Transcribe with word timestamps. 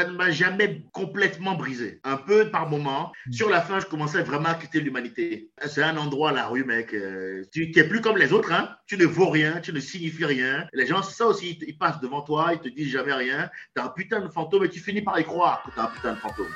ça 0.00 0.06
ne 0.06 0.16
m'a 0.16 0.30
jamais 0.30 0.82
complètement 0.92 1.56
brisé. 1.56 2.00
Un 2.04 2.16
peu 2.16 2.50
par 2.50 2.70
moment. 2.70 3.12
Mm. 3.26 3.32
Sur 3.32 3.50
la 3.50 3.60
fin, 3.60 3.80
je 3.80 3.86
commençais 3.86 4.22
vraiment 4.22 4.48
à 4.48 4.54
quitter 4.54 4.80
l'humanité. 4.80 5.50
C'est 5.66 5.82
un 5.82 5.96
endroit, 5.98 6.32
la 6.32 6.46
rue, 6.46 6.64
mec. 6.64 6.94
Euh, 6.94 7.44
tu 7.52 7.70
n'es 7.74 7.84
plus 7.84 8.00
comme 8.00 8.16
les 8.16 8.32
autres. 8.32 8.52
Hein. 8.52 8.70
Tu 8.86 8.96
ne 8.96 9.04
vaux 9.04 9.28
rien, 9.28 9.60
tu 9.60 9.74
ne 9.74 9.80
signifies 9.80 10.24
rien. 10.24 10.66
les 10.72 10.86
gens, 10.86 11.02
c'est 11.02 11.16
ça 11.16 11.26
aussi. 11.26 11.58
Ils, 11.66 11.76
passent 11.76 12.00
devant 12.00 12.22
toi, 12.22 12.52
ils 12.54 12.60
te 12.60 12.68
disent 12.68 12.90
jamais 12.90 13.12
rien. 13.12 13.50
Tu 13.76 13.82
as 13.82 13.84
un 13.84 13.88
putain 13.88 14.20
de 14.20 14.28
fantôme 14.28 14.64
et 14.64 14.70
tu 14.70 14.80
finis 14.80 15.02
par 15.02 15.20
y 15.20 15.24
croire 15.24 15.62
que 15.64 15.70
tu 15.70 15.78
as 15.78 15.84
un 15.84 15.88
putain 15.88 16.14
de 16.14 16.18
fantôme. 16.18 16.46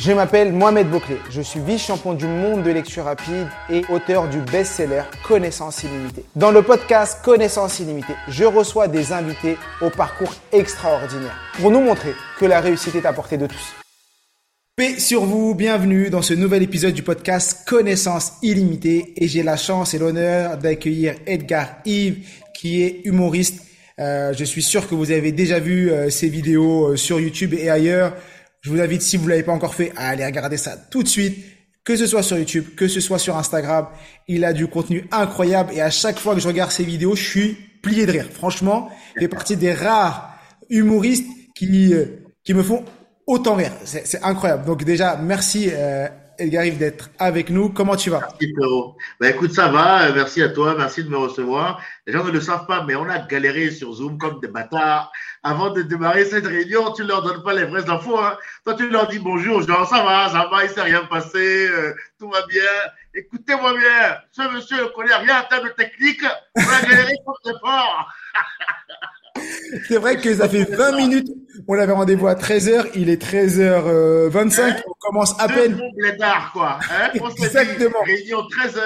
Je 0.00 0.10
m'appelle 0.10 0.52
Mohamed 0.52 0.90
Bouclé, 0.90 1.18
je 1.30 1.40
suis 1.40 1.60
vice-champion 1.60 2.14
du 2.14 2.26
monde 2.26 2.64
de 2.64 2.70
lecture 2.72 3.04
rapide 3.04 3.46
et 3.70 3.84
auteur 3.88 4.28
du 4.28 4.40
best-seller 4.40 5.02
Connaissance 5.24 5.84
illimitée. 5.84 6.24
Dans 6.34 6.50
le 6.50 6.62
podcast 6.62 7.20
Connaissance 7.24 7.78
illimitée, 7.78 8.14
je 8.26 8.42
reçois 8.42 8.88
des 8.88 9.12
invités 9.12 9.56
au 9.80 9.90
parcours 9.90 10.34
extraordinaire 10.50 11.38
pour 11.60 11.70
nous 11.70 11.80
montrer 11.80 12.12
que 12.40 12.44
la 12.44 12.60
réussite 12.60 12.96
est 12.96 13.06
à 13.06 13.12
portée 13.12 13.36
de 13.36 13.46
tous. 13.46 13.72
Paix 14.74 14.98
sur 14.98 15.26
vous, 15.26 15.54
bienvenue 15.54 16.10
dans 16.10 16.22
ce 16.22 16.34
nouvel 16.34 16.64
épisode 16.64 16.92
du 16.92 17.04
podcast 17.04 17.64
Connaissance 17.64 18.32
illimitée 18.42 19.14
et 19.16 19.28
j'ai 19.28 19.44
la 19.44 19.56
chance 19.56 19.94
et 19.94 20.00
l'honneur 20.00 20.58
d'accueillir 20.58 21.14
Edgar 21.24 21.68
Yves 21.84 22.26
qui 22.52 22.82
est 22.82 23.02
humoriste. 23.04 23.62
Euh, 24.00 24.32
je 24.32 24.42
suis 24.42 24.62
sûr 24.62 24.88
que 24.88 24.96
vous 24.96 25.12
avez 25.12 25.30
déjà 25.30 25.60
vu 25.60 25.92
euh, 25.92 26.10
ses 26.10 26.28
vidéos 26.28 26.88
euh, 26.88 26.96
sur 26.96 27.20
YouTube 27.20 27.54
et 27.54 27.70
ailleurs. 27.70 28.12
Je 28.64 28.70
vous 28.70 28.80
invite, 28.80 29.02
si 29.02 29.18
vous 29.18 29.28
l'avez 29.28 29.42
pas 29.42 29.52
encore 29.52 29.74
fait, 29.74 29.92
à 29.94 30.08
aller 30.08 30.24
regarder 30.24 30.56
ça 30.56 30.74
tout 30.90 31.02
de 31.02 31.08
suite. 31.08 31.36
Que 31.84 31.96
ce 31.96 32.06
soit 32.06 32.22
sur 32.22 32.38
YouTube, 32.38 32.64
que 32.74 32.88
ce 32.88 32.98
soit 32.98 33.18
sur 33.18 33.36
Instagram, 33.36 33.88
il 34.26 34.42
a 34.42 34.54
du 34.54 34.68
contenu 34.68 35.06
incroyable 35.12 35.74
et 35.74 35.82
à 35.82 35.90
chaque 35.90 36.18
fois 36.18 36.34
que 36.34 36.40
je 36.40 36.48
regarde 36.48 36.70
ses 36.70 36.82
vidéos, 36.82 37.14
je 37.14 37.22
suis 37.22 37.58
plié 37.82 38.06
de 38.06 38.12
rire. 38.12 38.26
Franchement, 38.32 38.90
il 39.16 39.20
fait 39.20 39.28
partie 39.28 39.58
des 39.58 39.74
rares 39.74 40.34
humoristes 40.70 41.26
qui 41.54 41.92
euh, 41.92 42.06
qui 42.42 42.54
me 42.54 42.62
font 42.62 42.86
autant 43.26 43.54
rire. 43.54 43.72
C'est 43.84 44.24
incroyable. 44.24 44.64
Donc 44.64 44.82
déjà, 44.82 45.16
merci 45.16 45.68
euh, 45.70 46.08
Edgar 46.38 46.64
d'être 46.78 47.10
avec 47.18 47.50
nous. 47.50 47.68
Comment 47.70 47.96
tu 47.96 48.10
vas? 48.10 48.20
Merci. 48.20 48.54
Ben 49.20 49.34
écoute, 49.34 49.52
ça 49.52 49.68
va. 49.68 50.10
Merci 50.12 50.42
à 50.42 50.48
toi. 50.48 50.74
Merci 50.76 51.04
de 51.04 51.08
me 51.08 51.16
recevoir. 51.16 51.80
Les 52.06 52.12
gens 52.12 52.24
ne 52.24 52.30
le 52.30 52.40
savent 52.40 52.66
pas, 52.66 52.84
mais 52.84 52.94
on 52.94 53.08
a 53.08 53.18
galéré 53.18 53.70
sur 53.70 53.92
Zoom 53.92 54.18
comme 54.18 54.40
des 54.40 54.48
bâtards. 54.48 55.12
Avant 55.42 55.70
de 55.70 55.82
démarrer 55.82 56.24
cette 56.24 56.46
réunion, 56.46 56.92
tu 56.92 57.02
ne 57.02 57.08
leur 57.08 57.22
donnes 57.22 57.42
pas 57.42 57.54
les 57.54 57.64
vraies 57.64 57.88
infos. 57.88 58.18
Hein. 58.18 58.36
Toi, 58.64 58.74
tu 58.74 58.88
leur 58.88 59.08
dis 59.08 59.18
bonjour. 59.18 59.62
Genre, 59.62 59.88
ça 59.88 60.02
va, 60.02 60.28
ça 60.28 60.48
va, 60.50 60.64
il 60.64 60.68
ne 60.68 60.74
s'est 60.74 60.82
rien 60.82 61.04
passé. 61.04 61.68
Euh, 61.68 61.94
tout 62.18 62.30
va 62.30 62.46
bien. 62.46 62.62
Écoutez-moi 63.14 63.74
bien. 63.74 64.18
Ce 64.32 64.42
monsieur 64.54 64.76
ne 64.78 64.88
connaît 64.88 65.14
rien 65.14 65.40
en 65.40 65.44
termes 65.44 65.70
technique. 65.76 66.24
On 66.56 66.62
a 66.62 66.82
galéré 66.82 67.12
comme 67.24 67.34
des 67.44 67.58
fort. 67.60 68.12
C'est 69.88 69.98
vrai 69.98 70.16
que 70.16 70.34
ça 70.34 70.48
fait 70.48 70.64
20 70.64 70.96
minutes. 70.96 71.28
On 71.66 71.78
avait 71.78 71.92
rendez-vous 71.92 72.26
à 72.26 72.34
13h. 72.34 72.86
Il 72.94 73.10
est 73.10 73.22
13h25. 73.22 74.60
Hein 74.60 74.76
on 74.86 74.92
commence 74.98 75.34
à 75.38 75.48
peine. 75.48 75.80
quoi. 76.52 76.78
Hein 76.90 77.10
Exactement. 77.14 78.02
Réunion 78.04 78.38
13h. 78.38 78.80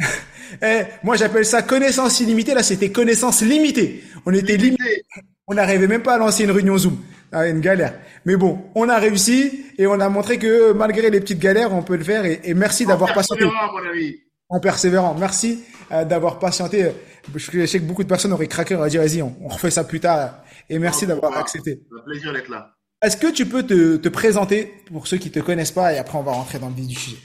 eh, 0.62 0.82
moi, 1.02 1.16
j'appelle 1.16 1.44
ça 1.44 1.62
connaissance 1.62 2.20
illimitée. 2.20 2.54
Là, 2.54 2.62
c'était 2.62 2.90
connaissance 2.90 3.42
limitée. 3.42 4.04
On 4.26 4.32
était 4.32 4.56
limité. 4.56 5.04
On 5.46 5.54
n'arrivait 5.54 5.86
même 5.86 6.02
pas 6.02 6.14
à 6.14 6.18
lancer 6.18 6.44
une 6.44 6.50
réunion 6.50 6.78
Zoom. 6.78 6.98
Ah, 7.32 7.46
une 7.48 7.60
galère. 7.60 7.94
Mais 8.26 8.36
bon, 8.36 8.62
on 8.74 8.88
a 8.88 8.98
réussi 8.98 9.66
et 9.78 9.86
on 9.86 9.98
a 10.00 10.08
montré 10.08 10.38
que 10.38 10.72
malgré 10.72 11.10
les 11.10 11.20
petites 11.20 11.38
galères, 11.38 11.74
on 11.74 11.82
peut 11.82 11.96
le 11.96 12.04
faire. 12.04 12.24
Et, 12.26 12.54
merci 12.54 12.84
d'avoir 12.84 13.12
patienté. 13.14 13.44
Mon 13.44 13.90
avis. 13.90 14.20
En 14.52 14.60
persévérant. 14.60 15.14
Merci 15.14 15.64
euh, 15.90 16.04
d'avoir 16.04 16.38
patienté. 16.38 16.92
Je 17.34 17.64
sais 17.64 17.78
que 17.78 17.84
beaucoup 17.84 18.02
de 18.02 18.08
personnes 18.08 18.34
auraient 18.34 18.48
craqué, 18.48 18.74
auraient 18.74 18.90
dit 18.90 18.98
vas-y, 18.98 19.22
on, 19.22 19.48
refait 19.48 19.70
ça 19.70 19.82
plus 19.82 19.98
tard. 19.98 20.44
Et 20.68 20.78
merci 20.78 21.06
d'avoir 21.06 21.34
accepté. 21.38 21.80
C'est 21.88 21.98
un 21.98 22.04
plaisir 22.04 22.32
d'être 22.34 22.50
là. 22.50 22.76
Est-ce 23.00 23.16
que 23.16 23.32
tu 23.32 23.46
peux 23.46 23.62
te, 23.62 23.96
te, 23.96 24.08
présenter 24.10 24.70
pour 24.92 25.06
ceux 25.06 25.16
qui 25.16 25.30
te 25.30 25.40
connaissent 25.40 25.72
pas 25.72 25.94
et 25.94 25.98
après 25.98 26.18
on 26.18 26.22
va 26.22 26.32
rentrer 26.32 26.58
dans 26.58 26.68
le 26.68 26.74
vif 26.74 26.86
du 26.86 26.94
sujet? 26.94 27.16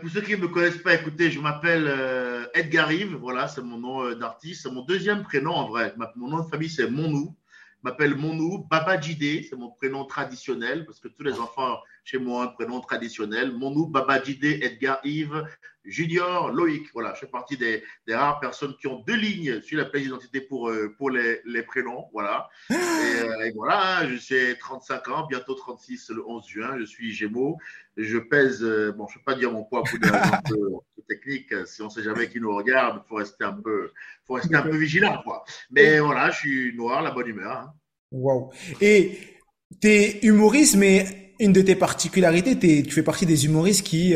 pour 0.00 0.10
ceux 0.10 0.20
qui 0.20 0.32
ne 0.32 0.36
me 0.36 0.48
connaissent 0.48 0.78
pas, 0.78 0.94
écoutez, 0.94 1.30
je 1.30 1.40
m'appelle 1.40 1.86
euh, 1.86 2.46
Edgar 2.54 2.90
Yves, 2.90 3.16
voilà, 3.16 3.48
c'est 3.48 3.60
mon 3.60 3.76
nom 3.76 4.04
euh, 4.04 4.14
d'artiste, 4.14 4.62
c'est 4.62 4.70
mon 4.70 4.82
deuxième 4.82 5.24
prénom 5.24 5.52
en 5.52 5.68
vrai. 5.68 5.94
Mon 6.16 6.28
nom 6.28 6.44
de 6.44 6.48
famille 6.48 6.70
c'est 6.70 6.88
Monou, 6.88 7.36
je 7.82 7.90
m'appelle 7.90 8.14
Monou, 8.14 8.66
Baba 8.70 8.98
Jide, 8.98 9.44
c'est 9.48 9.56
mon 9.56 9.70
prénom 9.70 10.04
traditionnel 10.04 10.86
parce 10.86 11.00
que 11.00 11.08
tous 11.08 11.24
les 11.24 11.38
enfants 11.38 11.80
chez 12.04 12.18
moi 12.18 12.38
ont 12.38 12.42
un 12.42 12.46
prénom 12.48 12.80
traditionnel. 12.80 13.52
Monou, 13.52 13.86
Baba 13.86 14.22
Jide, 14.22 14.62
Edgar 14.62 15.00
Yves, 15.04 15.44
Junior, 15.84 16.50
Loïc. 16.50 16.88
Voilà, 16.92 17.12
je 17.14 17.20
fais 17.20 17.26
partie 17.26 17.56
des, 17.56 17.82
rares 18.08 18.40
personnes 18.40 18.74
qui 18.80 18.86
ont 18.86 19.00
deux 19.06 19.16
lignes 19.16 19.60
sur 19.60 19.78
la 19.78 19.84
plaque 19.84 20.02
d'identité 20.02 20.40
pour, 20.40 20.68
euh, 20.68 20.94
pour 20.96 21.10
les, 21.10 21.40
les, 21.44 21.62
prénoms. 21.62 22.06
Voilà. 22.12 22.48
Euh, 22.70 23.44
et, 23.44 23.52
voilà, 23.52 23.98
hein, 23.98 24.08
je 24.08 24.16
suis 24.16 24.58
35 24.58 25.08
ans, 25.08 25.26
bientôt 25.28 25.54
36 25.54 26.10
le 26.10 26.26
11 26.26 26.46
juin. 26.46 26.76
Je 26.78 26.84
suis 26.84 27.12
Gémeaux. 27.12 27.58
Je 27.96 28.18
pèse, 28.18 28.62
euh, 28.62 28.92
bon, 28.92 29.06
je 29.08 29.14
ne 29.14 29.18
vais 29.18 29.24
pas 29.24 29.34
dire 29.34 29.52
mon 29.52 29.64
poids 29.64 29.82
pour 29.82 29.98
des 29.98 30.08
raisons 30.08 30.82
techniques. 31.08 31.54
Si 31.66 31.82
on 31.82 31.86
ne 31.86 31.90
sait 31.90 32.02
jamais 32.02 32.28
qui 32.28 32.40
nous 32.40 32.54
regarde, 32.54 33.02
il 33.04 33.08
faut 33.08 33.16
rester 33.16 33.44
un 33.44 33.52
peu, 33.52 33.92
faut 34.26 34.34
rester 34.34 34.54
un 34.54 34.62
peu 34.62 34.76
vigilant. 34.76 35.20
Quoi. 35.22 35.44
Mais 35.70 36.00
voilà, 36.00 36.30
je 36.30 36.38
suis 36.38 36.76
noir, 36.76 37.02
la 37.02 37.10
bonne 37.10 37.28
humeur. 37.28 37.52
Hein. 37.52 37.74
Wow. 38.10 38.52
Et 38.80 39.18
tu 39.80 39.88
es 39.88 40.20
humoriste, 40.22 40.76
mais 40.76 41.34
une 41.40 41.52
de 41.52 41.60
tes 41.60 41.74
particularités, 41.74 42.58
tu 42.58 42.90
fais 42.90 43.02
partie 43.02 43.26
des 43.26 43.44
humoristes 43.44 43.84
qui 43.84 44.14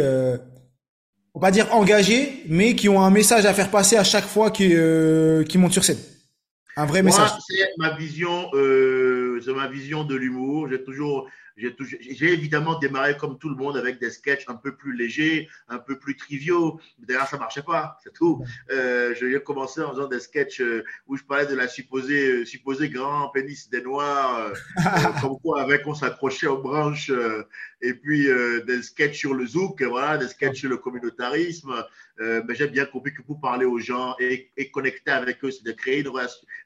on 1.39 1.41
va 1.41 1.53
dire 1.53 1.73
engagés, 1.73 2.43
mais 2.49 2.75
qui 2.75 2.89
ont 2.89 3.01
un 3.01 3.13
message 3.13 3.47
à 3.47 3.55
faire 3.55 3.71
passer 3.71 3.97
à 3.97 4.03
chaque 4.03 4.25
fois 4.25 4.51
qu'ils 4.51 4.75
euh, 4.75 5.45
montent 5.55 5.73
sur 5.73 5.85
scène. 5.85 6.01
Un 6.77 6.85
vrai 6.85 7.01
message. 7.01 7.31
C'est 7.49 7.71
ma 7.79 7.97
vision, 7.97 8.51
euh, 8.55 9.41
c'est 9.45 9.55
ma 9.55 9.69
vision 9.69 10.03
de 10.03 10.17
l'humour. 10.17 10.69
J'ai 10.69 10.83
toujours 10.83 11.29
j'ai 11.59 12.33
évidemment 12.33 12.79
démarré 12.79 13.17
comme 13.17 13.39
tout 13.39 13.49
le 13.49 13.57
monde 13.57 13.77
avec 13.77 13.99
des 13.99 14.11
sketchs 14.11 14.45
un 14.49 14.55
peu 14.55 14.77
plus 14.77 14.97
légers, 14.97 15.49
un 15.69 15.79
peu 15.79 15.99
plus 15.99 16.17
triviaux. 16.17 16.81
D'ailleurs, 16.99 17.27
ça 17.27 17.37
marchait 17.37 17.63
pas, 17.63 17.99
c'est 18.05 18.13
tout. 18.13 18.45
Euh, 18.71 19.15
j'ai 19.19 19.41
commencé 19.41 19.81
en 19.81 19.91
faisant 19.91 20.07
des 20.07 20.21
sketchs 20.21 20.61
euh, 20.61 20.85
où 21.07 21.17
je 21.17 21.25
parlais 21.25 21.47
de 21.47 21.57
la 21.57 21.67
supposée, 21.67 22.29
euh, 22.29 22.45
supposée 22.45 22.89
grand 22.89 23.29
pénis 23.31 23.69
des 23.71 23.83
Noirs, 23.83 24.53
euh, 24.79 25.21
comme 25.21 25.39
quoi 25.41 25.61
avec 25.61 25.87
on 25.87 25.95
s'accrochait 25.95 26.47
aux 26.47 26.63
branches, 26.63 27.11
et 27.81 27.95
puis 27.95 28.29
des 28.67 28.83
sketchs 28.83 29.19
sur 29.19 29.35
le 29.35 29.47
zouk, 29.47 29.83
voilà, 29.83 30.19
des 30.19 30.29
sketchs 30.29 30.61
sur 30.61 30.71
le 30.71 30.77
communautarisme. 30.79 31.85
mais 32.19 32.55
j'ai 32.55 32.69
bien 32.69 32.85
compris 32.85 33.15
que 33.15 33.23
pour 33.23 33.41
parler 33.41 33.65
aux 33.65 33.79
gens 33.79 34.17
et, 34.19 34.51
et 34.57 34.71
connecter 34.71 35.11
avec 35.11 35.45
eux, 35.45 35.51
c'est 35.51 35.65
de 35.65 35.73
créer 35.73 36.01
une 36.01 36.11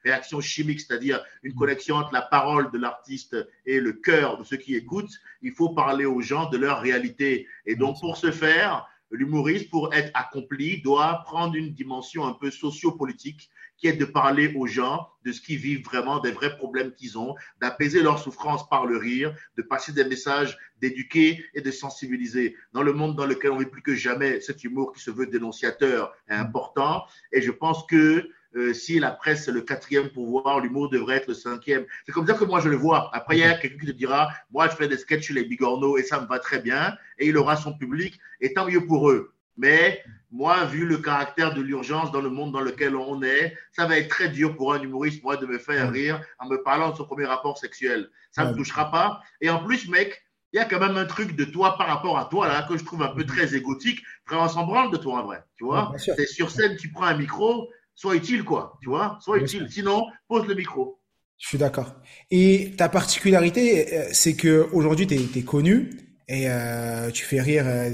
réaction 0.03 0.41
chimique, 0.41 0.81
c'est-à-dire 0.81 1.23
une 1.43 1.53
connexion 1.53 1.95
entre 1.97 2.13
la 2.13 2.21
parole 2.21 2.71
de 2.71 2.77
l'artiste 2.77 3.35
et 3.65 3.79
le 3.79 3.93
cœur 3.93 4.37
de 4.37 4.43
ceux 4.43 4.57
qui 4.57 4.75
écoute, 4.75 5.09
il 5.41 5.51
faut 5.51 5.69
parler 5.69 6.05
aux 6.05 6.21
gens 6.21 6.49
de 6.49 6.57
leur 6.57 6.81
réalité. 6.81 7.47
Et 7.65 7.75
donc, 7.75 7.99
pour 7.99 8.17
ce 8.17 8.31
faire, 8.31 8.87
l'humoriste, 9.11 9.69
pour 9.69 9.93
être 9.93 10.11
accompli, 10.13 10.81
doit 10.81 11.21
prendre 11.25 11.55
une 11.55 11.73
dimension 11.73 12.25
un 12.25 12.33
peu 12.33 12.51
sociopolitique 12.51 13.49
qui 13.83 13.89
est 13.89 13.97
de 13.97 14.05
parler 14.05 14.53
aux 14.55 14.65
gens 14.65 15.09
de 15.25 15.33
ce 15.33 15.41
qu'ils 15.41 15.57
vivent 15.57 15.83
vraiment, 15.83 16.21
des 16.21 16.31
vrais 16.31 16.55
problèmes 16.55 16.93
qu'ils 16.93 17.17
ont, 17.17 17.35
d'apaiser 17.59 18.01
leur 18.01 18.17
souffrance 18.17 18.69
par 18.69 18.85
le 18.85 18.95
rire, 18.95 19.35
de 19.57 19.61
passer 19.61 19.91
des 19.91 20.05
messages, 20.05 20.57
d'éduquer 20.79 21.43
et 21.53 21.59
de 21.59 21.69
sensibiliser. 21.69 22.55
Dans 22.71 22.81
le 22.81 22.93
monde 22.93 23.17
dans 23.17 23.25
lequel 23.25 23.51
on 23.51 23.57
vit 23.57 23.65
plus 23.65 23.81
que 23.81 23.93
jamais, 23.93 24.39
cet 24.39 24.63
humour 24.63 24.93
qui 24.93 25.01
se 25.01 25.11
veut 25.11 25.27
dénonciateur 25.27 26.15
est 26.29 26.33
important. 26.33 27.03
Et 27.33 27.41
je 27.41 27.51
pense 27.51 27.85
que 27.85 28.29
euh, 28.55 28.73
si 28.73 28.99
la 28.99 29.11
presse 29.11 29.49
est 29.49 29.51
le 29.51 29.63
quatrième 29.63 30.07
pouvoir, 30.07 30.61
l'humour 30.61 30.89
devrait 30.89 31.17
être 31.17 31.27
le 31.27 31.33
cinquième. 31.33 31.85
C'est 32.05 32.13
comme 32.13 32.25
ça 32.25 32.35
que 32.35 32.45
moi 32.45 32.61
je 32.61 32.69
le 32.69 32.77
vois. 32.77 33.09
Après, 33.13 33.35
il 33.35 33.41
y 33.41 33.43
a 33.43 33.55
quelqu'un 33.55 33.79
qui 33.79 33.87
te 33.87 33.91
dira, 33.91 34.29
moi 34.49 34.69
je 34.69 34.77
fais 34.77 34.87
des 34.87 34.97
sketchs 34.97 35.25
sur 35.25 35.35
les 35.35 35.43
bigorneaux 35.43 35.97
et 35.97 36.03
ça 36.03 36.21
me 36.21 36.27
va 36.27 36.39
très 36.39 36.59
bien, 36.59 36.95
et 37.19 37.27
il 37.27 37.35
aura 37.35 37.57
son 37.57 37.77
public, 37.77 38.17
et 38.39 38.53
tant 38.53 38.65
mieux 38.65 38.85
pour 38.85 39.11
eux. 39.11 39.33
Mais 39.57 40.03
moi, 40.31 40.65
vu 40.65 40.85
le 40.85 40.97
caractère 40.97 41.53
de 41.53 41.61
l'urgence 41.61 42.11
dans 42.11 42.21
le 42.21 42.29
monde 42.29 42.51
dans 42.51 42.61
lequel 42.61 42.95
on 42.95 43.21
est, 43.21 43.55
ça 43.71 43.85
va 43.85 43.97
être 43.97 44.09
très 44.09 44.29
dur 44.29 44.55
pour 44.55 44.73
un 44.73 44.81
humoriste, 44.81 45.23
moi, 45.23 45.37
de 45.37 45.45
me 45.45 45.59
faire 45.59 45.91
rire 45.91 46.21
en 46.39 46.47
me 46.47 46.61
parlant 46.63 46.91
de 46.91 46.95
son 46.95 47.05
premier 47.05 47.25
rapport 47.25 47.57
sexuel. 47.57 48.09
Ça 48.31 48.45
ne 48.45 48.51
me 48.51 48.55
touchera 48.55 48.89
pas. 48.89 49.21
Et 49.41 49.49
en 49.49 49.63
plus, 49.63 49.87
mec, 49.89 50.23
il 50.53 50.57
y 50.57 50.59
a 50.59 50.65
quand 50.65 50.79
même 50.79 50.97
un 50.97 51.05
truc 51.05 51.35
de 51.35 51.45
toi 51.45 51.77
par 51.77 51.87
rapport 51.87 52.17
à 52.17 52.25
toi 52.25 52.47
là 52.47 52.65
que 52.69 52.77
je 52.77 52.83
trouve 52.83 53.01
un 53.01 53.13
peu 53.13 53.25
très 53.25 53.55
égotique. 53.55 54.01
Frère, 54.25 54.41
on 54.41 54.49
s'en 54.49 54.65
branle 54.65 54.91
de 54.91 54.97
toi 54.97 55.19
en 55.21 55.25
vrai. 55.25 55.43
Tu 55.57 55.65
vois, 55.65 55.93
c'est 55.97 56.27
sur 56.27 56.51
scène, 56.51 56.77
tu 56.77 56.91
prends 56.91 57.05
un 57.05 57.17
micro, 57.17 57.69
sois 57.95 58.15
utile, 58.15 58.43
quoi, 58.43 58.77
tu 58.81 58.89
vois, 58.89 59.17
sois 59.21 59.39
utile. 59.39 59.67
Sinon, 59.69 60.05
pose 60.27 60.47
le 60.47 60.53
micro. 60.53 60.99
Je 61.39 61.47
suis 61.47 61.57
d'accord. 61.57 61.93
Et 62.31 62.73
ta 62.77 62.87
particularité, 62.87 63.93
euh, 63.93 64.09
c'est 64.13 64.35
que 64.35 64.69
aujourd'hui, 64.71 65.07
tu 65.07 65.15
es, 65.15 65.41
connu 65.43 65.89
et 66.27 66.45
euh, 66.47 67.09
tu 67.11 67.25
fais 67.25 67.41
rire 67.41 67.65
euh, 67.67 67.89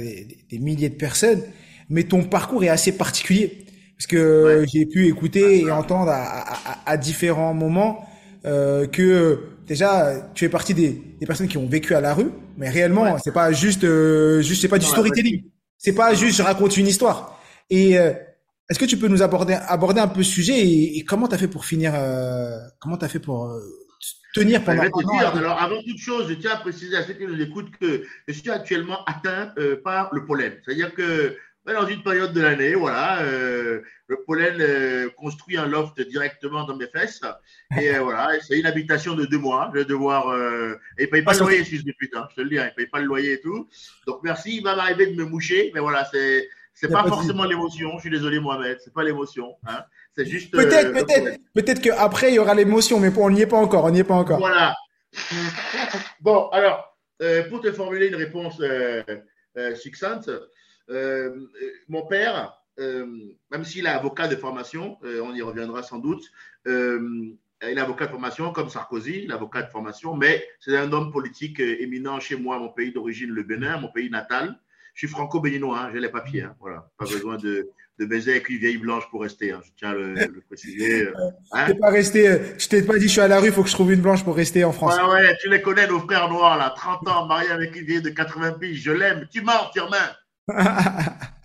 des, 0.49 0.59
milliers 0.59 0.89
de 0.89 0.95
personnes, 0.95 1.41
mais 1.89 2.03
ton 2.03 2.23
parcours 2.23 2.63
est 2.63 2.69
assez 2.69 2.91
particulier. 2.91 3.65
Parce 3.97 4.07
que 4.07 4.65
j'ai 4.71 4.85
pu 4.85 5.07
écouter 5.07 5.59
et 5.59 5.71
entendre 5.71 6.09
à, 6.09 6.95
différents 6.95 7.53
moments 7.53 8.07
que 8.43 9.39
déjà 9.67 10.31
tu 10.33 10.45
es 10.45 10.49
partie 10.49 10.73
des, 10.73 11.01
personnes 11.27 11.49
qui 11.49 11.57
ont 11.57 11.67
vécu 11.67 11.93
à 11.95 11.99
la 11.99 12.13
rue, 12.13 12.31
mais 12.57 12.69
réellement 12.69 13.17
c'est 13.17 13.33
pas 13.33 13.51
juste 13.51 13.85
juste 14.39 14.61
c'est 14.61 14.69
pas 14.69 14.79
du 14.79 14.85
storytelling, 14.85 15.43
c'est 15.77 15.91
pas 15.91 16.13
juste 16.13 16.37
je 16.37 16.43
raconte 16.43 16.77
une 16.77 16.87
histoire. 16.87 17.41
Et 17.69 17.97
est-ce 18.69 18.77
que 18.77 18.85
tu 18.85 18.97
peux 18.97 19.07
nous 19.07 19.23
aborder, 19.23 19.57
aborder 19.67 19.99
un 19.99 20.07
peu 20.07 20.21
ce 20.21 20.31
sujet 20.31 20.59
et, 20.59 21.03
comment 21.03 21.27
tu 21.27 21.33
as 21.33 21.39
fait 21.39 21.47
pour 21.47 21.65
finir, 21.65 21.93
euh, 21.95 22.55
comment 22.79 22.97
tu 22.97 23.05
as 23.05 23.09
fait 23.09 23.19
pour 23.19 23.45
euh, 23.45 23.59
tenir 24.33 24.63
pendant 24.63 24.83
je 24.83 24.87
vais 24.87 24.91
te 24.91 25.17
dire, 25.17 25.35
alors 25.35 25.61
avant 25.61 25.81
toute 25.81 25.97
chose, 25.97 26.29
je 26.29 26.35
tiens 26.35 26.51
à 26.51 26.57
préciser 26.57 26.95
à 26.95 27.03
ceux 27.03 27.13
qui 27.13 27.25
nous 27.25 27.41
écoutent 27.41 27.71
que 27.71 28.03
je 28.27 28.33
suis 28.33 28.49
actuellement 28.49 29.03
atteint 29.05 29.53
euh, 29.57 29.81
par 29.81 30.13
le 30.13 30.25
pollen. 30.25 30.53
C'est-à-dire 30.63 30.93
que 30.93 31.37
dans 31.65 31.85
une 31.85 32.01
période 32.01 32.33
de 32.33 32.41
l'année, 32.41 32.73
voilà, 32.73 33.21
le 33.21 34.23
pollen 34.25 35.11
construit 35.17 35.55
un 35.55 35.67
loft 35.67 36.01
directement 36.01 36.63
dans 36.63 36.75
mes 36.75 36.87
fesses. 36.87 37.21
Et 37.79 37.91
voilà, 37.99 38.31
c'est 38.41 38.57
une 38.57 38.65
habitation 38.65 39.13
de 39.13 39.25
deux 39.25 39.37
mois. 39.37 39.69
Je 39.71 39.79
vais 39.79 39.85
devoir. 39.85 40.35
et 40.97 41.03
il 41.03 41.09
paye 41.11 41.21
pas 41.21 41.33
le 41.33 41.39
loyer, 41.41 41.63
si 41.63 41.77
je 41.77 41.83
putain, 41.91 42.27
je 42.31 42.37
te 42.37 42.41
le 42.41 42.49
dis, 42.49 42.57
hein, 42.57 42.71
il 42.71 42.73
paye 42.73 42.87
pas 42.87 42.99
le 42.99 43.05
loyer 43.05 43.33
et 43.33 43.41
tout. 43.41 43.69
Donc 44.07 44.21
merci, 44.23 44.55
il 44.57 44.63
va 44.63 44.75
m'arriver 44.75 45.13
de 45.13 45.15
me 45.15 45.25
moucher, 45.25 45.69
mais 45.75 45.79
voilà, 45.79 46.09
c'est 46.11 46.49
c'est 46.79 46.87
pas 46.89 47.03
forcément 47.07 47.43
l'émotion. 47.43 47.91
Je 47.95 48.01
suis 48.01 48.09
désolé, 48.09 48.39
Mohamed. 48.39 48.77
C'est 48.81 48.93
pas 48.93 49.03
l'émotion. 49.03 49.55
Hein. 49.67 49.83
C'est 50.15 50.25
juste. 50.25 50.51
Peut-être, 50.51 50.95
euh, 50.95 51.03
peut-être, 51.03 51.39
peut-être 51.53 51.81
qu'après 51.81 52.31
il 52.31 52.35
y 52.35 52.39
aura 52.39 52.55
l'émotion, 52.55 52.99
mais 52.99 53.11
on 53.17 53.29
n'y 53.29 53.41
est 53.41 53.47
pas 53.47 53.57
encore. 53.57 53.83
On 53.83 53.89
n'y 53.89 53.99
est 53.99 54.05
pas 54.05 54.15
encore. 54.15 54.39
Voilà. 54.39 54.75
bon, 56.21 56.47
alors, 56.49 56.97
euh, 57.21 57.49
pour 57.49 57.59
te 57.59 57.71
formuler 57.73 58.07
une 58.07 58.15
réponse 58.15 58.61
euh, 58.61 59.03
succincte, 59.75 60.31
mon 61.89 62.05
père, 62.07 62.55
même 62.77 63.65
s'il 63.65 63.85
est 63.85 63.89
avocat 63.89 64.29
de 64.29 64.37
formation, 64.37 64.97
on 65.03 65.35
y 65.35 65.41
reviendra 65.41 65.83
sans 65.83 65.99
doute. 65.99 66.23
il 66.65 67.37
est 67.61 67.77
avocat 67.77 68.05
de 68.05 68.11
formation 68.11 68.53
comme 68.53 68.69
Sarkozy, 68.69 69.27
l'avocat 69.27 69.63
de 69.63 69.69
formation, 69.69 70.15
mais 70.15 70.47
c'est 70.61 70.77
un 70.77 70.93
homme 70.93 71.11
politique 71.11 71.59
éminent 71.59 72.21
chez 72.21 72.37
moi, 72.37 72.57
mon 72.57 72.69
pays 72.69 72.93
d'origine, 72.93 73.31
le 73.31 73.43
Bénin, 73.43 73.79
mon 73.79 73.91
pays 73.91 74.09
natal. 74.09 74.57
Je 74.99 75.07
suis 75.07 75.15
franco-béninois, 75.15 75.79
hein, 75.79 75.91
j'ai 75.93 76.01
les 76.01 76.09
papiers. 76.09 76.41
Hein, 76.41 76.55
voilà. 76.59 76.91
Pas 76.97 77.05
besoin 77.09 77.37
de, 77.37 77.69
de 77.99 78.05
baiser 78.05 78.31
avec 78.31 78.49
une 78.49 78.57
vieille 78.57 78.77
blanche 78.77 79.09
pour 79.09 79.21
rester. 79.21 79.53
Hein, 79.53 79.61
je 79.63 79.69
tiens 79.77 79.91
à 79.91 79.93
le, 79.93 80.13
le 80.13 80.41
préciser. 80.41 81.03
Euh, 81.03 81.13
hein. 81.53 81.67
Je 81.69 81.73
pas 81.75 81.89
resté, 81.89 82.27
euh, 82.27 82.39
je 82.57 82.67
t'ai 82.67 82.81
pas 82.81 82.97
dit 82.97 83.07
je 83.07 83.13
suis 83.13 83.21
à 83.21 83.29
la 83.29 83.39
rue, 83.39 83.47
il 83.47 83.53
faut 83.53 83.63
que 83.63 83.69
je 83.69 83.75
trouve 83.75 83.93
une 83.93 84.01
blanche 84.01 84.25
pour 84.25 84.35
rester 84.35 84.65
en 84.65 84.73
France. 84.73 84.97
Ouais, 84.97 85.09
ouais, 85.09 85.37
tu 85.39 85.49
les 85.49 85.61
connais, 85.61 85.87
nos 85.87 86.01
frères 86.01 86.27
noirs, 86.27 86.57
là, 86.57 86.73
30 86.75 87.07
ans, 87.07 87.27
mariés 87.27 87.49
avec 87.49 87.77
une 87.77 87.85
vieille 87.85 88.01
de 88.01 88.09
80 88.09 88.59
piges, 88.59 88.81
je 88.81 88.91
l'aime. 88.91 89.25
Tu 89.31 89.41
mens, 89.41 89.71
Firmin. 89.71 89.95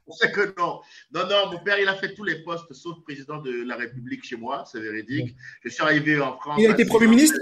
On 0.09 0.13
sait 0.13 0.33
que 0.33 0.53
non. 0.59 0.81
Non, 1.13 1.29
non, 1.31 1.53
mon 1.53 1.59
père, 1.63 1.79
il 1.79 1.87
a 1.87 1.95
fait 1.95 2.13
tous 2.13 2.25
les 2.25 2.43
postes 2.43 2.73
sauf 2.73 3.05
président 3.05 3.41
de 3.41 3.63
la 3.63 3.77
République 3.77 4.25
chez 4.25 4.37
moi, 4.37 4.65
c'est 4.67 4.81
véridique. 4.81 5.37
Je 5.63 5.69
suis 5.69 5.83
arrivé 5.85 6.21
en 6.21 6.37
France. 6.39 6.59
Il 6.59 6.67
a 6.67 6.71
été 6.71 6.85
Premier 6.87 7.07
ministre? 7.07 7.39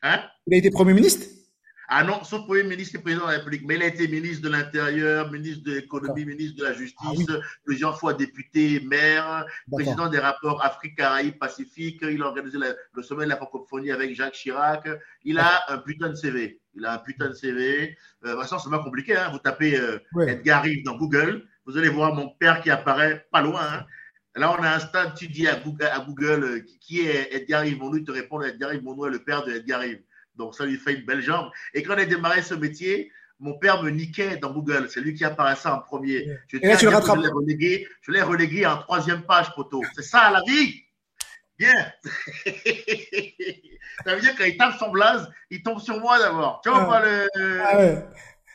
Hein? 0.00 0.22
Il 0.46 0.54
a 0.54 0.56
été 0.56 0.70
Premier 0.70 0.94
ministre? 0.94 1.26
Ah 1.88 2.02
non, 2.02 2.24
son 2.24 2.44
premier 2.44 2.64
ministre 2.64 2.96
et 2.98 3.02
président 3.02 3.26
de 3.26 3.30
la 3.30 3.36
République, 3.38 3.62
mais 3.66 3.76
il 3.76 3.82
a 3.82 3.86
été 3.86 4.08
ministre 4.08 4.42
de 4.42 4.48
l'Intérieur, 4.48 5.30
ministre 5.30 5.64
de 5.64 5.74
l'Économie, 5.74 6.24
ministre 6.24 6.58
de 6.58 6.64
la 6.64 6.72
Justice, 6.72 7.26
ah 7.28 7.38
plusieurs 7.64 7.98
fois 7.98 8.14
député, 8.14 8.80
maire, 8.80 9.46
président 9.70 10.08
des 10.08 10.18
rapports 10.18 10.64
Afrique, 10.64 10.96
Caraïbes, 10.96 11.38
Pacifique. 11.38 11.98
Il 12.02 12.22
a 12.22 12.26
organisé 12.26 12.58
le 12.58 13.02
sommet 13.02 13.24
de 13.24 13.30
la 13.30 13.36
francophonie 13.36 13.92
avec 13.92 14.14
Jacques 14.14 14.34
Chirac. 14.34 14.88
Il 15.24 15.38
a 15.38 15.64
un 15.68 15.78
putain 15.78 16.08
de 16.08 16.14
CV. 16.14 16.60
Il 16.74 16.84
a 16.84 16.94
un 16.94 16.98
putain 16.98 17.28
de 17.28 17.34
CV. 17.34 17.96
Euh, 18.24 18.42
c'est 18.42 18.70
pas 18.70 18.82
compliqué. 18.82 19.16
Hein. 19.16 19.30
Vous 19.32 19.38
tapez 19.38 19.78
euh, 19.78 19.98
Edgar 20.26 20.62
Rive 20.62 20.84
dans 20.84 20.96
Google, 20.96 21.46
vous 21.66 21.76
allez 21.76 21.88
voir 21.88 22.14
mon 22.14 22.28
père 22.28 22.60
qui 22.60 22.70
apparaît 22.70 23.26
pas 23.30 23.42
loin. 23.42 23.62
Hein. 23.62 23.86
Là, 24.36 24.54
on 24.58 24.62
a 24.62 24.74
un 24.74 24.80
stade, 24.80 25.14
tu 25.14 25.28
dis 25.28 25.48
à 25.48 25.58
Google, 25.58 26.44
euh, 26.44 26.60
qui 26.80 27.00
est 27.00 27.34
Edgar 27.34 27.62
Rive 27.62 27.78
Mon 27.78 27.94
il 27.94 28.04
te 28.04 28.12
répond 28.12 28.40
Edgar 28.42 28.70
Rive 28.70 28.82
Mon 28.82 29.06
est 29.06 29.10
le 29.10 29.20
père 29.20 29.44
de 29.44 29.52
Edgar 29.52 29.80
Rive. 29.80 30.02
Donc, 30.36 30.54
ça 30.54 30.64
lui 30.64 30.76
fait 30.76 30.94
une 30.94 31.04
belle 31.04 31.22
jambe. 31.22 31.50
Et 31.74 31.82
quand 31.82 31.94
on 31.94 31.98
a 31.98 32.04
démarré 32.04 32.42
ce 32.42 32.54
métier, 32.54 33.12
mon 33.40 33.58
père 33.58 33.82
me 33.82 33.90
niquait 33.90 34.36
dans 34.36 34.52
Google. 34.52 34.88
C'est 34.90 35.00
lui 35.00 35.14
qui 35.14 35.24
apparaissait 35.24 35.68
en 35.68 35.80
premier. 35.80 36.26
Je, 36.48 36.58
Et 36.58 36.66
là, 36.66 36.76
tu 36.76 36.86
le 36.86 36.90
rattrapes. 36.92 37.18
Je 37.18 37.22
l'ai 37.22 37.32
relégué, 37.32 37.88
je 38.02 38.12
l'ai 38.12 38.22
relégué 38.22 38.66
en 38.66 38.78
troisième 38.78 39.22
page, 39.22 39.54
poteau. 39.54 39.82
C'est 39.94 40.02
ça, 40.02 40.30
la 40.30 40.40
vie. 40.46 40.82
Bien. 41.58 41.90
ça 44.04 44.14
veut 44.14 44.20
dire 44.20 44.34
quand 44.36 44.44
il 44.44 44.56
tape 44.58 44.78
son 44.78 44.90
blaze, 44.90 45.26
il 45.50 45.62
tombe 45.62 45.80
sur 45.80 45.98
moi 46.00 46.18
d'abord. 46.18 46.60
Tu 46.62 46.68
vois 46.68 46.82
ah. 46.82 46.86
pas 46.86 47.00
le. 47.04 47.28
Ah 47.64 47.78
ouais. 47.78 48.04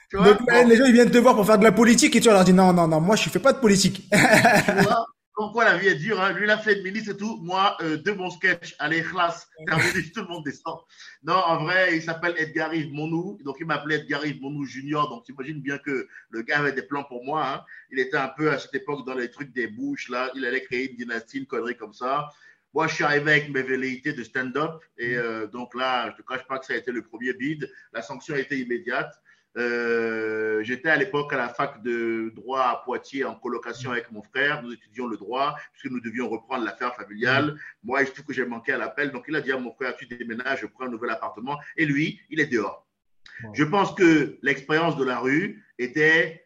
Tu 0.10 0.18
vois? 0.18 0.38
Les 0.64 0.76
gens, 0.76 0.86
ils 0.86 0.94
viennent 0.94 1.10
te 1.10 1.18
voir 1.18 1.36
pour 1.36 1.46
faire 1.46 1.58
de 1.58 1.64
la 1.64 1.72
politique 1.72 2.16
et 2.16 2.20
tu 2.20 2.30
leur 2.30 2.44
dis 2.44 2.54
non, 2.54 2.74
non, 2.74 2.88
non, 2.88 3.00
moi, 3.00 3.16
je 3.16 3.26
ne 3.26 3.32
fais 3.32 3.40
pas 3.40 3.54
de 3.54 3.60
politique. 3.60 4.08
tu 4.12 4.84
vois? 4.84 5.06
Comme 5.42 5.54
quoi 5.54 5.66
la 5.66 5.76
vie 5.76 5.88
est 5.88 5.96
dure. 5.96 6.22
Hein. 6.22 6.34
Lui, 6.34 6.44
il 6.44 6.52
a 6.52 6.58
fait 6.60 6.76
de 6.76 6.84
ministre 6.84 7.14
et 7.14 7.18
tout. 7.18 7.40
Moi, 7.42 7.76
euh, 7.82 7.98
deux 7.98 8.14
bons 8.14 8.30
sketchs. 8.30 8.76
Allez, 8.78 9.02
classe. 9.02 9.50
Terminé, 9.66 10.12
tout 10.14 10.22
le 10.22 10.28
monde 10.28 10.44
descend. 10.46 10.78
Non, 11.24 11.34
en 11.34 11.64
vrai, 11.64 11.96
il 11.96 12.04
s'appelle 12.04 12.36
Edgar 12.38 12.72
Yves 12.76 12.94
Monou. 12.94 13.40
Donc, 13.44 13.58
il 13.60 13.66
m'appelait 13.66 13.96
Edgar 13.96 14.24
Yves 14.24 14.40
Monou 14.40 14.66
Junior. 14.66 15.10
Donc, 15.10 15.26
tu 15.26 15.34
imagines 15.34 15.60
bien 15.60 15.80
que 15.80 16.08
le 16.30 16.42
gars 16.44 16.60
avait 16.60 16.74
des 16.74 16.84
plans 16.84 17.06
pour 17.06 17.26
moi. 17.26 17.48
Hein. 17.48 17.62
Il 17.90 17.98
était 17.98 18.18
un 18.18 18.28
peu 18.28 18.52
à 18.52 18.60
cette 18.60 18.76
époque 18.76 19.04
dans 19.08 19.16
les 19.16 19.32
trucs 19.32 19.52
des 19.52 19.66
bouches. 19.66 20.10
Là. 20.10 20.30
Il 20.36 20.46
allait 20.46 20.62
créer 20.62 20.92
une 20.92 20.96
dynastie, 20.98 21.40
une 21.40 21.48
connerie 21.48 21.76
comme 21.76 21.94
ça. 21.94 22.30
Moi, 22.76 22.86
je 22.86 22.94
suis 22.94 23.04
arrivé 23.04 23.32
avec 23.32 23.50
mes 23.50 23.64
velléités 23.64 24.14
de 24.14 24.24
stand-up. 24.24 24.84
Et 25.00 25.16
euh, 25.16 25.48
donc 25.48 25.74
là, 25.74 26.06
je 26.06 26.12
ne 26.12 26.18
te 26.18 26.22
cache 26.22 26.46
pas 26.46 26.60
que 26.60 26.68
ça 26.68 26.74
a 26.74 26.78
été 26.78 26.92
le 26.92 27.02
premier 27.02 27.34
bid. 27.34 27.68
La 27.94 28.04
sanction 28.04 28.36
a 28.36 28.40
été 28.40 28.60
immédiate. 28.60 29.12
Euh, 29.58 30.64
j'étais 30.64 30.90
à 30.90 30.96
l'époque 30.96 31.34
à 31.34 31.38
la 31.38 31.50
fac 31.50 31.84
de 31.84 32.32
droit 32.36 32.62
à 32.62 32.82
Poitiers 32.86 33.26
en 33.26 33.36
colocation 33.36 33.92
avec 33.92 34.12
mon 34.12 34.22
frère. 34.22 34.64
Nous 34.64 34.74
étudions 34.74 35.08
le 35.08 35.18
droit 35.18 35.56
puisque 35.74 35.92
nous 35.92 36.00
devions 36.00 36.30
reprendre 36.30 36.64
l'affaire 36.64 36.96
familiale. 36.96 37.58
Moi, 37.84 38.02
il 38.02 38.08
se 38.08 38.14
trouve 38.14 38.26
que 38.26 38.34
j'ai 38.34 38.46
manqué 38.46 38.72
à 38.72 38.78
l'appel. 38.78 39.12
Donc, 39.12 39.26
il 39.28 39.36
a 39.36 39.42
dit 39.42 39.52
à 39.52 39.58
mon 39.58 39.74
frère, 39.74 39.96
tu 39.96 40.06
déménages, 40.06 40.62
je 40.62 40.68
prends 40.68 40.86
un 40.86 40.90
nouvel 40.90 41.10
appartement. 41.10 41.60
Et 41.76 41.86
lui, 41.86 42.20
il 42.30 42.40
est 42.40 42.48
dehors. 42.48 42.88
Je 43.54 43.64
pense 43.64 43.94
que 43.94 44.38
l'expérience 44.42 44.98
de 44.98 45.04
la 45.04 45.20
rue 45.20 45.64
était 45.78 46.46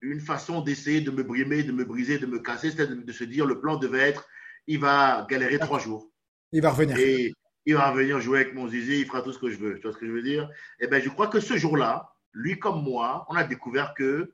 une 0.00 0.20
façon 0.20 0.60
d'essayer 0.60 1.00
de 1.00 1.10
me 1.10 1.22
brimer, 1.22 1.62
de 1.62 1.72
me 1.72 1.84
briser, 1.84 2.18
de 2.18 2.26
me 2.26 2.38
casser. 2.38 2.70
C'était 2.70 2.86
de, 2.86 3.12
se 3.12 3.24
dire, 3.24 3.46
le 3.46 3.60
plan 3.60 3.76
devait 3.76 4.00
être, 4.08 4.28
il 4.66 4.78
va 4.78 5.26
galérer 5.28 5.58
trois 5.58 5.78
jours. 5.78 6.10
Il 6.52 6.62
va 6.62 6.70
revenir. 6.70 6.96
Et 6.98 7.32
il 7.64 7.74
va 7.74 7.90
revenir 7.90 8.20
jouer 8.20 8.40
avec 8.40 8.54
mon 8.54 8.68
zizi, 8.68 9.00
il 9.00 9.06
fera 9.06 9.22
tout 9.22 9.32
ce 9.32 9.38
que 9.38 9.50
je 9.50 9.58
veux. 9.58 9.76
Tu 9.76 9.82
vois 9.82 9.92
ce 9.92 9.98
que 9.98 10.06
je 10.06 10.12
veux 10.12 10.22
dire? 10.22 10.48
Eh 10.78 10.86
bien, 10.86 11.00
je 11.00 11.08
crois 11.08 11.26
que 11.26 11.40
ce 11.40 11.56
jour-là, 11.56 12.15
lui 12.36 12.58
comme 12.58 12.82
moi, 12.82 13.26
on 13.28 13.34
a 13.34 13.44
découvert 13.44 13.94
que, 13.94 14.30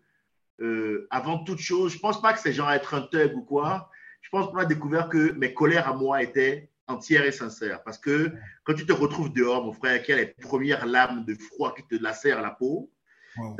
euh, 0.60 1.06
avant 1.10 1.44
toute 1.44 1.60
chose, 1.60 1.92
je 1.92 1.96
ne 1.96 2.00
pense 2.00 2.20
pas 2.20 2.32
que 2.32 2.40
c'est 2.40 2.52
genre 2.52 2.70
être 2.70 2.94
un 2.94 3.02
thug 3.02 3.34
ou 3.36 3.42
quoi. 3.42 3.90
Je 4.20 4.28
pense 4.28 4.50
qu'on 4.50 4.58
a 4.58 4.64
découvert 4.64 5.08
que 5.08 5.32
mes 5.32 5.54
colères 5.54 5.88
à 5.88 5.94
moi 5.94 6.22
étaient 6.22 6.68
entières 6.88 7.24
et 7.24 7.32
sincères. 7.32 7.82
Parce 7.84 7.98
que 7.98 8.32
quand 8.64 8.74
tu 8.74 8.84
te 8.84 8.92
retrouves 8.92 9.32
dehors, 9.32 9.64
mon 9.64 9.72
frère, 9.72 10.02
qui 10.02 10.12
a 10.12 10.16
les 10.16 10.26
premières 10.26 10.84
lames 10.84 11.24
de 11.24 11.34
froid 11.34 11.74
qui 11.74 11.86
te 11.86 12.02
lacèrent 12.02 12.42
la 12.42 12.50
peau, 12.50 12.90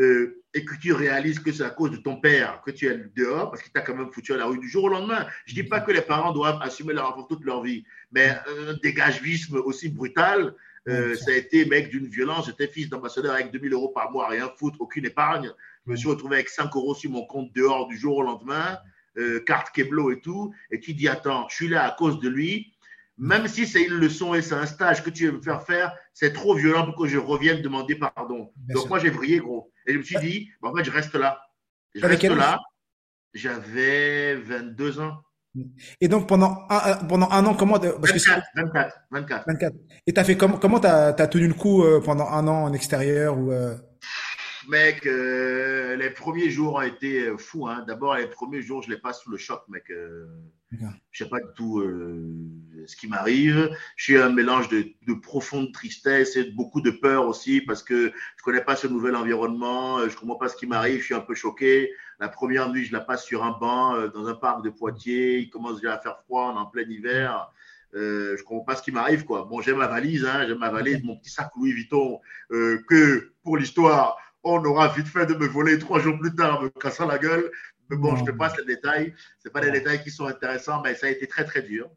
euh, 0.01 0.43
et 0.53 0.67
que 0.67 0.75
tu 0.75 0.93
réalises 0.93 1.39
que 1.39 1.51
c'est 1.51 1.63
à 1.63 1.71
cause 1.71 1.93
de 1.93 1.97
ton 1.97 2.17
père 2.21 2.61
que 2.63 2.71
tu 2.71 2.87
es 2.89 2.99
dehors, 3.17 3.51
parce 3.51 3.63
qu'il 3.63 3.73
t'a 3.73 3.81
quand 3.81 3.95
même 3.95 4.13
foutu 4.13 4.35
à 4.35 4.37
la 4.37 4.45
rue 4.45 4.59
du 4.59 4.69
jour 4.69 4.85
au 4.85 4.89
lendemain. 4.89 5.27
Je 5.47 5.55
ne 5.55 5.63
dis 5.63 5.69
pas 5.69 5.81
que 5.81 5.93
les 5.93 6.03
parents 6.03 6.33
doivent 6.33 6.61
assumer 6.61 6.93
leur 6.93 7.09
enfant 7.11 7.23
toute 7.23 7.45
leur 7.45 7.63
vie, 7.63 7.85
mais 8.11 8.29
un 8.29 8.75
dégagevisme 8.83 9.57
aussi 9.57 9.89
brutal, 9.89 10.55
euh, 10.89 11.15
ça 11.15 11.31
a 11.31 11.35
été 11.35 11.65
mec 11.65 11.91
d'une 11.91 12.07
violence. 12.07 12.47
J'étais 12.47 12.67
fils 12.67 12.89
d'ambassadeur 12.89 13.35
avec 13.35 13.53
2000 13.53 13.73
euros 13.73 13.89
par 13.89 14.11
mois, 14.11 14.29
rien 14.29 14.51
foutre, 14.57 14.81
aucune 14.81 15.07
épargne. 15.07 15.51
Je 15.87 15.91
me 15.93 15.97
suis 15.97 16.09
retrouvé 16.09 16.37
avec 16.37 16.49
5 16.49 16.75
euros 16.75 16.95
sur 16.95 17.11
mon 17.11 17.25
compte 17.27 17.53
dehors 17.55 17.87
du 17.89 17.97
jour 17.97 18.17
au 18.17 18.23
lendemain, 18.23 18.79
euh, 19.17 19.41
carte 19.41 19.71
Keblo 19.75 20.11
et 20.11 20.21
tout. 20.21 20.55
Et 20.71 20.81
tu 20.81 20.95
dis, 20.95 21.09
attends, 21.09 21.47
je 21.49 21.55
suis 21.55 21.69
là 21.69 21.85
à 21.85 21.91
cause 21.93 22.21
de 22.21 22.29
lui. 22.29 22.73
Même 23.19 23.47
si 23.47 23.67
c'est 23.67 23.83
une 23.83 23.95
leçon 23.95 24.35
et 24.35 24.43
c'est 24.43 24.55
un 24.55 24.67
stage 24.67 25.05
que 25.05 25.11
tu 25.11 25.27
veux 25.27 25.33
me 25.33 25.43
faire 25.43 25.63
faire, 25.63 25.95
c'est 26.15 26.33
trop 26.33 26.55
violent 26.55 26.87
pour 26.87 26.97
que 26.97 27.09
je 27.09 27.19
revienne 27.19 27.63
demander 27.63 27.95
pardon. 27.95 28.53
Donc 28.69 28.89
moi, 28.89 28.99
j'ai 28.99 29.11
brillé, 29.11 29.39
gros. 29.39 29.71
Et 29.87 29.93
je 29.93 29.99
me 29.99 30.03
suis 30.03 30.19
dit, 30.19 30.51
bah, 30.61 30.71
en 30.71 30.77
fait, 30.77 30.85
je 30.85 30.91
reste 30.91 31.15
là. 31.15 31.41
Je 31.95 32.05
reste 32.05 32.23
là. 32.25 32.59
J'avais 33.35 34.35
22 34.37 35.01
ans. 35.01 35.23
Et 36.01 36.09
donc 36.09 36.29
pendant 36.29 36.67
un, 36.71 36.91
euh, 36.91 36.95
pendant 37.09 37.31
un 37.31 37.45
an, 37.45 37.55
comment 37.55 37.79
parce 37.79 38.13
24, 38.13 38.43
24, 38.57 38.97
24. 39.11 39.45
24. 39.47 39.75
Et 40.07 40.13
t'as 40.13 40.25
fait 40.25 40.37
comment 40.37 40.59
Comment 40.59 40.81
t'as 40.81 41.09
as 41.09 41.27
tenu 41.27 41.47
le 41.47 41.55
coup 41.55 41.83
euh, 41.83 42.01
pendant 42.01 42.29
un 42.29 42.47
an 42.49 42.65
en 42.65 42.73
extérieur 42.73 43.39
ou 43.39 43.53
euh? 43.53 43.75
Mec, 44.69 45.05
les 45.05 46.11
premiers 46.11 46.49
jours 46.49 46.75
ont 46.75 46.83
été 46.83 47.33
fous. 47.37 47.67
Hein. 47.67 47.85
D'abord, 47.87 48.15
les 48.15 48.29
premiers 48.29 48.63
jours, 48.63 48.81
je 48.83 48.91
les 48.91 48.97
passe 48.97 49.21
sous 49.21 49.31
le 49.31 49.37
choc, 49.37 49.63
mec. 49.69 49.85
Je 51.11 51.25
sais 51.25 51.29
pas 51.29 51.39
du 51.39 51.47
tout 51.55 51.83
ce 52.87 52.97
qui 52.97 53.07
m'arrive. 53.07 53.71
Je 53.97 54.05
suis 54.05 54.17
un 54.17 54.31
mélange 54.31 54.69
de, 54.69 54.87
de, 55.07 55.13
profonde 55.15 55.73
tristesse 55.73 56.37
et 56.37 56.51
beaucoup 56.53 56.81
de 56.81 56.91
peur 56.91 57.27
aussi 57.27 57.61
parce 57.61 57.83
que 57.83 58.13
je 58.37 58.43
connais 58.43 58.63
pas 58.63 58.75
ce 58.75 58.87
nouvel 58.87 59.15
environnement. 59.15 60.09
Je 60.09 60.17
comprends 60.17 60.37
pas 60.37 60.49
ce 60.49 60.57
qui 60.57 60.67
m'arrive. 60.67 61.01
Je 61.01 61.05
suis 61.05 61.15
un 61.15 61.21
peu 61.21 61.35
choqué. 61.35 61.91
La 62.23 62.29
première 62.29 62.71
nuit, 62.71 62.85
je 62.85 62.93
la 62.93 63.01
passe 63.01 63.25
sur 63.25 63.43
un 63.43 63.51
banc 63.51 63.97
euh, 63.97 64.07
dans 64.07 64.29
un 64.29 64.35
parc 64.35 64.63
de 64.63 64.71
Poitiers. 64.71 65.41
Il 65.41 65.51
commence 65.51 65.81
déjà 65.81 65.95
à 65.95 65.99
faire 65.99 66.21
froid, 66.21 66.55
en 66.57 66.67
plein 66.67 66.89
hiver. 66.89 67.51
Euh, 67.95 68.37
je 68.37 68.45
comprends 68.45 68.65
pas 68.65 68.77
ce 68.77 68.83
qui 68.85 68.93
m'arrive, 68.93 69.25
quoi. 69.25 69.45
Bon, 69.45 69.61
j'ai 69.61 69.75
ma 69.75 69.89
valise, 69.89 70.25
hein, 70.25 70.47
j'ai 70.47 70.55
ma 70.55 70.71
valise, 70.71 71.03
mon 71.03 71.17
petit 71.17 71.31
sac 71.31 71.51
Louis 71.57 71.73
Vuitton, 71.73 72.21
euh, 72.53 72.81
que 72.89 73.33
pour 73.43 73.57
l'histoire, 73.57 74.17
on 74.45 74.65
aura 74.65 74.87
vite 74.87 75.09
fait 75.09 75.27
de 75.27 75.35
me 75.35 75.49
voler 75.49 75.81
trois 75.81 75.99
jours 75.99 76.17
plus 76.17 76.33
tard, 76.33 76.63
me 76.63 76.69
cassant 76.69 77.09
la 77.09 77.19
gueule. 77.19 77.51
Mais 77.93 77.99
bon, 77.99 78.17
je 78.17 78.25
te 78.25 78.31
passe 78.31 78.57
les 78.57 78.65
détails. 78.65 79.15
C'est 79.39 79.53
pas 79.53 79.61
des 79.61 79.71
détails 79.71 80.03
qui 80.03 80.11
sont 80.11 80.27
intéressants, 80.27 80.81
mais 80.83 80.95
ça 80.95 81.09
a 81.09 81.11
été 81.11 81.27
très, 81.27 81.45
très 81.45 81.61
dur. 81.61 81.91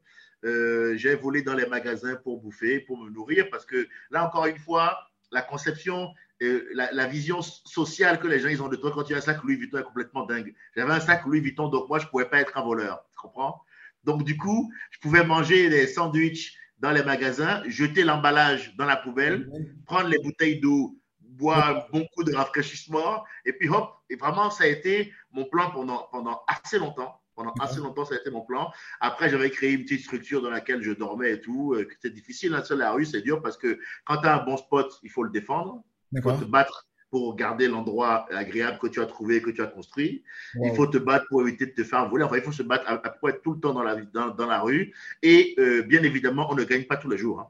Euh, 0.44 0.98
j'ai 0.98 1.16
volé 1.16 1.42
dans 1.42 1.54
les 1.54 1.66
magasins 1.66 2.16
pour 2.18 2.42
bouffer, 2.42 2.82
pour 2.82 2.98
me 2.98 3.10
nourrir, 3.10 3.48
parce 3.50 3.66
que 3.66 3.88
là, 4.12 4.28
encore 4.28 4.46
une 4.46 4.58
fois, 4.58 5.00
la 5.32 5.42
conception, 5.42 6.10
euh, 6.42 6.68
la, 6.74 7.08
vision 7.08 7.42
sociale 7.42 8.20
que 8.20 8.28
les 8.28 8.40
gens 8.40 8.50
ils 8.50 8.62
ont 8.62 8.68
de 8.68 8.75
toi 8.75 8.92
quand 8.94 9.04
tu 9.04 9.14
as 9.14 9.20
un 9.20 9.22
sac 9.22 9.42
Louis 9.44 9.56
Vuitton 9.56 9.78
est 9.78 9.84
complètement 9.84 10.25
dingue. 10.25 10.54
J'avais 10.75 10.92
un 10.92 11.00
sac 11.00 11.25
Louis 11.25 11.40
Vuitton, 11.40 11.70
donc 11.70 11.88
moi, 11.88 12.00
je 12.00 12.06
ne 12.06 12.10
pouvais 12.10 12.25
pas 12.25 12.42
être 12.42 12.58
un 12.58 12.64
voleur. 12.64 13.06
Tu 13.12 13.18
comprends? 13.18 13.62
Donc, 14.04 14.25
du 14.25 14.36
coup, 14.36 14.72
je 14.92 15.00
pouvais 15.00 15.24
manger 15.24 15.70
des 15.70 15.88
sandwichs 15.88 16.58
dans 16.80 16.92
les 16.92 17.04
magasins, 17.04 17.64
jeter 17.68 18.04
l'emballage 18.04 18.75
dans 18.75 18.86
la 18.86 18.98
poubelle, 18.98 19.50
prendre 19.86 20.10
les 20.10 20.20
bouteilles 20.20 20.60
d'eau, 20.60 21.00
boire 21.38 21.68
un 21.70 21.84
bon 21.92 22.08
coup 22.13 22.24
de 22.24 22.34
rafraîchissement, 22.34 23.24
et 23.46 23.54
puis 23.54 23.70
hop, 23.70 23.89
et 24.10 24.15
vraiment, 24.15 24.50
ça 24.50 24.63
a 24.63 24.68
été 24.68 25.13
mon 25.32 25.46
plan 25.46 25.72
pendant, 25.72 26.08
pendant 26.12 26.42
assez 26.48 26.80
longtemps. 26.80 27.20
Pendant 27.36 27.54
assez 27.60 27.82
longtemps, 27.82 28.06
ça 28.06 28.15
a 28.15 28.18
été 28.18 28.32
mon 28.32 28.46
plan. 28.46 28.72
Après, 29.01 29.30
j'avais 29.30 29.50
créé 29.50 29.74
une 29.74 29.84
petite 29.84 30.04
structure 30.04 30.42
dans 30.42 30.50
laquelle 30.50 30.82
je 30.82 30.92
dormais 30.94 31.34
et 31.34 31.42
tout. 31.42 31.74
Euh, 31.74 31.86
c'est 32.01 32.13
difficile, 32.13 32.54
hein, 32.54 32.63
seul 32.63 32.77
la 32.77 32.94
rue, 32.94 33.06
c'est 33.06 33.22
dur 33.22 33.42
parce 33.42 33.58
que 33.58 33.77
quand 34.06 34.22
tu 34.22 34.27
as 34.27 34.42
un 34.42 34.46
bon 34.46 34.56
spot, 34.56 34.98
il 35.04 35.10
faut 35.10 35.24
le 35.24 35.32
défendre. 35.32 35.84
Il 36.13 36.22
faut 36.22 36.32
te 36.32 36.46
battre 36.46 36.88
pour 37.10 37.36
garder 37.36 37.68
l'endroit 37.68 38.25
agréable 38.34 38.80
que 38.80 38.88
tu 38.88 39.01
as 39.01 39.06
trouvé, 39.06 39.42
que 39.42 39.50
tu 39.50 39.62
as 39.62 39.68
construit. 39.68 40.24
Il 40.63 40.74
faut 40.75 40.88
te 40.88 40.98
battre 40.98 41.25
pour 41.27 41.42
éviter 41.42 41.65
de 41.65 41.72
te 41.72 41.84
faire 41.84 42.08
voler. 42.08 42.24
Enfin, 42.24 42.38
il 42.38 42.42
faut 42.42 42.54
se 42.54 42.63
battre 42.63 42.86
à, 42.88 42.94
à 42.94 43.30
être 43.30 43.42
tout 43.42 43.54
le 43.54 43.60
temps 43.60 43.74
dans 43.74 43.84
la, 43.84 43.96
dans, 43.98 44.30
dans 44.30 44.48
la 44.48 44.62
rue. 44.62 44.94
Et 45.22 45.56
euh, 45.60 45.82
bien 45.82 46.04
évidemment, 46.04 46.48
on 46.50 46.56
ne 46.56 46.63
gagne 46.63 46.86
pas 46.86 46.96
tous 46.96 47.10
les 47.10 47.18
jours. 47.18 47.42
Hein. 47.42 47.50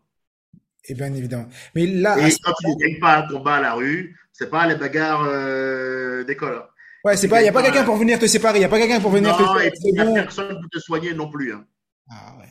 Et 0.87 0.93
bien 0.93 1.13
évidemment. 1.13 1.47
Mais 1.73 1.87
là, 1.87 2.17
et 2.19 2.31
quand 2.43 2.53
tu 2.59 2.67
ne 2.67 2.75
gagnes 2.75 2.99
pas 2.99 3.17
un 3.17 3.27
combat 3.27 3.55
à 3.55 3.61
la 3.61 3.73
rue, 3.73 4.15
c'est 4.31 4.49
pas 4.49 4.67
les 4.67 4.75
bagarres 4.75 5.23
euh, 5.27 6.23
d'école. 6.23 6.55
Hein. 6.55 6.67
Ouais, 7.03 7.15
c'est 7.15 7.27
pas, 7.27 7.39
il 7.39 7.43
n'y 7.43 7.49
a 7.49 7.53
pas 7.53 7.61
quelqu'un 7.61 7.83
pour 7.83 7.97
venir 7.97 8.17
te 8.17 8.25
séparer, 8.25 8.57
il 8.57 8.61
n'y 8.61 8.65
a 8.65 8.69
pas 8.69 8.79
quelqu'un 8.79 8.99
pour 8.99 9.11
venir 9.11 9.31
non, 9.31 9.37
te 9.37 9.87
Il 9.87 9.93
n'y 9.93 9.99
a 9.99 10.23
personne 10.23 10.59
pour 10.59 10.69
te 10.71 10.79
soigner 10.79 11.13
non 11.13 11.29
plus. 11.29 11.53
Hein. 11.53 11.65
Ah 12.09 12.35
ouais. 12.39 12.49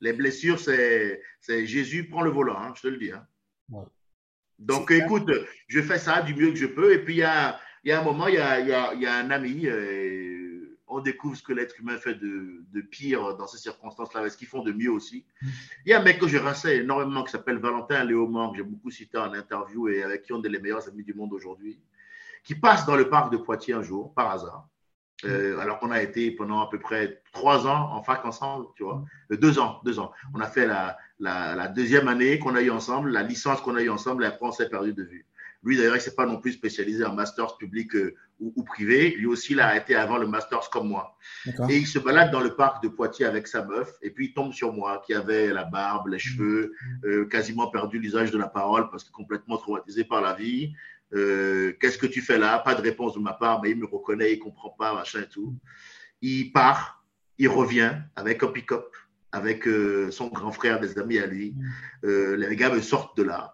Les 0.00 0.12
blessures, 0.12 0.60
c'est, 0.60 1.20
c'est 1.40 1.66
Jésus 1.66 2.08
prend 2.08 2.22
le 2.22 2.30
volant, 2.30 2.56
hein, 2.56 2.72
je 2.76 2.82
te 2.82 2.88
le 2.88 2.98
dis. 2.98 3.10
Hein. 3.10 3.26
Donc, 4.58 4.90
écoute, 4.92 5.28
je 5.66 5.82
fais 5.82 5.98
ça 5.98 6.22
du 6.22 6.34
mieux 6.34 6.50
que 6.50 6.56
je 6.56 6.66
peux. 6.66 6.92
Et 6.92 6.98
puis, 6.98 7.14
il 7.14 7.18
y 7.18 7.22
a, 7.24 7.58
y 7.84 7.90
a 7.90 8.00
un 8.00 8.04
moment, 8.04 8.28
il 8.28 8.34
y 8.34 8.38
a, 8.38 8.60
y, 8.60 8.72
a, 8.72 8.94
y 8.94 9.06
a, 9.06 9.16
un 9.16 9.30
ami, 9.30 9.66
euh, 9.66 10.23
on 10.86 11.00
découvre 11.00 11.36
ce 11.36 11.42
que 11.42 11.52
l'être 11.52 11.78
humain 11.80 11.96
fait 11.96 12.14
de, 12.14 12.62
de 12.72 12.80
pire 12.80 13.36
dans 13.36 13.46
ces 13.46 13.58
circonstances-là, 13.58 14.28
ce 14.28 14.36
qu'ils 14.36 14.48
font 14.48 14.62
de 14.62 14.72
mieux 14.72 14.90
aussi. 14.90 15.24
Il 15.86 15.90
y 15.90 15.92
a 15.92 16.00
un 16.00 16.02
mec 16.02 16.18
que 16.18 16.28
je 16.28 16.36
rinçais 16.36 16.78
énormément 16.78 17.24
qui 17.24 17.32
s'appelle 17.32 17.58
Valentin 17.58 18.04
Léaumont, 18.04 18.50
que 18.50 18.58
j'ai 18.58 18.62
beaucoup 18.62 18.90
cité 18.90 19.18
en 19.18 19.32
interview 19.32 19.88
et 19.88 20.02
avec 20.02 20.22
qui 20.22 20.32
on 20.32 20.42
est 20.42 20.48
les 20.48 20.60
meilleurs 20.60 20.86
amis 20.88 21.02
du 21.02 21.14
monde 21.14 21.32
aujourd'hui 21.32 21.80
qui 22.44 22.54
passe 22.54 22.84
dans 22.84 22.96
le 22.96 23.08
parc 23.08 23.32
de 23.32 23.38
Poitiers 23.38 23.74
un 23.74 23.82
jour, 23.82 24.12
par 24.12 24.30
hasard. 24.30 24.68
Euh, 25.24 25.58
alors 25.58 25.78
qu'on 25.78 25.90
a 25.90 26.02
été 26.02 26.30
pendant 26.32 26.60
à 26.60 26.68
peu 26.68 26.78
près 26.78 27.22
trois 27.32 27.66
ans 27.66 27.92
en 27.94 28.02
fac 28.02 28.22
ensemble, 28.26 28.66
tu 28.76 28.82
vois, 28.82 29.02
euh, 29.32 29.36
deux 29.38 29.58
ans, 29.58 29.80
deux 29.84 29.98
ans. 29.98 30.12
On 30.34 30.40
a 30.40 30.46
fait 30.46 30.66
la, 30.66 30.98
la, 31.18 31.54
la 31.54 31.68
deuxième 31.68 32.08
année 32.08 32.38
qu'on 32.38 32.54
a 32.54 32.60
eu 32.60 32.70
ensemble, 32.70 33.10
la 33.10 33.22
licence 33.22 33.62
qu'on 33.62 33.76
a 33.76 33.82
eu 33.82 33.88
ensemble, 33.88 34.24
et 34.24 34.26
après 34.26 34.46
on 34.46 34.52
s'est 34.52 34.68
perdu 34.68 34.92
de 34.92 35.02
vue. 35.02 35.24
Lui 35.64 35.76
d'ailleurs, 35.76 35.96
il 35.96 36.00
s'est 36.00 36.14
pas 36.14 36.26
non 36.26 36.38
plus 36.38 36.52
spécialisé 36.52 37.04
en 37.04 37.14
masters 37.14 37.56
public 37.56 37.94
euh, 37.96 38.14
ou, 38.38 38.52
ou, 38.56 38.64
privé. 38.64 39.10
Lui 39.16 39.26
aussi, 39.26 39.52
il 39.52 39.60
a 39.60 39.76
été 39.76 39.94
avant 39.94 40.18
le 40.18 40.26
masters 40.26 40.68
comme 40.70 40.88
moi. 40.88 41.16
Et 41.68 41.76
il 41.76 41.86
se 41.86 41.98
balade 41.98 42.30
dans 42.30 42.40
le 42.40 42.54
parc 42.54 42.82
de 42.82 42.88
Poitiers 42.88 43.26
avec 43.26 43.46
sa 43.46 43.64
meuf, 43.64 43.90
et 44.02 44.10
puis 44.10 44.26
il 44.26 44.34
tombe 44.34 44.52
sur 44.52 44.72
moi, 44.72 45.02
qui 45.06 45.14
avait 45.14 45.52
la 45.52 45.64
barbe, 45.64 46.08
les 46.08 46.18
cheveux, 46.18 46.74
euh, 47.04 47.24
quasiment 47.26 47.68
perdu 47.68 47.98
l'usage 47.98 48.30
de 48.30 48.38
la 48.38 48.48
parole 48.48 48.90
parce 48.90 49.04
que 49.04 49.12
complètement 49.12 49.56
traumatisé 49.56 50.04
par 50.04 50.20
la 50.20 50.34
vie. 50.34 50.74
Euh, 51.14 51.72
qu'est-ce 51.80 51.98
que 51.98 52.06
tu 52.06 52.20
fais 52.20 52.38
là? 52.38 52.58
Pas 52.58 52.74
de 52.74 52.82
réponse 52.82 53.14
de 53.14 53.20
ma 53.20 53.32
part, 53.32 53.62
mais 53.62 53.70
il 53.70 53.76
me 53.76 53.86
reconnaît, 53.86 54.32
il 54.32 54.38
comprend 54.38 54.70
pas, 54.70 54.94
machin 54.94 55.22
et 55.22 55.28
tout. 55.28 55.56
Il 56.20 56.52
part, 56.52 57.04
il 57.38 57.48
revient 57.48 57.92
avec 58.16 58.42
un 58.42 58.48
pick-up, 58.48 58.94
avec 59.32 59.68
son 60.10 60.28
grand 60.28 60.52
frère, 60.52 60.80
des 60.80 60.98
amis 60.98 61.18
à 61.18 61.26
lui. 61.26 61.52
Mm. 61.52 61.64
Euh, 62.04 62.36
les 62.36 62.56
gars 62.56 62.70
me 62.70 62.80
sortent 62.80 63.16
de 63.16 63.22
là. 63.22 63.53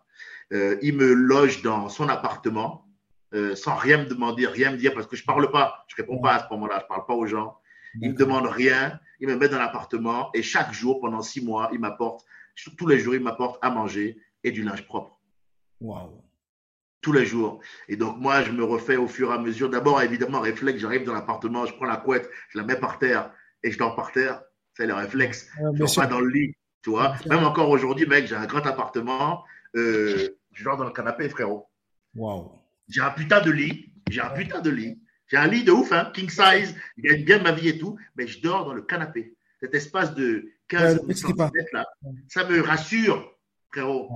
Il 0.51 0.97
me 0.97 1.13
loge 1.13 1.63
dans 1.63 1.89
son 1.89 2.09
appartement, 2.09 2.87
sans 3.55 3.77
rien 3.77 3.99
me 3.99 4.07
demander, 4.07 4.47
rien 4.47 4.73
me 4.73 4.77
dire, 4.77 4.95
parce 4.95 5.07
que 5.07 5.17
je 5.17 5.25
parle 5.25 5.51
pas, 5.51 5.85
je 5.89 5.97
réponds 5.97 6.19
pas 6.19 6.35
à 6.35 6.39
ce 6.41 6.53
moment-là, 6.53 6.81
je 6.83 6.87
parle 6.87 7.07
pas 7.07 7.15
aux 7.15 7.27
gens. 7.27 7.57
Il 8.01 8.11
me 8.11 8.17
demande 8.17 8.47
rien, 8.47 8.99
il 9.21 9.29
me 9.29 9.37
met 9.37 9.49
dans 9.49 9.59
l'appartement 9.59 10.31
et 10.35 10.43
chaque 10.43 10.73
jour, 10.73 11.01
pendant 11.01 11.23
six 11.23 11.45
mois, 11.45 11.71
il 11.73 11.81
m'apporte, 11.81 12.25
tous 12.77 12.87
les 12.87 12.99
jours, 12.99 13.15
il 13.15 13.23
m'apporte 13.23 13.59
à 13.63 13.71
manger 13.71 14.19
et 14.43 14.51
du 14.51 14.63
linge 14.63 14.85
propre. 14.87 15.21
Waouh 15.81 16.23
tous 17.01 17.13
les 17.13 17.27
jours. 17.27 17.61
Et 17.89 17.97
donc, 17.97 18.19
moi, 18.19 18.43
je 18.43 18.53
me 18.53 18.65
refais 18.65 18.97
au 18.97 19.09
fur 19.09 19.31
et 19.31 19.35
à 19.35 19.39
mesure. 19.39 19.71
D'abord, 19.71 20.03
évidemment, 20.03 20.41
réflexe, 20.41 20.81
j'arrive 20.81 21.05
dans 21.05 21.15
l'appartement, 21.15 21.67
je 21.67 21.75
prends 21.75 21.87
la 21.87 21.97
couette, 21.97 22.29
je 22.51 22.59
la 22.59 22.65
mets 22.65 22.77
par 22.77 22.99
terre 22.99 23.33
et 23.63 23.71
je 23.71 23.79
dors 23.79 23.97
par 23.97 24.13
terre. 24.13 24.43
C'est 24.75 24.87
le 24.87 24.95
réflexe. 24.95 25.49
je 25.59 25.79
dors 25.79 25.95
pas 25.95 26.07
dans 26.07 26.21
le 26.21 26.29
lit, 26.29 26.55
tu 26.83 26.91
vois. 26.91 27.15
Même 27.27 27.45
encore 27.45 27.71
aujourd'hui, 27.71 28.07
mec, 28.07 28.27
j'ai 28.27 28.37
un 28.37 28.47
grand 28.47 28.67
appartement, 28.67 29.45
euh, 29.77 30.29
je 30.53 30.65
dors 30.65 30.77
dans 30.77 30.85
le 30.85 30.93
canapé, 30.93 31.29
frérot. 31.29 31.69
Wow. 32.15 32.61
J'ai 32.89 33.01
un 33.01 33.11
putain 33.11 33.41
de 33.41 33.51
lit, 33.51 33.93
j'ai 34.09 34.21
un 34.21 34.31
putain 34.31 34.61
de 34.61 34.71
lit. 34.71 35.01
J'ai 35.29 35.37
un 35.37 35.47
lit 35.47 35.63
de 35.63 35.71
ouf, 35.71 35.93
hein, 35.93 36.11
king 36.13 36.29
size, 36.29 36.75
il 36.97 37.05
gagne 37.05 37.25
bien 37.25 37.39
ma 37.39 37.53
vie 37.53 37.69
et 37.69 37.79
tout, 37.79 37.97
mais 38.17 38.27
je 38.27 38.43
dors 38.43 38.65
dans 38.65 38.75
le 38.75 38.83
canapé. 38.83 39.37
Cet 39.61 39.75
espace 39.75 40.15
de 40.15 40.51
15 40.69 41.07
cm 41.07 41.51
là, 41.73 41.87
ça 42.29 42.45
me 42.49 42.61
rassure, 42.61 43.39
frérot. 43.71 44.11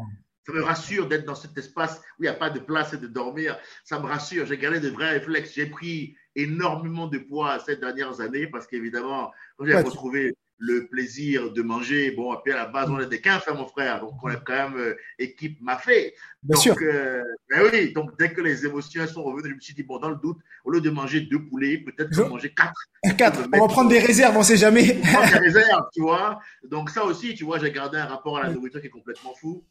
Ça 0.47 0.53
me 0.53 0.63
rassure 0.63 1.09
d'être 1.09 1.25
dans 1.25 1.35
cet 1.35 1.57
espace 1.57 1.99
où 2.19 2.23
il 2.23 2.23
n'y 2.23 2.29
a 2.29 2.35
pas 2.35 2.51
de 2.51 2.59
place 2.59 2.93
et 2.93 2.99
de 2.99 3.07
dormir. 3.07 3.59
Ça 3.83 3.99
me 3.99 4.07
rassure. 4.07 4.45
J'ai 4.45 4.59
gardé 4.59 4.79
de 4.79 4.91
vrais 4.91 5.13
réflexes. 5.13 5.55
J'ai 5.55 5.67
pris 5.67 6.17
énormément 6.35 7.07
de 7.07 7.17
poids 7.17 7.59
ces 7.61 7.77
dernières 7.77 8.21
années 8.21 8.47
parce 8.47 8.67
qu'évidemment, 8.67 9.33
quand 9.57 9.65
j'ai 9.65 9.77
retrouvé 9.77 10.37
le 10.67 10.87
plaisir 10.87 11.53
de 11.53 11.63
manger, 11.63 12.11
bon, 12.13 12.33
et 12.33 12.39
puis 12.43 12.53
à 12.53 12.57
la 12.57 12.67
base, 12.67 12.89
on 12.89 12.99
est 12.99 13.07
des 13.07 13.21
quinze, 13.21 13.43
mon 13.55 13.67
frère, 13.67 14.01
donc 14.01 14.15
on 14.23 14.31
est 14.31 14.43
quand 14.45 14.55
même 14.55 14.77
euh, 14.77 14.97
équipe 15.19 15.61
m'a 15.61 15.77
fait. 15.77 16.15
Bien 16.43 16.55
donc, 16.55 16.63
sûr. 16.63 16.77
Euh, 16.83 17.23
ben 17.51 17.69
oui, 17.71 17.93
donc 17.93 18.19
dès 18.19 18.33
que 18.33 18.41
les 18.41 18.65
émotions 18.65 19.07
sont 19.07 19.23
revenues, 19.23 19.51
je 19.51 19.55
me 19.55 19.61
suis 19.61 19.75
dit, 19.75 19.83
bon, 19.83 19.99
dans 19.99 20.11
le 20.11 20.17
doute, 20.17 20.39
au 20.65 20.71
lieu 20.71 20.81
de 20.81 20.91
manger 20.91 21.21
deux 21.21 21.45
poulets, 21.45 21.79
peut-être 21.79 22.09
je... 22.13 22.23
manger 22.23 22.53
quatre. 22.55 22.89
Quatre. 23.19 23.47
On 23.53 23.61
va 23.61 23.69
prendre 23.69 23.91
des 23.91 23.99
réserves, 23.99 24.35
on 24.35 24.41
ne 24.41 24.45
sait 24.45 24.57
jamais. 24.57 24.99
On 24.99 25.07
prendre 25.07 25.33
des 25.33 25.39
réserves, 25.51 25.85
tu 25.93 26.01
vois. 26.01 26.39
Donc 26.67 26.89
ça 26.89 27.05
aussi, 27.05 27.35
tu 27.35 27.45
vois, 27.45 27.59
j'ai 27.59 27.71
gardé 27.71 27.99
un 27.99 28.07
rapport 28.07 28.39
à 28.39 28.45
la 28.45 28.51
nourriture 28.51 28.81
qui 28.81 28.87
est 28.87 28.91
complètement 28.91 29.35
fou. 29.35 29.63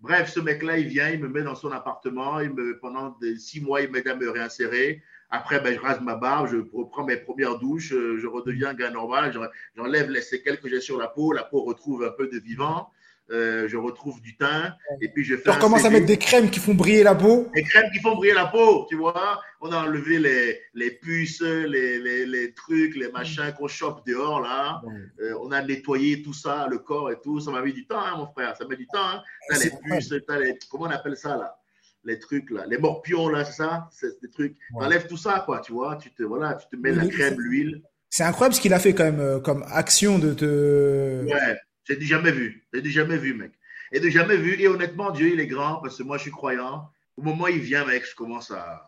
Bref, 0.00 0.32
ce 0.32 0.40
mec-là, 0.40 0.78
il 0.78 0.88
vient, 0.88 1.10
il 1.10 1.20
me 1.20 1.28
met 1.28 1.42
dans 1.42 1.54
son 1.54 1.70
appartement, 1.70 2.40
il 2.40 2.52
me, 2.52 2.78
pendant 2.78 3.10
des 3.20 3.36
six 3.36 3.60
mois, 3.60 3.82
il 3.82 3.90
m'aide 3.90 4.08
à 4.08 4.16
me 4.16 4.28
réinsérer. 4.28 5.02
Après, 5.30 5.60
ben, 5.60 5.72
je 5.72 5.78
rase 5.78 6.00
ma 6.00 6.16
barbe, 6.16 6.48
je 6.50 6.56
reprends 6.76 7.04
mes 7.04 7.16
premières 7.16 7.58
douches, 7.58 7.92
euh, 7.92 8.18
je 8.18 8.26
redeviens 8.26 8.70
un 8.70 8.74
gars 8.74 8.90
normal, 8.90 9.32
j'enlève 9.76 10.10
les 10.10 10.22
séquelles 10.22 10.58
que 10.58 10.68
j'ai 10.68 10.80
sur 10.80 10.98
la 10.98 11.06
peau, 11.06 11.32
la 11.32 11.44
peau 11.44 11.62
retrouve 11.62 12.04
un 12.04 12.10
peu 12.10 12.26
de 12.26 12.38
vivant. 12.38 12.90
Euh, 13.32 13.68
je 13.68 13.76
retrouve 13.76 14.20
du 14.20 14.36
teint 14.36 14.74
et 15.00 15.08
puis 15.08 15.22
je 15.22 15.36
fais. 15.36 15.44
Tu 15.44 15.50
recommences 15.50 15.84
à 15.84 15.90
mettre 15.90 16.06
des 16.06 16.18
crèmes 16.18 16.50
qui 16.50 16.58
font 16.58 16.74
briller 16.74 17.04
la 17.04 17.14
peau? 17.14 17.48
Des 17.54 17.62
crèmes 17.62 17.88
qui 17.92 18.00
font 18.00 18.16
briller 18.16 18.34
la 18.34 18.46
peau, 18.46 18.86
tu 18.88 18.96
vois? 18.96 19.40
On 19.60 19.70
a 19.70 19.84
enlevé 19.84 20.18
les, 20.18 20.60
les 20.74 20.90
puces, 20.90 21.40
les, 21.40 22.00
les, 22.00 22.26
les, 22.26 22.52
trucs, 22.54 22.96
les 22.96 23.08
machins 23.12 23.52
qu'on 23.56 23.68
chope 23.68 24.04
dehors 24.04 24.40
là. 24.40 24.82
Euh, 25.20 25.34
on 25.42 25.52
a 25.52 25.62
nettoyé 25.62 26.22
tout 26.22 26.32
ça, 26.32 26.66
le 26.68 26.78
corps 26.78 27.12
et 27.12 27.20
tout. 27.20 27.38
Ça 27.38 27.52
m'a 27.52 27.62
mis 27.62 27.72
du 27.72 27.86
temps, 27.86 28.00
hein, 28.00 28.16
mon 28.16 28.26
frère. 28.26 28.56
Ça 28.56 28.66
met 28.66 28.74
du 28.74 28.88
temps. 28.88 28.98
Hein. 28.98 29.22
T'as 29.48 29.58
les 29.58 29.70
puces, 29.80 30.12
as 30.28 30.38
les 30.40 30.58
comment 30.68 30.86
on 30.86 30.90
appelle 30.90 31.16
ça 31.16 31.36
là? 31.36 31.59
Les 32.04 32.18
trucs 32.18 32.50
là, 32.50 32.66
les 32.66 32.78
morpions 32.78 33.28
là, 33.28 33.44
c'est 33.44 33.52
ça, 33.52 33.88
c'est 33.92 34.20
des 34.22 34.30
trucs. 34.30 34.56
Ouais. 34.72 34.86
Enlève 34.86 35.06
tout 35.06 35.16
ça 35.16 35.42
quoi, 35.44 35.60
tu 35.60 35.72
vois. 35.72 35.96
Tu 35.96 36.12
te 36.12 36.22
voilà, 36.22 36.54
tu 36.54 36.66
te 36.68 36.80
mets 36.80 36.92
la 36.92 37.06
crème, 37.06 37.38
l'huile. 37.38 37.82
C'est 38.08 38.24
incroyable 38.24 38.54
ce 38.54 38.60
qu'il 38.60 38.74
a 38.74 38.80
fait 38.80 38.94
quand 38.94 39.04
même 39.04 39.20
euh, 39.20 39.40
comme 39.40 39.64
action 39.68 40.18
de 40.18 40.34
te. 40.34 41.24
Ouais. 41.24 41.56
J'ai 41.84 41.96
dit 41.96 42.06
jamais 42.06 42.32
vu. 42.32 42.66
J'ai 42.72 42.82
dit 42.82 42.90
jamais 42.90 43.16
vu, 43.16 43.34
mec. 43.34 43.52
Et 43.92 44.00
de 44.00 44.08
jamais 44.08 44.36
vu. 44.36 44.60
Et 44.60 44.68
honnêtement, 44.68 45.10
Dieu, 45.10 45.32
il 45.32 45.40
est 45.40 45.46
grand 45.46 45.80
parce 45.80 45.98
que 45.98 46.02
moi, 46.02 46.16
je 46.16 46.22
suis 46.22 46.30
croyant. 46.30 46.88
Au 47.16 47.22
moment 47.22 47.44
où 47.44 47.48
il 47.48 47.60
vient, 47.60 47.84
mec, 47.84 48.04
je 48.08 48.14
commence 48.14 48.50
à. 48.50 48.86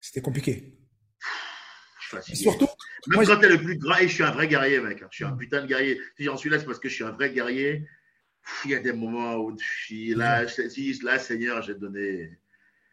C'était 0.00 0.20
compliqué. 0.20 0.78
Et 2.28 2.34
surtout. 2.34 2.68
Même 3.06 3.16
moi, 3.16 3.24
quand 3.24 3.38
t'es 3.40 3.48
le 3.48 3.56
plus 3.56 3.78
grand, 3.78 3.96
et 3.96 4.08
je 4.08 4.12
suis 4.12 4.22
un 4.22 4.32
vrai 4.32 4.46
guerrier, 4.46 4.80
mec. 4.80 5.02
Je 5.10 5.16
suis 5.16 5.24
un 5.24 5.32
putain 5.32 5.62
de 5.62 5.66
guerrier. 5.66 5.98
Si 6.16 6.24
j'en 6.24 6.36
suis 6.36 6.50
là, 6.50 6.58
c'est 6.58 6.66
parce 6.66 6.78
que 6.78 6.88
je 6.88 6.94
suis 6.94 7.04
un 7.04 7.12
vrai 7.12 7.32
guerrier. 7.32 7.86
Il 8.64 8.70
y 8.70 8.74
a 8.74 8.80
des 8.80 8.92
moments 8.92 9.36
où 9.36 9.56
là, 9.90 10.46
je 10.46 11.04
là, 11.04 11.18
Seigneur, 11.18 11.62
j'ai 11.62 11.74
donné. 11.74 12.30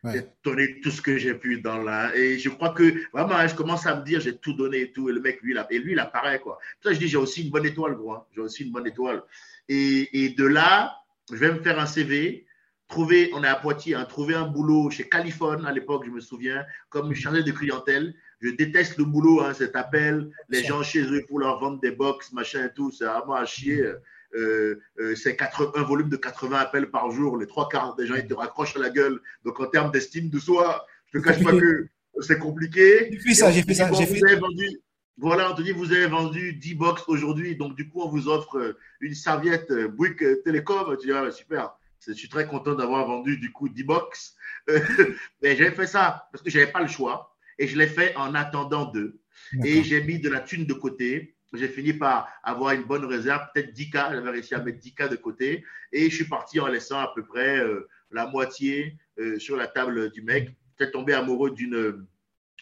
Ouais. 0.03 0.13
J'ai 0.13 0.25
donné 0.43 0.79
tout 0.79 0.91
ce 0.91 1.01
que 1.01 1.17
j'ai 1.17 1.33
pu 1.33 1.59
dans 1.59 1.77
la. 1.79 2.15
Et 2.15 2.39
je 2.39 2.49
crois 2.49 2.69
que 2.69 2.93
vraiment, 3.11 3.45
je 3.45 3.55
commence 3.55 3.85
à 3.85 3.95
me 3.99 4.05
dire, 4.05 4.21
j'ai 4.21 4.37
tout 4.37 4.53
donné 4.53 4.81
et 4.81 4.91
tout. 4.91 5.09
Et 5.09 5.13
le 5.13 5.19
mec, 5.19 5.41
lui, 5.41 5.51
il 5.51 5.57
a... 5.57 5.67
et 5.69 5.79
lui, 5.79 5.91
il 5.91 5.99
apparaît, 5.99 6.39
quoi. 6.39 6.57
Ça, 6.81 6.93
je 6.93 6.99
dis, 6.99 7.07
j'ai 7.07 7.17
aussi 7.17 7.43
une 7.43 7.49
bonne 7.49 7.65
étoile, 7.65 7.95
gros. 7.95 8.13
Hein. 8.13 8.25
J'ai 8.33 8.41
aussi 8.41 8.63
une 8.63 8.71
bonne 8.71 8.87
étoile. 8.87 9.23
Et, 9.67 10.23
et, 10.23 10.29
de 10.29 10.45
là, 10.45 10.95
je 11.29 11.35
vais 11.35 11.51
me 11.51 11.59
faire 11.59 11.79
un 11.79 11.85
CV. 11.85 12.45
Trouver, 12.87 13.29
on 13.35 13.43
est 13.43 13.47
à 13.47 13.55
Poitiers, 13.55 13.93
hein, 13.93 14.05
trouver 14.05 14.33
un 14.33 14.47
boulot 14.47 14.89
chez 14.89 15.07
Californie 15.07 15.67
à 15.67 15.71
l'époque, 15.71 16.05
je 16.07 16.09
me 16.09 16.19
souviens, 16.19 16.65
comme 16.89 17.13
chargé 17.13 17.43
de 17.43 17.51
clientèle. 17.51 18.15
Je 18.41 18.49
déteste 18.49 18.97
le 18.97 19.03
boulot, 19.03 19.41
hein, 19.41 19.53
cet 19.53 19.75
appel, 19.75 20.31
les 20.47 20.63
gens 20.63 20.81
chez 20.81 21.03
eux 21.03 21.23
pour 21.27 21.37
leur 21.37 21.59
vendre 21.59 21.79
des 21.81 21.91
box, 21.91 22.31
machin 22.31 22.65
et 22.65 22.73
tout, 22.73 22.89
c'est 22.89 23.05
vraiment 23.05 23.35
à 23.35 23.45
chier. 23.45 23.91
Euh, 24.35 24.79
euh, 24.99 25.15
c'est 25.15 25.37
un 25.41 25.83
volume 25.83 26.09
de 26.09 26.17
80 26.17 26.57
appels 26.57 26.89
par 26.89 27.11
jour. 27.11 27.37
Les 27.37 27.47
trois 27.47 27.67
quarts 27.69 27.95
des 27.95 28.05
gens, 28.05 28.15
ils 28.15 28.27
te 28.27 28.33
raccrochent 28.33 28.75
à 28.75 28.79
la 28.79 28.89
gueule. 28.89 29.19
Donc, 29.43 29.59
en 29.59 29.65
termes 29.65 29.91
d'estime 29.91 30.29
de 30.29 30.39
soi, 30.39 30.85
je 31.11 31.17
ne 31.17 31.23
te 31.23 31.27
cache 31.27 31.43
pas 31.43 31.51
que 31.51 31.87
c'est 32.21 32.39
compliqué. 32.39 33.09
J'ai 33.11 33.19
fait 33.19 33.33
ça, 33.33 33.51
j'ai 33.51 33.63
fait 33.63 33.73
ça. 33.73 33.91
J'ai 33.93 34.05
fait... 34.05 34.35
Vendu, 34.35 34.81
voilà, 35.17 35.51
on 35.51 35.55
te 35.55 35.61
dit, 35.61 35.71
vous 35.71 35.91
avez 35.91 36.07
vendu 36.07 36.53
10 36.53 36.75
box 36.75 37.03
aujourd'hui. 37.07 37.55
Donc, 37.55 37.75
du 37.75 37.89
coup, 37.89 38.01
on 38.01 38.09
vous 38.09 38.27
offre 38.27 38.75
une 39.01 39.15
serviette 39.15 39.71
Bouygues 39.71 40.43
Télécom. 40.43 40.95
Tu 40.99 41.07
dis, 41.07 41.13
ah, 41.13 41.29
super. 41.31 41.75
Je 42.05 42.13
suis 42.13 42.29
très 42.29 42.47
content 42.47 42.75
d'avoir 42.75 43.07
vendu, 43.07 43.37
du 43.37 43.51
coup, 43.51 43.67
10 43.67 43.83
box. 43.83 44.35
Mais 45.41 45.55
j'ai 45.55 45.71
fait 45.71 45.87
ça 45.87 46.29
parce 46.31 46.43
que 46.43 46.49
je 46.49 46.59
n'avais 46.59 46.71
pas 46.71 46.81
le 46.81 46.87
choix. 46.87 47.35
Et 47.57 47.67
je 47.67 47.77
l'ai 47.77 47.87
fait 47.87 48.15
en 48.15 48.35
attendant 48.35 48.85
d'eux. 48.85 49.19
Et 49.65 49.83
j'ai 49.83 50.01
mis 50.03 50.19
de 50.19 50.29
la 50.29 50.39
thune 50.39 50.65
de 50.65 50.73
côté 50.73 51.35
j'ai 51.53 51.67
fini 51.67 51.93
par 51.93 52.29
avoir 52.43 52.73
une 52.73 52.83
bonne 52.83 53.05
réserve, 53.05 53.41
peut-être 53.53 53.73
10K, 53.73 54.13
j'avais 54.13 54.29
réussi 54.29 54.53
à 54.53 54.59
mettre 54.59 54.79
10K 54.79 55.09
de 55.09 55.15
côté, 55.15 55.63
et 55.91 56.09
je 56.09 56.15
suis 56.15 56.25
parti 56.25 56.59
en 56.59 56.67
laissant 56.67 56.99
à 56.99 57.11
peu 57.15 57.25
près 57.25 57.59
euh, 57.59 57.87
la 58.11 58.27
moitié 58.27 58.97
euh, 59.19 59.39
sur 59.39 59.57
la 59.57 59.67
table 59.67 60.11
du 60.11 60.21
mec. 60.21 60.49
J'étais 60.77 60.91
tombé 60.91 61.13
amoureux 61.13 61.51
d'une 61.51 62.05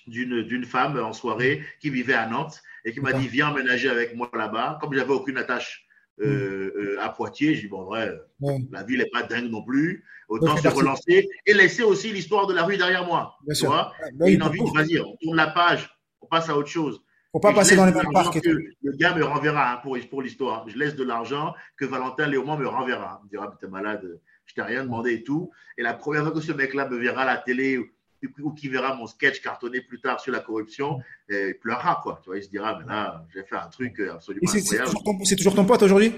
d'une 0.08 0.64
femme 0.64 0.98
en 0.98 1.12
soirée 1.12 1.62
qui 1.82 1.90
vivait 1.90 2.14
à 2.14 2.28
Nantes 2.28 2.62
et 2.86 2.94
qui 2.94 3.02
m'a 3.02 3.12
dit 3.12 3.28
viens 3.28 3.50
emménager 3.50 3.90
avec 3.90 4.16
moi 4.16 4.32
là-bas. 4.34 4.78
Comme 4.80 4.94
j'avais 4.94 5.12
aucune 5.12 5.36
attache 5.36 5.86
euh, 6.22 6.96
mm. 6.96 7.00
à 7.00 7.10
Poitiers, 7.10 7.56
j'ai 7.56 7.64
dit 7.64 7.68
bon 7.68 7.84
vrai, 7.84 8.18
la 8.72 8.84
ville 8.84 9.00
n'est 9.00 9.10
pas 9.12 9.24
dingue 9.24 9.52
non 9.52 9.66
plus, 9.66 10.06
autant 10.30 10.56
se 10.56 10.70
relancer 10.70 11.28
et 11.46 11.54
laisser 11.54 11.84
aussi 11.84 12.14
l'histoire 12.14 12.48
de 12.48 12.54
la 12.54 12.64
rue 12.64 12.78
derrière 12.78 13.06
moi. 13.06 13.38
tu 13.54 13.66
vois 13.66 13.92
une 14.26 14.42
envie, 14.42 14.62
vas-y, 14.74 14.98
on 14.98 15.18
tourne 15.22 15.36
la 15.36 15.48
page, 15.48 15.90
on 16.22 16.28
passe 16.28 16.48
à 16.48 16.56
autre 16.58 16.70
chose 16.70 17.02
faut 17.32 17.40
pas 17.40 17.54
passer 17.54 17.76
dans 17.76 17.86
les 17.86 17.92
mêmes 17.92 18.12
parcs. 18.12 18.40
Le 18.44 18.98
gars 18.98 19.16
me 19.16 19.24
renverra 19.24 19.74
hein, 19.74 19.80
pour, 19.84 19.98
pour 20.10 20.22
l'histoire. 20.22 20.68
Je 20.70 20.78
laisse 20.78 20.96
de 20.96 21.04
l'argent 21.04 21.54
que 21.76 21.86
Valentin 21.86 22.28
Léaumont 22.28 22.58
me 22.58 22.68
renverra. 22.68 23.20
Il 23.22 23.26
me 23.26 23.30
dira, 23.30 23.58
t'es 23.60 23.68
malade, 23.68 24.20
je 24.46 24.54
t'ai 24.54 24.62
rien 24.62 24.84
demandé 24.84 25.14
et 25.14 25.24
tout. 25.24 25.52
Et 25.78 25.84
la 25.84 25.94
première 25.94 26.24
fois 26.24 26.32
que 26.32 26.42
ce 26.42 26.52
mec-là 26.52 26.88
me 26.90 26.98
verra 26.98 27.24
à 27.24 27.26
la 27.26 27.38
télé 27.38 27.78
ou, 27.78 28.54
qui 28.54 28.68
verra 28.68 28.96
mon 28.96 29.06
sketch 29.06 29.42
cartonné 29.42 29.82
plus 29.82 30.02
tard 30.02 30.20
sur 30.20 30.32
la 30.32 30.40
corruption, 30.40 31.00
il 31.30 31.56
pleurera, 31.62 32.00
quoi. 32.02 32.20
Tu 32.24 32.30
vois, 32.30 32.38
il 32.38 32.44
se 32.44 32.50
dira, 32.50 32.80
mais 32.80 32.86
là, 32.86 33.24
j'ai 33.34 33.44
fait 33.44 33.56
un 33.56 33.68
truc 33.68 34.00
absolument 34.00 34.50
incroyable. 34.50 34.92
C'est 35.24 35.36
toujours, 35.36 35.54
ton 35.54 35.66
pote 35.66 35.84
aujourd'hui? 35.84 36.14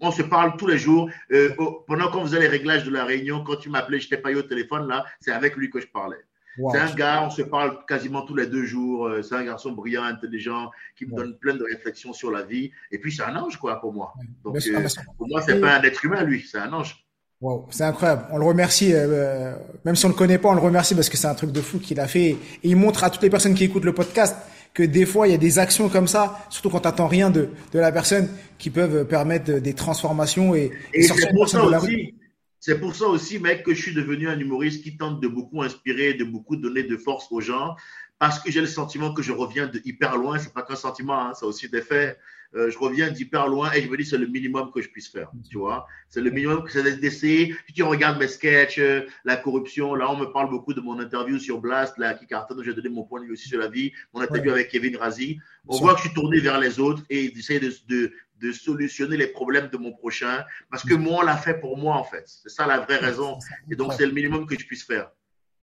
On 0.00 0.12
se 0.12 0.22
parle 0.22 0.56
tous 0.56 0.66
les 0.66 0.78
jours. 0.78 1.10
Euh, 1.32 1.50
pendant 1.86 2.10
qu'on 2.10 2.22
faisait 2.22 2.40
les 2.40 2.46
réglages 2.46 2.84
de 2.84 2.90
la 2.90 3.04
réunion, 3.04 3.42
quand 3.44 3.56
tu 3.56 3.68
m'appelais, 3.68 4.00
je 4.00 4.08
t'ai 4.08 4.16
pas 4.16 4.30
eu 4.30 4.36
au 4.36 4.42
téléphone, 4.42 4.88
là, 4.88 5.04
c'est 5.20 5.32
avec 5.32 5.56
lui 5.56 5.68
que 5.68 5.80
je 5.80 5.88
parlais. 5.88 6.16
C'est 6.56 6.78
un 6.78 6.94
gars, 6.94 7.22
on 7.24 7.30
se 7.30 7.42
parle 7.42 7.78
quasiment 7.86 8.22
tous 8.22 8.34
les 8.34 8.46
deux 8.46 8.64
jours. 8.64 9.06
Euh, 9.06 9.22
c'est 9.22 9.34
un 9.34 9.44
garçon 9.44 9.72
brillant, 9.72 10.04
intelligent, 10.04 10.70
qui 10.96 11.06
me 11.06 11.14
donne 11.16 11.36
plein 11.38 11.54
de 11.54 11.64
réflexions 11.64 12.12
sur 12.12 12.30
la 12.30 12.42
vie. 12.42 12.70
Et 12.90 12.98
puis, 12.98 13.12
c'est 13.12 13.22
un 13.22 13.36
ange, 13.36 13.56
quoi, 13.56 13.80
pour 13.80 13.92
moi. 13.92 14.12
Donc, 14.44 14.56
euh, 14.56 14.88
pour 15.16 15.28
moi, 15.28 15.42
c'est 15.42 15.60
pas 15.60 15.76
un 15.76 15.82
être 15.82 16.04
humain, 16.04 16.22
lui, 16.22 16.46
c'est 16.50 16.58
un 16.58 16.72
ange. 16.72 17.04
Wow, 17.40 17.66
c'est 17.70 17.84
incroyable. 17.84 18.26
On 18.32 18.38
le 18.38 18.44
remercie, 18.44 18.92
euh, 18.92 19.54
même 19.86 19.96
si 19.96 20.04
on 20.04 20.08
le 20.08 20.14
connaît 20.14 20.36
pas, 20.36 20.50
on 20.50 20.54
le 20.54 20.60
remercie 20.60 20.94
parce 20.94 21.08
que 21.08 21.16
c'est 21.16 21.28
un 21.28 21.34
truc 21.34 21.52
de 21.52 21.62
fou 21.62 21.78
qu'il 21.78 21.98
a 21.98 22.06
fait. 22.06 22.30
Et 22.30 22.38
il 22.64 22.76
montre 22.76 23.02
à 23.02 23.08
toutes 23.08 23.22
les 23.22 23.30
personnes 23.30 23.54
qui 23.54 23.64
écoutent 23.64 23.86
le 23.86 23.94
podcast 23.94 24.36
que 24.74 24.82
des 24.82 25.06
fois, 25.06 25.26
il 25.26 25.30
y 25.30 25.34
a 25.34 25.38
des 25.38 25.58
actions 25.58 25.88
comme 25.88 26.06
ça, 26.06 26.38
surtout 26.50 26.68
quand 26.68 26.80
tu 26.80 26.88
n'attends 26.88 27.08
rien 27.08 27.30
de, 27.30 27.48
de 27.72 27.78
la 27.78 27.90
personne, 27.92 28.28
qui 28.58 28.68
peuvent 28.68 29.06
permettre 29.06 29.52
des 29.54 29.72
transformations 29.72 30.54
et, 30.54 30.70
et, 30.92 31.02
sortir 31.02 31.30
pour 31.32 31.48
ça 31.48 31.64
aussi. 31.64 32.14
C'est 32.60 32.78
pour 32.78 32.94
ça 32.94 33.06
aussi, 33.06 33.38
mec, 33.38 33.62
que 33.64 33.72
je 33.72 33.80
suis 33.80 33.94
devenu 33.94 34.28
un 34.28 34.38
humoriste 34.38 34.84
qui 34.84 34.96
tente 34.98 35.20
de 35.20 35.28
beaucoup 35.28 35.62
inspirer, 35.62 36.12
de 36.12 36.24
beaucoup 36.24 36.56
donner 36.56 36.82
de 36.82 36.96
force 36.98 37.26
aux 37.30 37.40
gens, 37.40 37.74
parce 38.18 38.38
que 38.38 38.50
j'ai 38.50 38.60
le 38.60 38.66
sentiment 38.66 39.14
que 39.14 39.22
je 39.22 39.32
reviens 39.32 39.66
de 39.66 39.80
hyper 39.86 40.18
loin. 40.18 40.38
C'est 40.38 40.52
pas 40.52 40.62
qu'un 40.62 40.76
sentiment, 40.76 41.18
hein, 41.18 41.32
c'est 41.34 41.46
aussi 41.46 41.70
des 41.70 41.80
faits. 41.80 42.18
Euh, 42.56 42.68
je 42.70 42.78
reviens 42.78 43.10
d'hyper 43.10 43.46
loin 43.46 43.70
et 43.72 43.82
je 43.82 43.88
me 43.88 43.96
dis 43.96 44.04
c'est 44.04 44.18
le 44.18 44.26
minimum 44.26 44.70
que 44.72 44.82
je 44.82 44.88
puisse 44.88 45.08
faire. 45.08 45.30
Tu 45.48 45.56
vois, 45.56 45.86
c'est 46.08 46.20
le 46.20 46.30
minimum 46.30 46.64
que 46.64 46.72
c'est 46.72 46.98
d'essayer. 47.00 47.54
Si 47.68 47.72
tu 47.72 47.82
regardes 47.84 48.18
mes 48.18 48.26
sketchs, 48.26 48.78
euh, 48.78 49.02
la 49.24 49.36
corruption, 49.36 49.94
là 49.94 50.10
on 50.10 50.16
me 50.16 50.26
parle 50.26 50.50
beaucoup 50.50 50.74
de 50.74 50.80
mon 50.80 50.98
interview 50.98 51.38
sur 51.38 51.60
Blast, 51.60 51.96
là 51.98 52.14
qui 52.14 52.26
cartonne, 52.26 52.62
j'ai 52.64 52.74
donné 52.74 52.88
mon 52.88 53.04
point 53.04 53.20
de 53.20 53.26
vue 53.26 53.32
aussi 53.32 53.48
sur 53.48 53.60
la 53.60 53.68
vie, 53.68 53.92
mon 54.12 54.20
interview 54.20 54.50
avec 54.50 54.68
Kevin 54.68 54.96
Razi. 54.96 55.38
On 55.68 55.78
voit 55.78 55.92
que 55.94 55.98
je 55.98 56.06
suis 56.06 56.14
tourné 56.14 56.40
vers 56.40 56.58
les 56.58 56.80
autres 56.80 57.02
et 57.08 57.32
j'essaie 57.34 57.60
de, 57.60 57.72
de, 57.88 58.12
de 58.40 58.52
solutionner 58.52 59.16
les 59.16 59.28
problèmes 59.28 59.68
de 59.68 59.76
mon 59.76 59.92
prochain 59.92 60.44
parce 60.70 60.82
que 60.84 60.94
moi, 60.94 61.18
on 61.20 61.22
l'a 61.22 61.36
fait 61.36 61.60
pour 61.60 61.76
moi, 61.78 61.96
en 61.96 62.04
fait. 62.04 62.24
C'est 62.26 62.48
ça 62.48 62.66
la 62.66 62.80
vraie 62.80 62.96
raison. 62.96 63.38
Et 63.70 63.76
donc, 63.76 63.92
c'est 63.92 64.06
le 64.06 64.12
minimum 64.12 64.46
que 64.46 64.58
je 64.58 64.66
puisse 64.66 64.84
faire. 64.84 65.10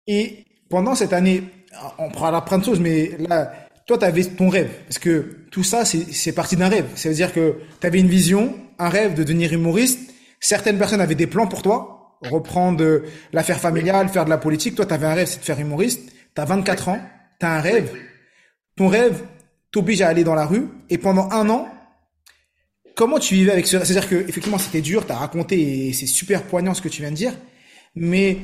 Et 0.08 0.46
pendant 0.70 0.96
cette 0.96 1.14
année, 1.14 1.44
on 1.98 2.10
prendra 2.10 2.44
plein 2.44 2.58
de 2.58 2.66
choses, 2.66 2.80
mais 2.80 3.16
là, 3.20 3.63
toi, 3.86 3.98
tu 3.98 4.06
avais 4.06 4.24
ton 4.24 4.50
rêve. 4.50 4.70
Parce 4.86 5.00
que 5.00 5.46
tout 5.52 5.64
ça, 5.64 5.84
c'est 5.86 6.32
parti 6.32 6.56
d'un 6.56 6.70
rêve. 6.70 6.86
Ça 6.96 7.10
veut 7.10 7.16
dire 7.16 7.34
que 7.34 7.58
tu 7.80 7.88
avais 7.88 8.00
une 8.00 8.08
vision, 8.08 8.56
un 8.80 8.90
rêve 8.90 9.14
de 9.14 9.24
devenir 9.24 9.54
humoriste. 9.54 10.00
Certaines 10.40 10.78
personnes 10.78 11.02
avaient 11.02 11.16
des 11.16 11.28
plans 11.28 11.48
pour 11.48 11.62
toi, 11.62 12.18
reprendre 12.22 13.02
l'affaire 13.32 13.60
familiale, 13.60 14.10
faire 14.10 14.26
de 14.26 14.30
la 14.30 14.38
politique. 14.38 14.76
Toi, 14.76 14.86
tu 14.86 14.94
avais 14.94 15.08
un 15.08 15.14
rêve, 15.14 15.28
c'est 15.28 15.40
de 15.40 15.46
faire 15.46 15.60
humoriste. 15.60 16.02
Tu 16.36 16.42
as 16.42 16.46
24 16.46 16.90
ans, 16.90 17.00
tu 17.40 17.46
as 17.46 17.52
un 17.52 17.62
rêve. 17.62 17.92
Ton 18.76 18.88
rêve 18.88 19.22
t'oblige 19.72 20.02
à 20.02 20.08
aller 20.08 20.24
dans 20.24 20.36
la 20.36 20.46
rue. 20.46 20.68
Et 20.90 20.98
pendant 20.98 21.30
un 21.32 21.50
an, 21.50 21.68
comment 22.96 23.20
tu 23.20 23.36
vivais 23.36 23.52
avec 23.52 23.68
ce 23.68 23.80
C'est-à-dire 23.80 24.08
que 24.08 24.16
effectivement 24.16 24.58
c'était 24.58 24.82
dur, 24.82 25.06
tu 25.06 25.12
as 25.12 25.18
raconté 25.18 25.88
et 25.88 25.94
c'est 25.94 26.08
super 26.08 26.44
poignant 26.44 26.74
ce 26.74 26.82
que 26.82 26.90
tu 26.90 27.02
viens 27.02 27.12
de 27.12 27.16
dire, 27.16 27.34
mais 27.96 28.38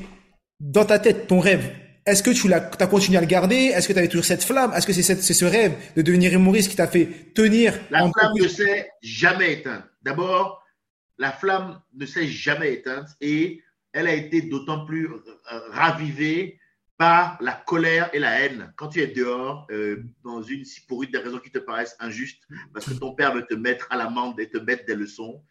dans 0.60 0.86
ta 0.86 0.99
tête, 0.99 1.28
ton 1.28 1.39
rêve, 1.39 1.71
est-ce 2.10 2.24
que 2.24 2.32
tu 2.32 2.52
as 2.54 2.88
continué 2.88 3.17
à 3.17 3.22
le 3.22 3.28
garder? 3.28 3.72
Est-ce 3.74 3.88
que 3.88 3.93
tu 3.93 4.00
avais 4.00 4.08
toujours 4.08 4.26
cette 4.26 4.43
flamme? 4.43 4.74
Est-ce 4.74 4.88
que 4.88 4.93
c'est 4.93 5.04
c'est 5.04 5.34
ce 5.34 5.45
rêve 5.45 5.74
de 5.95 6.02
devenir 6.02 6.34
humoriste 6.34 6.69
qui 6.69 6.76
t'a 6.76 6.88
fait 6.88 7.34
tenir 7.34 7.80
La 7.89 8.10
flamme 8.12 8.34
ne 8.36 8.48
s'est 8.48 8.89
jamais 9.02 9.54
éteinte. 9.54 9.84
D'abord, 10.02 10.63
la 11.17 11.32
flamme 11.32 11.82
ne 11.93 12.06
s'est 12.06 12.28
jamais 12.28 12.74
éteinte 12.74 13.10
et 13.22 13.62
elle 13.93 14.08
a 14.08 14.13
été 14.13 14.41
d'autant 14.41 14.86
plus 14.86 15.08
euh, 15.08 15.19
ravivée 15.69 16.60
par 16.98 17.38
la 17.41 17.54
colère 17.54 18.10
et 18.13 18.19
la 18.19 18.41
haine. 18.41 18.74
Quand 18.76 18.89
tu 18.89 19.02
es 19.02 19.08
dehors, 19.08 19.67
euh, 19.72 20.04
dans 20.24 20.41
une, 20.41 20.63
pour 20.88 21.04
une 21.04 21.12
des 21.12 21.17
raisons 21.17 21.39
qui 21.39 21.50
te 21.50 21.60
paraissent 21.60 21.95
injustes, 22.00 22.43
parce 22.74 22.86
que 22.86 22.93
ton 22.93 23.13
père 23.15 23.34
veut 23.34 23.45
te 23.45 23.54
mettre 23.54 23.88
à 23.89 23.98
l'amende 23.98 24.39
et 24.39 24.50
te 24.50 24.58
mettre 24.58 24.86
des 24.86 24.95
leçons, 24.95 25.41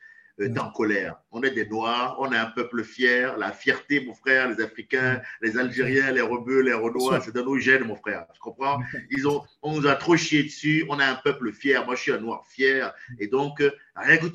euh, 0.40 0.48
tu 0.48 0.54
es 0.54 0.58
en 0.58 0.70
colère. 0.70 1.16
On 1.30 1.42
est 1.42 1.50
des 1.50 1.66
Noirs, 1.66 2.16
on 2.18 2.32
est 2.32 2.36
un 2.36 2.46
peuple 2.46 2.84
fier. 2.84 3.36
La 3.38 3.52
fierté, 3.52 4.04
mon 4.04 4.14
frère, 4.14 4.48
les 4.48 4.62
Africains, 4.62 5.20
les 5.40 5.58
Algériens, 5.58 6.10
les 6.12 6.20
Rebeux, 6.20 6.60
les 6.60 6.72
Renois, 6.72 7.20
c'est 7.20 7.34
dans 7.34 7.44
nos 7.44 7.58
gènes, 7.58 7.84
mon 7.84 7.96
frère. 7.96 8.26
Tu 8.32 8.40
comprends? 8.40 8.80
Ils 9.10 9.26
ont, 9.26 9.42
On 9.62 9.78
nous 9.78 9.86
a 9.86 9.94
trop 9.94 10.16
chié 10.16 10.42
dessus. 10.42 10.84
On 10.88 11.00
est 11.00 11.04
un 11.04 11.16
peuple 11.16 11.52
fier. 11.52 11.84
Moi, 11.84 11.94
je 11.94 12.02
suis 12.02 12.12
un 12.12 12.18
Noir 12.20 12.44
fier. 12.46 12.94
Et 13.18 13.28
donc, 13.28 13.60
euh, 13.60 13.70
rien 13.96 14.16
que, 14.16 14.26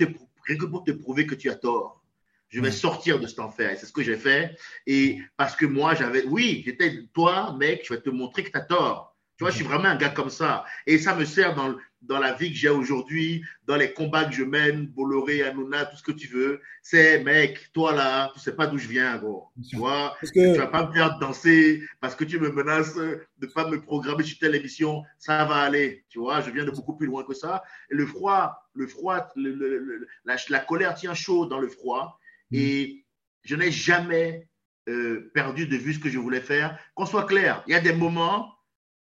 rien 0.45 0.57
que 0.57 0.65
pour 0.65 0.83
te 0.83 0.91
prouver 0.91 1.25
que 1.25 1.35
tu 1.35 1.49
as 1.49 1.55
tort, 1.55 2.03
je 2.49 2.61
vais 2.61 2.71
sortir 2.71 3.19
de 3.19 3.25
cet 3.25 3.39
enfer. 3.39 3.71
Et 3.71 3.75
c'est 3.75 3.87
ce 3.87 3.93
que 3.93 4.03
j'ai 4.03 4.17
fait. 4.17 4.55
Et 4.85 5.19
parce 5.37 5.55
que 5.55 5.65
moi, 5.65 5.95
j'avais, 5.95 6.23
oui, 6.25 6.61
j'étais, 6.65 7.03
toi, 7.13 7.55
mec, 7.57 7.83
je 7.85 7.93
vais 7.93 8.01
te 8.01 8.09
montrer 8.11 8.43
que 8.43 8.51
tu 8.51 8.57
as 8.57 8.61
tort. 8.61 9.12
Tu 9.37 9.43
vois, 9.43 9.51
je 9.51 9.55
suis 9.55 9.65
vraiment 9.65 9.85
un 9.85 9.95
gars 9.95 10.09
comme 10.09 10.29
ça. 10.29 10.63
Et 10.85 10.97
ça 10.99 11.15
me 11.15 11.25
sert 11.25 11.55
dans, 11.55 11.75
dans 12.03 12.19
la 12.19 12.33
vie 12.33 12.51
que 12.51 12.55
j'ai 12.55 12.69
aujourd'hui, 12.69 13.43
dans 13.65 13.77
les 13.77 13.91
combats 13.93 14.25
que 14.25 14.33
je 14.33 14.43
mène, 14.43 14.85
Bolloré, 14.87 15.41
Hanouna, 15.41 15.85
tout 15.85 15.97
ce 15.97 16.03
que 16.03 16.11
tu 16.11 16.27
veux. 16.27 16.61
C'est, 16.83 17.23
mec, 17.23 17.71
toi 17.73 17.93
là, 17.93 18.31
tu 18.33 18.39
sais 18.39 18.55
pas 18.55 18.67
d'où 18.67 18.77
je 18.77 18.87
viens, 18.87 19.17
gros. 19.17 19.49
Tu 19.67 19.75
vois, 19.75 20.15
que... 20.21 20.53
tu 20.53 20.59
vas 20.59 20.67
pas 20.67 20.87
me 20.87 20.93
faire 20.93 21.17
danser 21.17 21.81
parce 21.99 22.15
que 22.15 22.23
tu 22.25 22.39
me 22.39 22.51
menaces 22.51 22.95
de 22.95 23.47
pas 23.47 23.67
me 23.67 23.81
programmer 23.81 24.23
sur 24.23 24.37
telle 24.37 24.53
émission. 24.53 25.03
Ça 25.17 25.45
va 25.45 25.55
aller. 25.55 26.05
Tu 26.09 26.19
vois, 26.19 26.41
je 26.41 26.51
viens 26.51 26.65
de 26.65 26.71
beaucoup 26.71 26.95
plus 26.95 27.07
loin 27.07 27.23
que 27.23 27.33
ça. 27.33 27.63
Et 27.89 27.95
le 27.95 28.05
froid, 28.05 28.69
le 28.75 28.85
froid, 28.85 29.27
la, 29.35 30.35
la 30.49 30.59
colère 30.59 30.93
tient 30.93 31.15
chaud 31.15 31.47
dans 31.47 31.59
le 31.59 31.67
froid. 31.67 32.19
Mm. 32.51 32.55
Et 32.57 33.05
je 33.43 33.55
n'ai 33.55 33.71
jamais 33.71 34.47
euh, 34.89 35.31
perdu 35.33 35.65
de 35.65 35.77
vue 35.77 35.93
ce 35.93 35.99
que 35.99 36.09
je 36.09 36.19
voulais 36.19 36.41
faire. 36.41 36.77
Qu'on 36.93 37.05
soit 37.05 37.25
clair, 37.25 37.63
il 37.67 37.71
y 37.71 37.75
a 37.75 37.79
des 37.79 37.93
moments 37.93 38.53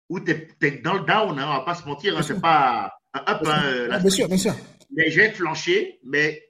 où 0.09 0.21
tu 0.21 0.31
es, 0.33 0.71
dans 0.83 0.94
le 0.94 1.05
down, 1.05 1.38
hein, 1.38 1.47
on 1.49 1.53
ne 1.53 1.59
va 1.59 1.64
pas 1.64 1.75
se 1.75 1.87
mentir, 1.87 2.16
hein, 2.16 2.23
c'est 2.23 2.40
pas 2.40 2.92
un 3.14 3.21
up. 3.33 3.42
Bien, 3.42 3.53
hein, 3.53 3.88
ah, 3.92 3.99
bien 3.99 4.11
sûr, 4.11 4.29
bien 4.29 4.37
sûr. 4.37 4.55
Mais 4.90 5.11
j'ai 5.11 5.31
flanché, 5.31 6.01
mais 6.05 6.42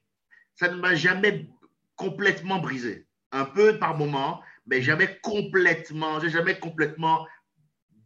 ça 0.55 0.69
ne 0.69 0.77
m'a 0.77 0.95
jamais 0.95 1.49
complètement 1.97 2.59
brisé. 2.59 3.07
Un 3.33 3.45
peu 3.45 3.79
par 3.79 3.97
moment, 3.97 4.41
mais 4.67 4.81
jamais 4.83 5.19
complètement, 5.23 6.21
j'ai 6.21 6.31
jamais 6.31 6.59
complètement 6.59 7.27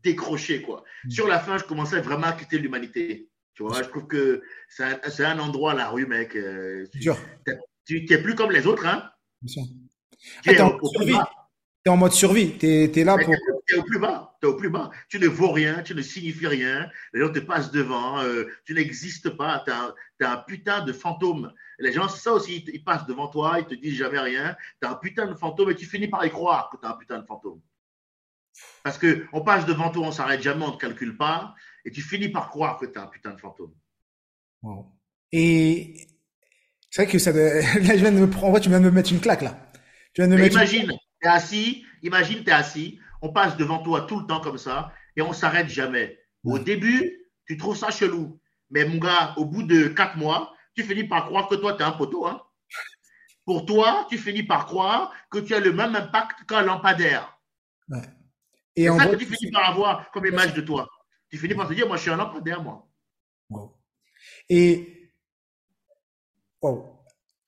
décroché. 0.03 0.63
Quoi. 0.63 0.85
Mm. 1.05 1.11
Sur 1.11 1.29
la 1.29 1.39
fin, 1.39 1.59
je 1.59 1.65
commençais 1.65 2.01
vraiment 2.01 2.29
à 2.29 2.33
quitter 2.33 2.59
l'humanité. 2.59 3.29
Tu 3.55 3.63
vois, 3.63 3.83
je 3.83 3.89
trouve 3.89 4.07
que 4.07 4.43
c'est 4.69 4.85
un, 4.85 5.39
un, 5.39 5.39
endroit, 5.39 5.75
la 5.75 5.91
rue, 5.91 6.07
mec. 6.07 6.35
Euh, 6.37 6.87
tu 7.85 8.07
n'es 8.09 8.19
plus 8.19 8.35
comme 8.35 8.51
les 8.51 8.67
autres, 8.67 8.87
hein 8.87 9.11
Tu 9.47 10.51
es, 10.51 10.61
en, 10.61 10.79
survie. 10.83 11.17
es 11.85 11.89
en 11.91 11.97
mode 11.99 12.13
survie. 12.13 12.57
Tu 12.59 12.67
es, 12.67 13.05
là 13.05 13.19
pour. 13.19 13.35
Tu 13.73 13.79
es 13.79 13.81
au 13.81 13.85
plus 13.85 13.99
bas. 13.99 14.37
Es 14.43 14.47
au 14.47 14.57
plus 14.57 14.71
bas. 14.71 14.91
Tu 15.09 15.19
ne 15.19 15.27
vaux 15.27 15.51
rien, 15.51 15.83
tu 15.83 15.95
ne 15.95 16.03
signifies 16.03 16.47
rien. 16.47 16.91
Les 17.13 17.21
gens 17.21 17.33
te 17.33 17.39
passent 17.39 17.71
devant. 17.71 18.21
Euh, 18.21 18.45
tu 18.65 18.75
n'existes 18.75 19.31
pas. 19.31 19.65
Tu 19.65 19.73
es, 20.25 20.27
un 20.27 20.37
putain 20.37 20.85
de 20.85 20.93
fantôme. 20.93 21.53
Les 21.79 21.93
gens, 21.93 22.09
c'est 22.09 22.21
ça 22.21 22.33
aussi. 22.33 22.65
Ils, 22.73 22.85
passent 22.85 23.07
devant 23.07 23.29
toi, 23.29 23.61
ils 23.61 23.67
te 23.67 23.75
disent 23.75 23.97
jamais 23.97 24.19
rien. 24.19 24.57
Tu 24.81 24.87
es 24.87 24.91
un 24.91 24.95
putain 24.95 25.27
de 25.27 25.35
fantôme 25.35 25.71
et 25.71 25.75
tu 25.75 25.87
finis 25.87 26.09
par 26.09 26.25
y 26.27 26.31
croire 26.31 26.69
que 26.71 26.77
tu 26.77 26.85
es 26.85 26.89
un 26.89 26.97
putain 26.97 27.19
de 27.19 27.27
fantôme. 27.27 27.61
Parce 28.83 28.99
qu'on 28.99 29.43
passe 29.43 29.65
devant 29.65 29.91
toi, 29.91 30.09
on 30.09 30.13
s'arrête 30.13 30.43
jamais, 30.43 30.65
on 30.65 30.73
ne 30.73 30.75
te 30.75 30.81
calcule 30.81 31.17
pas. 31.17 31.55
Et 31.85 31.91
tu 31.91 32.03
finis 32.03 32.29
par 32.29 32.51
croire 32.51 32.79
que 32.79 32.87
tu 32.87 32.93
es 32.93 32.99
un 32.99 33.07
putain 33.07 33.33
de 33.33 33.41
fantôme. 33.41 33.73
Wow. 34.63 34.87
Et 35.33 36.09
C'est 36.91 37.05
vrai 37.05 37.13
que 37.13 37.19
ça. 37.19 37.33
Là, 37.33 37.63
je 37.63 38.01
viens 38.01 38.13
de 38.13 38.19
me 38.19 38.29
prendre. 38.29 38.61
tu 38.61 38.69
viens 38.69 38.81
de 38.81 38.85
me 38.85 38.91
mettre 38.91 39.13
une 39.13 39.21
claque 39.21 39.43
là. 39.43 39.73
Tu 40.13 40.21
viens 40.21 40.29
de 40.29 40.35
me 40.35 40.41
mettre 40.43 40.57
imagine, 40.57 40.89
tu 40.89 41.27
es 41.27 41.31
assis. 41.31 41.87
Imagine, 42.03 42.45
tu 42.45 42.51
es 42.51 42.53
assis. 42.53 43.01
On 43.23 43.33
passe 43.33 43.57
devant 43.57 43.79
toi 43.79 44.03
tout 44.03 44.21
le 44.21 44.27
temps 44.27 44.41
comme 44.41 44.59
ça 44.59 44.93
et 45.17 45.23
on 45.23 45.33
s'arrête 45.33 45.69
jamais. 45.69 46.19
Au 46.45 46.59
début, 46.59 47.31
tu 47.47 47.57
trouves 47.57 47.77
ça 47.77 47.91
chelou. 47.91 48.41
Mais 48.71 48.85
mon 48.85 48.99
gars, 48.99 49.35
au 49.37 49.45
bout 49.45 49.63
de 49.63 49.89
quatre 49.89 50.17
mois, 50.17 50.53
tu 50.75 50.83
finis 50.83 51.05
par 51.05 51.27
croire 51.27 51.49
que 51.49 51.55
toi, 51.55 51.75
tu 51.75 51.83
es 51.83 51.85
un 51.85 51.93
poteau. 51.93 52.27
Hein. 52.27 52.43
Pour 53.45 53.67
toi, 53.67 54.07
tu 54.09 54.19
finis 54.19 54.43
par 54.43 54.67
croire 54.67 55.13
que 55.31 55.39
tu 55.39 55.55
as 55.55 55.61
le 55.61 55.73
même 55.73 55.95
impact 55.95 56.45
qu'un 56.49 56.63
lampadaire. 56.63 57.39
Ouais. 57.89 58.01
Et 58.75 58.89
c'est 58.89 58.99
ça 58.99 59.07
que 59.07 59.17
tu 59.17 59.27
finis 59.27 59.51
par 59.53 59.71
avoir 59.71 60.11
comme 60.11 60.27
image 60.27 60.55
de 60.55 60.63
toi. 60.63 60.89
Tu 61.31 61.39
finis 61.39 61.55
par 61.55 61.69
te 61.69 61.75
dire, 61.75 61.87
moi, 61.87 61.97
je 61.97 62.03
suis 62.03 62.11
un 62.11 62.17
lampadaire, 62.17 62.63
moi. 62.63 62.89
Et 64.49 65.11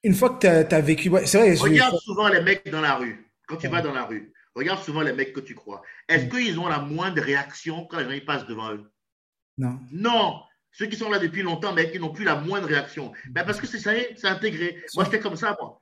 une 0.03 0.15
fois 0.15 0.31
que 0.31 0.63
tu 0.63 0.75
as, 0.75 0.81
vécu, 0.81 1.11
c'est 1.25 1.39
vrai. 1.39 1.55
Regarde 1.55 1.97
souvent 1.99 2.29
les 2.29 2.43
mecs 2.43 2.69
dans 2.71 2.81
la 2.81 2.97
rue. 2.97 3.27
Quand 3.47 3.57
tu 3.57 3.69
vas 3.69 3.83
dans 3.83 3.93
la 3.93 4.05
rue, 4.05 4.34
regarde 4.55 4.83
souvent 4.83 5.03
les 5.03 5.13
mecs 5.13 5.33
que 5.33 5.41
tu 5.41 5.55
crois. 5.55 5.83
Est-ce 6.09 6.27
qu'ils 6.27 6.59
ont 6.59 6.69
la 6.69 6.79
moindre 6.79 7.23
réaction 7.23 7.87
quand 7.87 7.99
les 7.99 8.19
gens 8.19 8.25
passent 8.25 8.47
devant 8.47 8.73
eux? 8.73 8.91
Non. 9.59 9.79
Non. 9.93 10.41
Ceux 10.73 10.87
qui 10.87 10.97
sont 10.97 11.11
là 11.11 11.19
depuis 11.19 11.43
longtemps, 11.43 11.73
mais 11.73 11.91
qui 11.91 12.01
n'ont 12.01 12.13
plus 12.13 12.25
la 12.25 12.37
moindre 12.37 12.67
réaction. 12.67 13.13
Ben 13.31 13.45
parce 13.45 13.61
que 13.61 13.67
c'est 13.67 13.79
ça, 13.79 13.93
c'est 14.17 14.27
intégré. 14.27 14.83
Moi, 14.95 15.05
j'étais 15.05 15.21
comme 15.21 15.37
ça, 15.37 15.57
moi. 15.61 15.81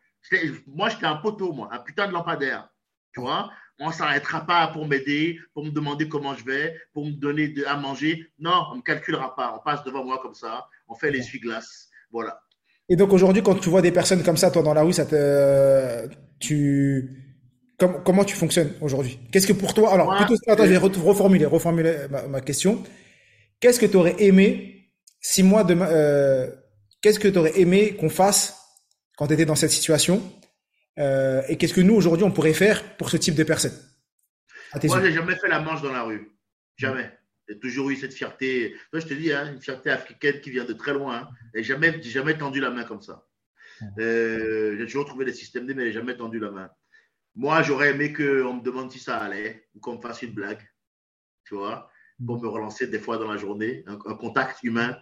Moi, 0.66 0.88
j'étais 0.90 1.06
un 1.06 1.16
poteau, 1.16 1.52
moi, 1.52 1.68
un 1.72 1.78
putain 1.78 2.06
de 2.08 2.12
lampadaire. 2.12 2.68
Tu 3.14 3.20
vois? 3.20 3.50
On 3.78 3.88
ne 3.88 3.92
s'arrêtera 3.92 4.46
pas 4.46 4.68
pour 4.68 4.86
m'aider, 4.86 5.38
pour 5.54 5.64
me 5.64 5.70
demander 5.70 6.08
comment 6.08 6.36
je 6.36 6.44
vais, 6.44 6.78
pour 6.92 7.06
me 7.06 7.12
donner 7.12 7.54
à 7.66 7.76
manger. 7.76 8.26
Non, 8.38 8.66
on 8.68 8.72
ne 8.72 8.76
me 8.78 8.82
calculera 8.82 9.34
pas. 9.34 9.54
On 9.58 9.64
passe 9.64 9.82
devant 9.82 10.04
moi 10.04 10.20
comme 10.22 10.34
ça, 10.34 10.66
on 10.88 10.94
fait 10.94 11.10
l'essuie-glace. 11.10 11.88
Voilà. 12.10 12.42
Et 12.88 12.96
donc 12.96 13.12
aujourd'hui, 13.12 13.42
quand 13.42 13.54
tu 13.54 13.70
vois 13.70 13.80
des 13.80 13.92
personnes 13.92 14.22
comme 14.22 14.36
ça, 14.36 14.50
toi, 14.50 14.62
dans 14.62 14.74
la 14.74 14.82
rue, 14.82 14.92
ça 14.92 15.06
te, 15.06 16.06
tu, 16.38 17.21
comment 17.88 18.24
tu 18.24 18.36
fonctionnes 18.36 18.72
aujourd'hui? 18.80 19.18
Qu'est-ce 19.30 19.46
que 19.46 19.52
pour 19.52 19.74
toi, 19.74 19.92
alors 19.92 20.14
plutôt, 20.16 20.34
attends, 20.46 20.64
je 20.64 20.70
vais 20.70 20.76
reformuler, 20.76 21.44
reformuler 21.44 21.96
ma, 22.28 22.40
question. 22.40 22.82
Qu'est-ce 23.60 23.80
que 23.80 23.86
tu 23.86 23.96
aurais 23.96 24.16
aimé 24.18 24.90
si 25.20 25.42
moi 25.42 25.62
demain, 25.64 25.88
euh, 25.90 26.50
qu'est-ce 27.00 27.20
que 27.20 27.28
tu 27.28 27.38
aurais 27.38 27.58
aimé 27.60 27.94
qu'on 27.94 28.08
fasse 28.08 28.58
quand 29.16 29.28
tu 29.28 29.34
étais 29.34 29.44
dans 29.44 29.54
cette 29.54 29.70
situation 29.70 30.22
euh, 30.98 31.42
Et 31.48 31.56
qu'est-ce 31.56 31.74
que 31.74 31.80
nous 31.80 31.94
aujourd'hui 31.94 32.24
on 32.24 32.32
pourrait 32.32 32.54
faire 32.54 32.96
pour 32.96 33.08
ce 33.08 33.16
type 33.16 33.34
de 33.34 33.44
personnes? 33.44 33.78
Moi, 34.84 35.02
j'ai 35.02 35.12
jamais 35.12 35.36
fait 35.36 35.48
la 35.48 35.60
manche 35.60 35.82
dans 35.82 35.92
la 35.92 36.02
rue, 36.02 36.32
jamais. 36.76 37.10
J'ai 37.48 37.58
toujours 37.58 37.90
eu 37.90 37.96
cette 37.96 38.14
fierté. 38.14 38.74
Moi, 38.92 39.00
je 39.00 39.06
te 39.06 39.14
dis, 39.14 39.32
hein, 39.32 39.52
une 39.52 39.60
fierté 39.60 39.90
africaine 39.90 40.40
qui 40.40 40.50
vient 40.50 40.64
de 40.64 40.72
très 40.72 40.94
loin. 40.94 41.16
Hein, 41.16 41.28
et 41.54 41.62
jamais, 41.62 42.00
jamais 42.02 42.38
tendu 42.38 42.60
la 42.60 42.70
main 42.70 42.84
comme 42.84 43.02
ça. 43.02 43.26
Euh, 43.98 44.76
j'ai 44.78 44.86
toujours 44.86 45.04
trouvé 45.04 45.24
des 45.24 45.32
systèmes 45.32 45.66
D, 45.66 45.74
mais 45.74 45.86
j'ai 45.86 45.92
jamais 45.92 46.16
tendu 46.16 46.38
la 46.38 46.50
main. 46.50 46.70
Moi, 47.34 47.62
j'aurais 47.62 47.90
aimé 47.90 48.12
qu'on 48.12 48.54
me 48.54 48.62
demande 48.62 48.90
si 48.92 48.98
ça 48.98 49.16
allait 49.18 49.66
ou 49.74 49.80
qu'on 49.80 49.96
me 49.96 50.00
fasse 50.00 50.22
une 50.22 50.32
blague, 50.32 50.62
tu 51.44 51.54
vois, 51.54 51.90
pour 52.24 52.40
me 52.40 52.46
relancer 52.46 52.86
des 52.86 52.98
fois 52.98 53.16
dans 53.16 53.30
la 53.30 53.38
journée. 53.38 53.84
Un, 53.86 53.96
contact 53.96 54.62
humain. 54.62 54.96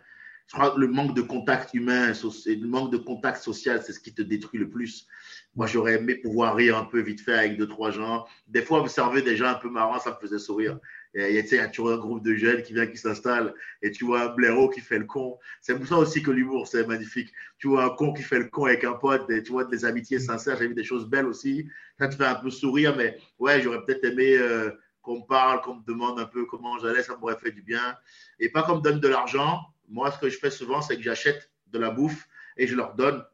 Je 0.46 0.54
crois 0.54 0.70
que 0.70 0.80
le 0.80 0.88
manque 0.88 1.14
de 1.14 1.22
contact 1.22 1.74
humain, 1.74 2.12
le 2.12 2.66
manque 2.66 2.92
de 2.92 2.96
contact 2.98 3.42
social, 3.42 3.82
c'est 3.82 3.92
ce 3.92 4.00
qui 4.00 4.14
te 4.14 4.22
détruit 4.22 4.60
le 4.60 4.68
plus. 4.68 5.06
Moi, 5.54 5.66
j'aurais 5.66 5.94
aimé 5.94 6.16
pouvoir 6.16 6.56
rire 6.56 6.76
un 6.76 6.84
peu 6.84 7.00
vite 7.00 7.20
fait 7.20 7.34
avec 7.34 7.56
deux, 7.56 7.68
trois 7.68 7.90
gens. 7.90 8.26
Des 8.46 8.62
fois, 8.62 8.80
observer 8.80 9.22
des 9.22 9.36
gens 9.36 9.46
un 9.46 9.54
peu 9.54 9.70
marrants, 9.70 9.98
ça 9.98 10.10
me 10.10 10.16
faisait 10.20 10.38
sourire. 10.38 10.78
Il 11.14 11.32
y 11.32 11.58
a 11.58 11.68
toujours 11.68 11.90
un 11.90 11.98
groupe 11.98 12.22
de 12.22 12.34
jeunes 12.34 12.62
qui 12.62 12.72
vient, 12.72 12.86
qui 12.86 12.96
s'installe, 12.96 13.52
et 13.82 13.90
tu 13.90 14.04
vois 14.04 14.22
un 14.22 14.28
blaireau 14.28 14.68
qui 14.68 14.80
fait 14.80 14.98
le 14.98 15.06
con. 15.06 15.38
C'est 15.60 15.74
pour 15.74 15.86
ça 15.86 15.96
aussi 15.96 16.22
que 16.22 16.30
l'humour, 16.30 16.68
c'est 16.68 16.86
magnifique. 16.86 17.32
Tu 17.58 17.66
vois 17.66 17.84
un 17.84 17.90
con 17.90 18.12
qui 18.12 18.22
fait 18.22 18.38
le 18.38 18.44
con 18.44 18.66
avec 18.66 18.84
un 18.84 18.92
pote, 18.92 19.28
et 19.28 19.42
tu 19.42 19.50
vois 19.50 19.64
des 19.64 19.84
amitiés 19.84 20.20
sincères. 20.20 20.56
J'ai 20.58 20.68
vu 20.68 20.74
des 20.74 20.84
choses 20.84 21.08
belles 21.08 21.26
aussi. 21.26 21.68
Ça 21.98 22.06
te 22.06 22.14
fait 22.14 22.26
un 22.26 22.36
peu 22.36 22.50
sourire, 22.50 22.96
mais 22.96 23.18
ouais, 23.40 23.60
j'aurais 23.60 23.84
peut-être 23.84 24.04
aimé 24.04 24.36
euh, 24.38 24.70
qu'on 25.02 25.20
me 25.20 25.26
parle, 25.26 25.60
qu'on 25.62 25.76
me 25.76 25.84
demande 25.84 26.20
un 26.20 26.26
peu 26.26 26.44
comment 26.44 26.78
j'allais, 26.78 27.02
ça 27.02 27.16
m'aurait 27.16 27.38
fait 27.38 27.50
du 27.50 27.62
bien. 27.62 27.96
Et 28.38 28.48
pas 28.48 28.62
qu'on 28.62 28.76
me 28.76 28.82
donne 28.82 29.00
de 29.00 29.08
l'argent. 29.08 29.60
Moi, 29.88 30.12
ce 30.12 30.18
que 30.18 30.28
je 30.28 30.38
fais 30.38 30.50
souvent, 30.50 30.80
c'est 30.80 30.96
que 30.96 31.02
j'achète 31.02 31.50
de 31.68 31.78
la 31.80 31.90
bouffe 31.90 32.28
et 32.56 32.68
je 32.68 32.76
leur 32.76 32.94
donne. 32.94 33.24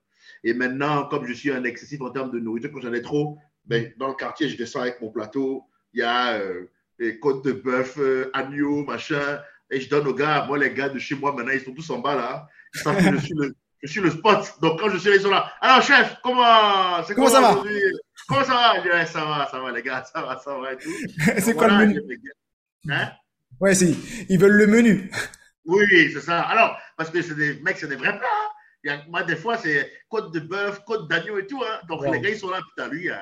Et 0.44 0.54
maintenant, 0.54 1.06
comme 1.08 1.26
je 1.26 1.34
suis 1.34 1.50
un 1.50 1.64
excessif 1.64 2.00
en 2.00 2.10
termes 2.10 2.30
de 2.30 2.38
nourriture, 2.38 2.70
quand 2.72 2.80
j'en 2.80 2.94
ai 2.94 3.02
trop, 3.02 3.38
ben, 3.66 3.92
dans 3.98 4.08
le 4.08 4.14
quartier, 4.14 4.48
je 4.48 4.56
descends 4.56 4.80
avec 4.80 5.00
mon 5.02 5.10
plateau. 5.10 5.64
Il 5.92 6.00
y 6.00 6.02
a. 6.02 6.38
Euh, 6.38 6.70
et 6.98 7.18
côtes 7.18 7.44
de 7.44 7.52
bœuf, 7.52 7.96
euh, 7.98 8.30
agneau, 8.32 8.84
machin. 8.84 9.40
Et 9.70 9.80
je 9.80 9.88
donne 9.88 10.06
aux 10.06 10.14
gars, 10.14 10.44
moi, 10.46 10.58
les 10.58 10.72
gars 10.72 10.88
de 10.88 10.98
chez 10.98 11.14
moi, 11.14 11.32
maintenant, 11.32 11.52
ils 11.52 11.60
sont 11.60 11.74
tous 11.74 11.90
en 11.90 11.98
bas 11.98 12.14
là. 12.14 12.48
Ils 12.74 12.80
savent 12.80 12.96
que 12.96 13.16
je 13.16 13.24
suis 13.24 13.34
le, 13.34 13.54
je 13.82 13.90
suis 13.90 14.00
le 14.00 14.10
spot. 14.10 14.54
Donc, 14.60 14.80
quand 14.80 14.90
je 14.90 14.98
suis 14.98 15.10
là, 15.10 15.16
ils 15.16 15.22
sont 15.22 15.30
là. 15.30 15.52
Alors, 15.60 15.82
chef, 15.82 16.16
comment, 16.22 17.02
c'est 17.04 17.14
comment, 17.14 17.28
ça 17.28 17.40
va? 17.40 17.62
Comment 18.28 18.44
ça 18.44 18.54
va? 18.54 18.74
Je 18.76 18.82
dis, 18.82 19.12
ça 19.12 19.24
va, 19.24 19.48
ça 19.50 19.60
va, 19.60 19.72
les 19.72 19.82
gars, 19.82 20.04
ça 20.04 20.22
va, 20.22 20.38
ça 20.38 20.56
va 20.58 20.72
et 20.72 20.76
tout. 20.76 20.90
c'est 21.38 21.54
quoi 21.54 21.68
le 21.68 21.86
menu? 21.86 22.00
Hein? 22.88 23.10
Ouais, 23.60 23.74
si. 23.74 23.96
Ils 24.28 24.38
veulent 24.38 24.56
le 24.56 24.66
menu. 24.66 25.10
Oui, 25.64 26.10
c'est 26.12 26.20
ça. 26.20 26.42
Alors, 26.42 26.78
parce 26.96 27.10
que 27.10 27.22
c'est 27.22 27.34
des 27.34 27.60
mecs, 27.60 27.78
c'est 27.78 27.88
des 27.88 27.96
vrais 27.96 28.16
plats. 28.16 28.28
Hein. 28.88 29.02
moi, 29.08 29.24
des 29.24 29.36
fois, 29.36 29.56
c'est 29.58 29.90
côte 30.08 30.32
de 30.32 30.40
bœuf, 30.40 30.80
côte 30.84 31.08
d'agneau 31.08 31.38
et 31.38 31.46
tout. 31.46 31.62
Hein. 31.62 31.80
Donc, 31.88 32.06
les 32.06 32.20
gars, 32.20 32.30
ils 32.30 32.38
sont 32.38 32.50
là, 32.50 32.60
putain, 32.68 32.88
lui, 32.88 33.10
euh, 33.10 33.14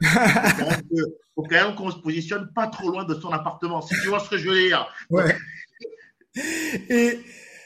il 0.00 1.04
faut 1.34 1.42
quand 1.42 1.50
même 1.50 1.74
qu'on 1.74 1.90
se 1.90 1.98
positionne 1.98 2.50
pas 2.54 2.66
trop 2.66 2.90
loin 2.90 3.04
de 3.04 3.14
son 3.14 3.30
appartement, 3.30 3.82
si 3.82 3.94
tu 4.02 4.08
vois 4.08 4.20
ce 4.20 4.30
que 4.30 4.38
je 4.38 4.48
veux 4.48 4.68
dire. 4.68 4.86
Ouais. 5.10 5.36
Et 6.88 7.18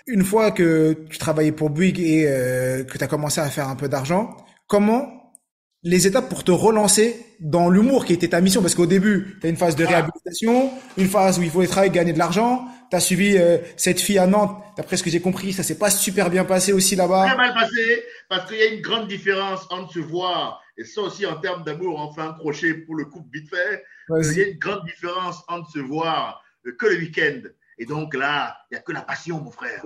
une 0.06 0.24
fois 0.24 0.50
que 0.50 0.92
tu 1.08 1.18
travaillais 1.18 1.52
pour 1.52 1.70
Bouygues 1.70 2.00
et 2.00 2.26
euh, 2.26 2.84
que 2.84 2.98
tu 2.98 3.04
as 3.04 3.08
commencé 3.08 3.40
à 3.40 3.48
faire 3.48 3.68
un 3.68 3.76
peu 3.76 3.88
d'argent, 3.88 4.36
comment 4.66 5.19
les 5.82 6.06
étapes 6.06 6.28
pour 6.28 6.44
te 6.44 6.50
relancer 6.50 7.24
dans 7.40 7.70
l'humour 7.70 8.04
qui 8.04 8.12
était 8.12 8.28
ta 8.28 8.40
mission 8.40 8.60
Parce 8.60 8.74
qu'au 8.74 8.86
début, 8.86 9.38
tu 9.40 9.46
as 9.46 9.50
une 9.50 9.56
phase 9.56 9.76
de 9.76 9.84
réhabilitation, 9.84 10.70
une 10.98 11.08
phase 11.08 11.38
où 11.38 11.42
il 11.42 11.50
faut 11.50 11.64
travailler, 11.66 11.92
gagner 11.92 12.12
de 12.12 12.18
l'argent. 12.18 12.66
Tu 12.90 12.96
as 12.96 13.00
suivi 13.00 13.38
euh, 13.38 13.58
cette 13.76 14.00
fille 14.00 14.18
à 14.18 14.26
Nantes. 14.26 14.62
D'après 14.76 14.96
ce 14.96 15.02
que 15.02 15.10
j'ai 15.10 15.20
compris, 15.20 15.52
ça 15.52 15.62
s'est 15.62 15.78
pas 15.78 15.90
super 15.90 16.28
bien 16.28 16.44
passé 16.44 16.72
aussi 16.72 16.96
là-bas. 16.96 17.26
Très 17.28 17.36
mal 17.36 17.54
passé, 17.54 18.02
parce 18.28 18.46
qu'il 18.46 18.58
y 18.58 18.62
a 18.62 18.66
une 18.66 18.82
grande 18.82 19.08
différence 19.08 19.66
entre 19.70 19.92
se 19.92 20.00
voir 20.00 20.60
et 20.80 20.84
ça 20.84 21.02
aussi, 21.02 21.26
en 21.26 21.38
termes 21.38 21.62
d'amour, 21.62 21.96
on 21.98 22.10
fait 22.10 22.22
un 22.22 22.32
crochet 22.32 22.72
pour 22.72 22.96
le 22.96 23.04
couple 23.04 23.28
vite 23.34 23.50
fait. 23.50 23.84
Il 24.08 24.38
y 24.38 24.42
a 24.42 24.48
une 24.48 24.58
grande 24.58 24.82
différence 24.86 25.44
entre 25.46 25.70
se 25.70 25.78
voir 25.78 26.42
euh, 26.66 26.72
que 26.72 26.86
le 26.86 26.96
week-end. 26.96 27.42
Et 27.76 27.84
donc 27.84 28.14
là, 28.14 28.56
il 28.70 28.74
n'y 28.74 28.78
a 28.78 28.80
que 28.80 28.92
la 28.92 29.02
passion, 29.02 29.42
mon 29.42 29.50
frère. 29.50 29.84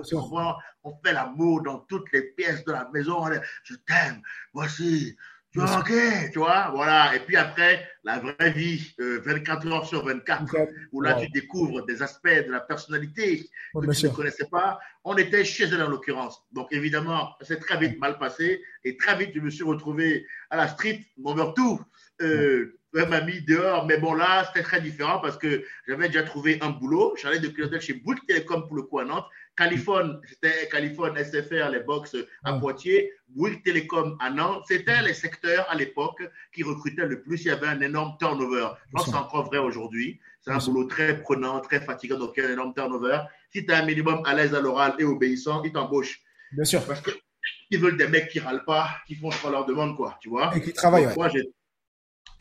On, 0.83 0.95
fait 1.03 1.11
l'amour 1.11 1.63
dans 1.63 1.79
toutes 1.79 2.09
les 2.13 2.21
pièces 2.21 2.63
de 2.63 2.71
la 2.71 2.89
maison. 2.93 3.25
Je 3.63 3.75
t'aime, 3.85 4.21
voici, 4.53 5.17
tu 5.55 5.61
vois, 5.61 5.79
ok, 5.79 5.93
tu 6.33 6.39
vois, 6.39 6.69
voilà. 6.75 7.15
Et 7.15 7.19
puis 7.19 7.37
après, 7.37 7.87
la 8.03 8.19
vraie 8.19 8.51
vie, 8.51 8.93
24 8.99 9.65
euh, 9.65 9.71
heures 9.71 9.85
sur 9.85 10.03
24, 10.03 10.53
où 10.91 10.99
là, 10.99 11.13
tu 11.13 11.29
découvres 11.29 11.85
des 11.85 12.01
aspects 12.01 12.27
de 12.27 12.51
la 12.51 12.59
personnalité 12.59 13.49
que 13.73 13.91
tu 13.93 14.05
ne 14.05 14.11
connaissais 14.11 14.47
pas. 14.51 14.77
On 15.05 15.15
était 15.15 15.45
chez 15.45 15.63
elle, 15.63 15.81
en 15.81 15.87
l'occurrence. 15.87 16.45
Donc, 16.51 16.67
évidemment, 16.71 17.29
c'est 17.39 17.61
très 17.61 17.77
vite 17.77 17.97
mal 17.99 18.17
passé. 18.17 18.61
Et 18.83 18.97
très 18.97 19.15
vite, 19.17 19.31
je 19.33 19.39
me 19.39 19.49
suis 19.49 19.63
retrouvé 19.63 20.27
à 20.49 20.57
la 20.57 20.67
street, 20.67 21.05
mon 21.17 21.53
tout. 21.53 21.79
Euh, 22.21 22.77
elle 22.95 23.09
m'a 23.09 23.21
mis 23.21 23.41
dehors, 23.41 23.85
mais 23.85 23.97
bon, 23.97 24.13
là, 24.13 24.45
c'était 24.47 24.63
très 24.63 24.81
différent 24.81 25.19
parce 25.19 25.37
que 25.37 25.63
j'avais 25.87 26.07
déjà 26.07 26.23
trouvé 26.23 26.57
un 26.61 26.69
boulot. 26.69 27.15
J'allais 27.21 27.39
de 27.39 27.47
clientèle 27.47 27.81
chez 27.81 27.93
Bouygues 27.93 28.25
Télécom 28.27 28.67
pour 28.67 28.75
le 28.75 28.83
coup 28.83 28.99
à 28.99 29.05
Nantes. 29.05 29.25
Californie, 29.57 30.15
c'était 30.27 30.67
Californie 30.69 31.23
SFR, 31.23 31.69
les 31.71 31.79
box 31.79 32.15
à 32.43 32.53
Poitiers, 32.53 33.13
Bouygues 33.29 33.63
Télécom 33.63 34.17
à 34.19 34.29
Nantes. 34.29 34.63
C'était 34.67 35.01
les 35.01 35.13
secteurs 35.13 35.65
à 35.69 35.75
l'époque 35.75 36.21
qui 36.53 36.63
recrutaient 36.63 37.05
le 37.05 37.21
plus. 37.21 37.43
Il 37.43 37.47
y 37.47 37.51
avait 37.51 37.67
un 37.67 37.79
énorme 37.81 38.15
turnover. 38.19 38.67
Je 38.87 38.91
pense 38.91 39.05
que 39.05 39.11
c'est 39.11 39.17
encore 39.17 39.45
vrai 39.45 39.57
aujourd'hui. 39.59 40.19
C'est 40.41 40.51
un 40.51 40.57
boulot 40.57 40.85
très 40.85 41.21
prenant, 41.21 41.59
très 41.61 41.79
fatigant, 41.79 42.19
donc 42.19 42.33
il 42.37 42.43
y 42.43 42.45
a 42.45 42.49
un 42.49 42.53
énorme 42.53 42.73
turnover. 42.73 43.19
Si 43.51 43.65
tu 43.65 43.71
as 43.73 43.77
un 43.77 43.85
minimum 43.85 44.21
à 44.25 44.33
l'aise 44.33 44.53
à 44.53 44.59
l'oral 44.61 44.95
et 44.99 45.03
obéissant, 45.03 45.63
ils 45.63 45.71
t'embauchent. 45.71 46.21
Bien 46.51 46.65
sûr. 46.65 46.85
Parce 46.85 47.01
qu'ils 47.01 47.79
veulent 47.79 47.97
des 47.97 48.07
mecs 48.07 48.29
qui 48.29 48.39
râlent 48.39 48.65
pas, 48.65 48.89
qui 49.07 49.15
font 49.15 49.31
ce 49.31 49.41
qu'on 49.41 49.49
leur 49.49 49.65
demande, 49.65 49.95
quoi, 49.95 50.17
tu 50.21 50.29
vois? 50.29 50.55
Et 50.55 50.61
qui 50.61 50.73
travaillent. 50.73 51.07
Moi, 51.15 51.29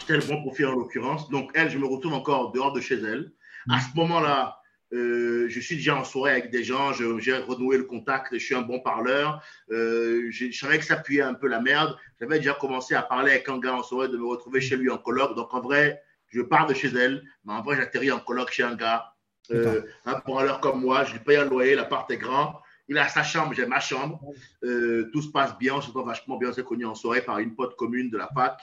j'étais 0.01 0.17
le 0.17 0.27
bon 0.27 0.43
profil 0.43 0.67
en 0.67 0.73
l'occurrence. 0.73 1.31
Donc, 1.31 1.51
elle, 1.55 1.71
je 1.71 1.79
me 1.79 1.87
retrouve 1.87 2.15
encore 2.15 2.53
dehors 2.53 2.73
de 2.73 2.81
chez 2.81 2.97
elle. 2.97 3.33
À 3.71 3.81
ce 3.81 3.97
moment-là, 3.97 4.61
euh, 4.93 5.47
je 5.49 5.61
suis 5.61 5.77
déjà 5.77 5.97
en 5.97 6.05
soirée 6.05 6.33
avec 6.33 6.51
des 6.51 6.63
gens, 6.63 6.93
j'ai 6.93 7.37
renoué 7.37 7.79
le 7.79 7.85
contact, 7.85 8.29
je 8.33 8.39
suis 8.39 8.55
un 8.55 8.63
bon 8.63 8.81
parleur. 8.81 9.43
Euh, 9.71 10.29
je, 10.31 10.53
savais 10.53 10.79
que 10.79 10.85
ça 10.85 10.97
puait 10.97 11.23
un 11.23 11.35
peu 11.35 11.49
la 11.49 11.61
merde. 11.61 11.97
J'avais 12.21 12.39
déjà 12.39 12.55
commencé 12.55 12.95
à 12.95 13.03
parler 13.03 13.33
avec 13.33 13.49
un 13.49 13.59
gars 13.59 13.75
en 13.75 13.83
soirée, 13.83 14.09
de 14.09 14.17
me 14.17 14.27
retrouver 14.27 14.61
chez 14.61 14.77
lui 14.77 14.91
en 14.91 14.99
colloque. 14.99 15.35
Donc 15.35 15.53
en 15.53 15.61
vrai, 15.61 16.03
je 16.29 16.43
pars 16.43 16.67
de 16.67 16.75
chez 16.75 16.89
elle, 16.89 17.25
mais 17.45 17.55
en 17.55 17.63
vrai, 17.63 17.77
j'atterris 17.77 18.13
en 18.13 18.21
colloque 18.21 18.53
chez 18.53 18.63
un 18.63 18.75
gars. 18.75 19.15
Euh, 19.51 19.83
un 20.07 20.21
parleur 20.21 20.61
comme 20.61 20.81
moi, 20.81 21.05
je 21.05 21.13
lui 21.13 21.21
paye 21.21 21.37
un 21.37 21.45
loyer, 21.45 21.75
l'appart 21.75 22.11
est 22.11 22.17
grand. 22.17 22.61
Il 22.89 22.99
a 22.99 23.09
sa 23.09 23.23
chambre, 23.23 23.55
j'ai 23.55 23.67
ma 23.67 23.81
chambre. 23.81 24.21
tout 24.61 25.23
se 25.23 25.29
passe 25.29 25.57
bien, 25.59 25.75
on 25.75 25.81
se 25.81 25.91
trouve 25.91 26.07
vachement 26.07 26.37
bien. 26.37 26.51
On 26.51 26.53
s'est 26.53 26.65
connus 26.65 26.87
en 26.87 26.95
soirée 26.95 27.23
par 27.23 27.39
une 27.39 27.55
pote 27.55 27.77
commune 27.77 28.11
de 28.11 28.19
la 28.19 28.29
fac. 28.29 28.61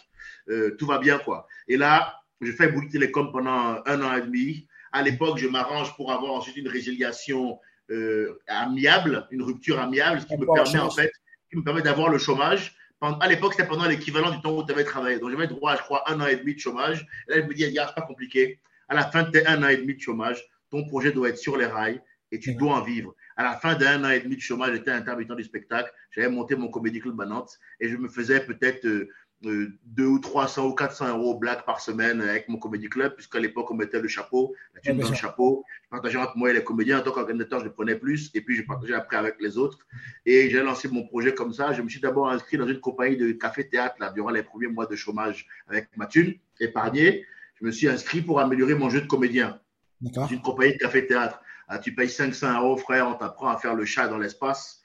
tout 0.78 0.86
va 0.86 1.00
bien, 1.00 1.18
quoi. 1.20 1.48
Et 1.68 1.78
là, 1.78 2.22
je 2.42 2.52
fais 2.52 2.68
Bouygues 2.68 2.92
Télécom 2.92 3.32
pendant 3.32 3.82
un 3.86 4.02
an 4.02 4.16
et 4.16 4.22
demi. 4.22 4.68
À 4.92 5.02
l'époque, 5.02 5.38
je 5.38 5.48
m'arrange 5.48 5.96
pour 5.96 6.12
avoir 6.12 6.34
ensuite 6.34 6.58
une 6.58 6.68
résiliation 6.68 7.60
euh, 7.90 8.40
amiable, 8.48 9.28
une 9.32 9.42
rupture 9.42 9.80
amiable, 9.80 10.22
ce 10.22 10.26
qui 10.26 10.38
me 10.38 10.46
permet 10.46 10.80
en 10.80 10.90
fait 10.90 11.12
qui 11.52 11.58
me 11.58 11.64
permet 11.64 11.82
d'avoir 11.82 12.10
le 12.10 12.18
chômage. 12.18 12.76
À 13.02 13.28
l'époque, 13.28 13.54
c'était 13.54 13.68
pendant 13.68 13.86
l'équivalent 13.86 14.32
du 14.32 14.40
temps 14.42 14.56
où 14.56 14.66
tu 14.66 14.72
avais 14.72 14.84
travaillé. 14.84 15.20
Donc, 15.20 15.32
j'avais 15.32 15.48
droit, 15.48 15.76
je 15.76 15.82
crois, 15.82 16.10
un 16.10 16.22
an 16.22 16.28
et 16.28 16.38
demi 16.38 16.54
de 16.56 16.60
chômage. 16.60 17.06
Et 17.28 17.32
là, 17.32 17.42
je 17.42 17.48
me 17.48 17.54
dis, 17.54 17.64
c'est 17.64 17.96
pas 17.96 18.02
compliqué. 18.08 18.60
À 18.88 18.96
la 18.96 19.04
fin 19.04 19.24
de 19.24 19.32
tes 19.32 19.46
un 19.48 19.62
an 19.64 19.68
et 19.68 19.78
demi 19.78 19.96
de 19.96 20.00
chômage, 20.00 20.42
ton 20.70 20.86
projet 20.86 21.12
doit 21.12 21.30
être 21.30 21.38
sur 21.38 21.58
les 21.58 21.66
rails 21.66 22.02
et 22.32 22.40
tu 22.40 22.54
dois 22.56 22.76
en 22.76 22.82
vivre. 22.82 23.14
À 23.38 23.44
la 23.44 23.54
fin 23.54 23.76
d'un 23.76 24.04
an 24.04 24.10
et 24.10 24.20
demi 24.20 24.36
de 24.36 24.42
chômage, 24.42 24.74
j'étais 24.74 24.92
intermittent 24.92 25.32
du 25.32 25.44
spectacle. 25.44 25.92
J'avais 26.12 26.30
monté 26.30 26.56
mon 26.56 26.70
comédie 26.70 27.00
club 27.00 27.20
à 27.22 27.26
Nantes 27.26 27.60
et 27.80 27.90
je 27.90 27.98
me 27.98 28.08
faisais 28.08 28.42
peut-être 28.42 28.86
euh, 28.86 29.10
2 29.44 30.06
ou 30.06 30.20
300 30.20 30.68
ou 30.68 30.74
400 30.74 31.18
euros 31.18 31.38
black 31.38 31.66
par 31.66 31.82
semaine 31.82 32.22
avec 32.22 32.48
mon 32.48 32.58
comédie 32.58 32.90
club, 32.90 33.16
puisqu'à 33.16 33.40
l'époque, 33.40 33.72
on 33.72 33.74
mettait 33.74 34.00
le 34.00 34.08
chapeau, 34.08 34.56
la 34.76 34.82
thune 34.82 35.00
dans 35.00 35.10
le 35.10 35.16
chapeau. 35.16 35.66
Je 35.84 35.90
partageais 35.90 36.18
entre 36.18 36.38
moi 36.38 36.52
et 36.52 36.54
les 36.54 36.64
comédiens. 36.64 37.00
En 37.00 37.02
tant 37.02 37.12
qu'organisateur, 37.12 37.64
je 37.64 37.70
prenais 37.70 37.96
plus. 37.96 38.30
Et 38.34 38.42
puis, 38.42 38.56
je 38.56 38.62
partageais 38.64 38.94
après 38.94 39.18
avec 39.18 39.36
les 39.40 39.58
autres. 39.58 39.80
Et 40.26 40.50
j'ai 40.50 40.62
lancé 40.62 40.88
mon 40.90 41.08
projet 41.08 41.34
comme 41.34 41.54
ça. 41.54 41.74
Je 41.74 41.82
me 41.82 41.90
suis 41.90 42.00
d'abord 42.00 42.30
inscrit 42.30 42.58
dans 42.58 42.68
une 42.68 42.80
compagnie 42.80 43.18
de 43.18 43.32
café-théâtre 43.32 43.96
là, 44.00 44.12
durant 44.12 44.30
les 44.30 44.44
premiers 44.44 44.68
mois 44.68 44.86
de 44.86 44.96
chômage 44.96 45.48
avec 45.68 45.90
ma 45.98 46.06
thune 46.06 46.36
épargnée. 46.60 47.26
Je 47.60 47.66
me 47.66 47.72
suis 47.72 47.88
inscrit 47.88 48.22
pour 48.22 48.40
améliorer 48.40 48.76
mon 48.76 48.90
jeu 48.90 49.02
de 49.02 49.08
comédien. 49.08 49.60
Dans 50.02 50.28
une 50.28 50.42
compagnie 50.42 50.74
de 50.74 50.78
café-théâtre. 50.78 51.42
Ah, 51.74 51.80
tu 51.80 51.96
payes 51.96 52.10
500 52.10 52.62
euros, 52.62 52.76
frère, 52.76 53.08
on 53.08 53.14
t'apprend 53.14 53.48
à 53.48 53.58
faire 53.58 53.76
le 53.76 53.86
chat 53.86 54.10
dans 54.10 54.18
l'espace. 54.18 54.82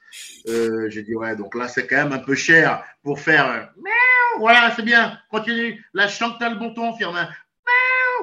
Euh, 0.47 0.89
j'ai 0.89 1.03
dit, 1.03 1.15
ouais, 1.15 1.35
donc 1.35 1.53
là, 1.53 1.67
c'est 1.67 1.85
quand 1.85 1.97
même 1.97 2.13
un 2.13 2.19
peu 2.19 2.33
cher 2.33 2.81
pour 3.03 3.19
faire 3.19 3.69
voilà, 4.39 4.71
c'est 4.75 4.83
bien. 4.83 5.19
Continue. 5.29 5.83
Là, 5.93 6.07
je 6.07 6.15
sens 6.15 6.37
que 6.37 6.43
as 6.45 6.49
le 6.49 6.55
bon 6.55 6.73
ton, 6.73 6.95
Firmin. 6.95 7.27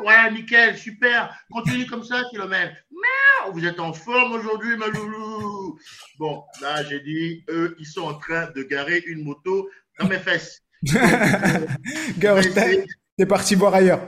Voilà, 0.02 0.30
nickel, 0.30 0.78
super. 0.78 1.36
Continue 1.50 1.86
comme 1.86 2.04
ça, 2.04 2.22
kilomètre. 2.30 2.76
Vous 3.52 3.66
êtes 3.66 3.78
en 3.80 3.92
forme 3.92 4.32
aujourd'hui, 4.32 4.76
ma 4.76 4.86
loulou. 4.86 5.78
Bon, 6.18 6.44
là, 6.62 6.82
j'ai 6.84 7.00
dit, 7.00 7.44
eux, 7.50 7.76
ils 7.78 7.86
sont 7.86 8.02
en 8.02 8.14
train 8.14 8.50
de 8.56 8.62
garer 8.62 9.02
une 9.06 9.22
moto 9.22 9.68
dans 9.98 10.08
mes 10.08 10.18
fesses. 10.18 10.62
t'es 13.16 13.26
parti 13.26 13.54
voir 13.54 13.74
ailleurs. 13.74 14.00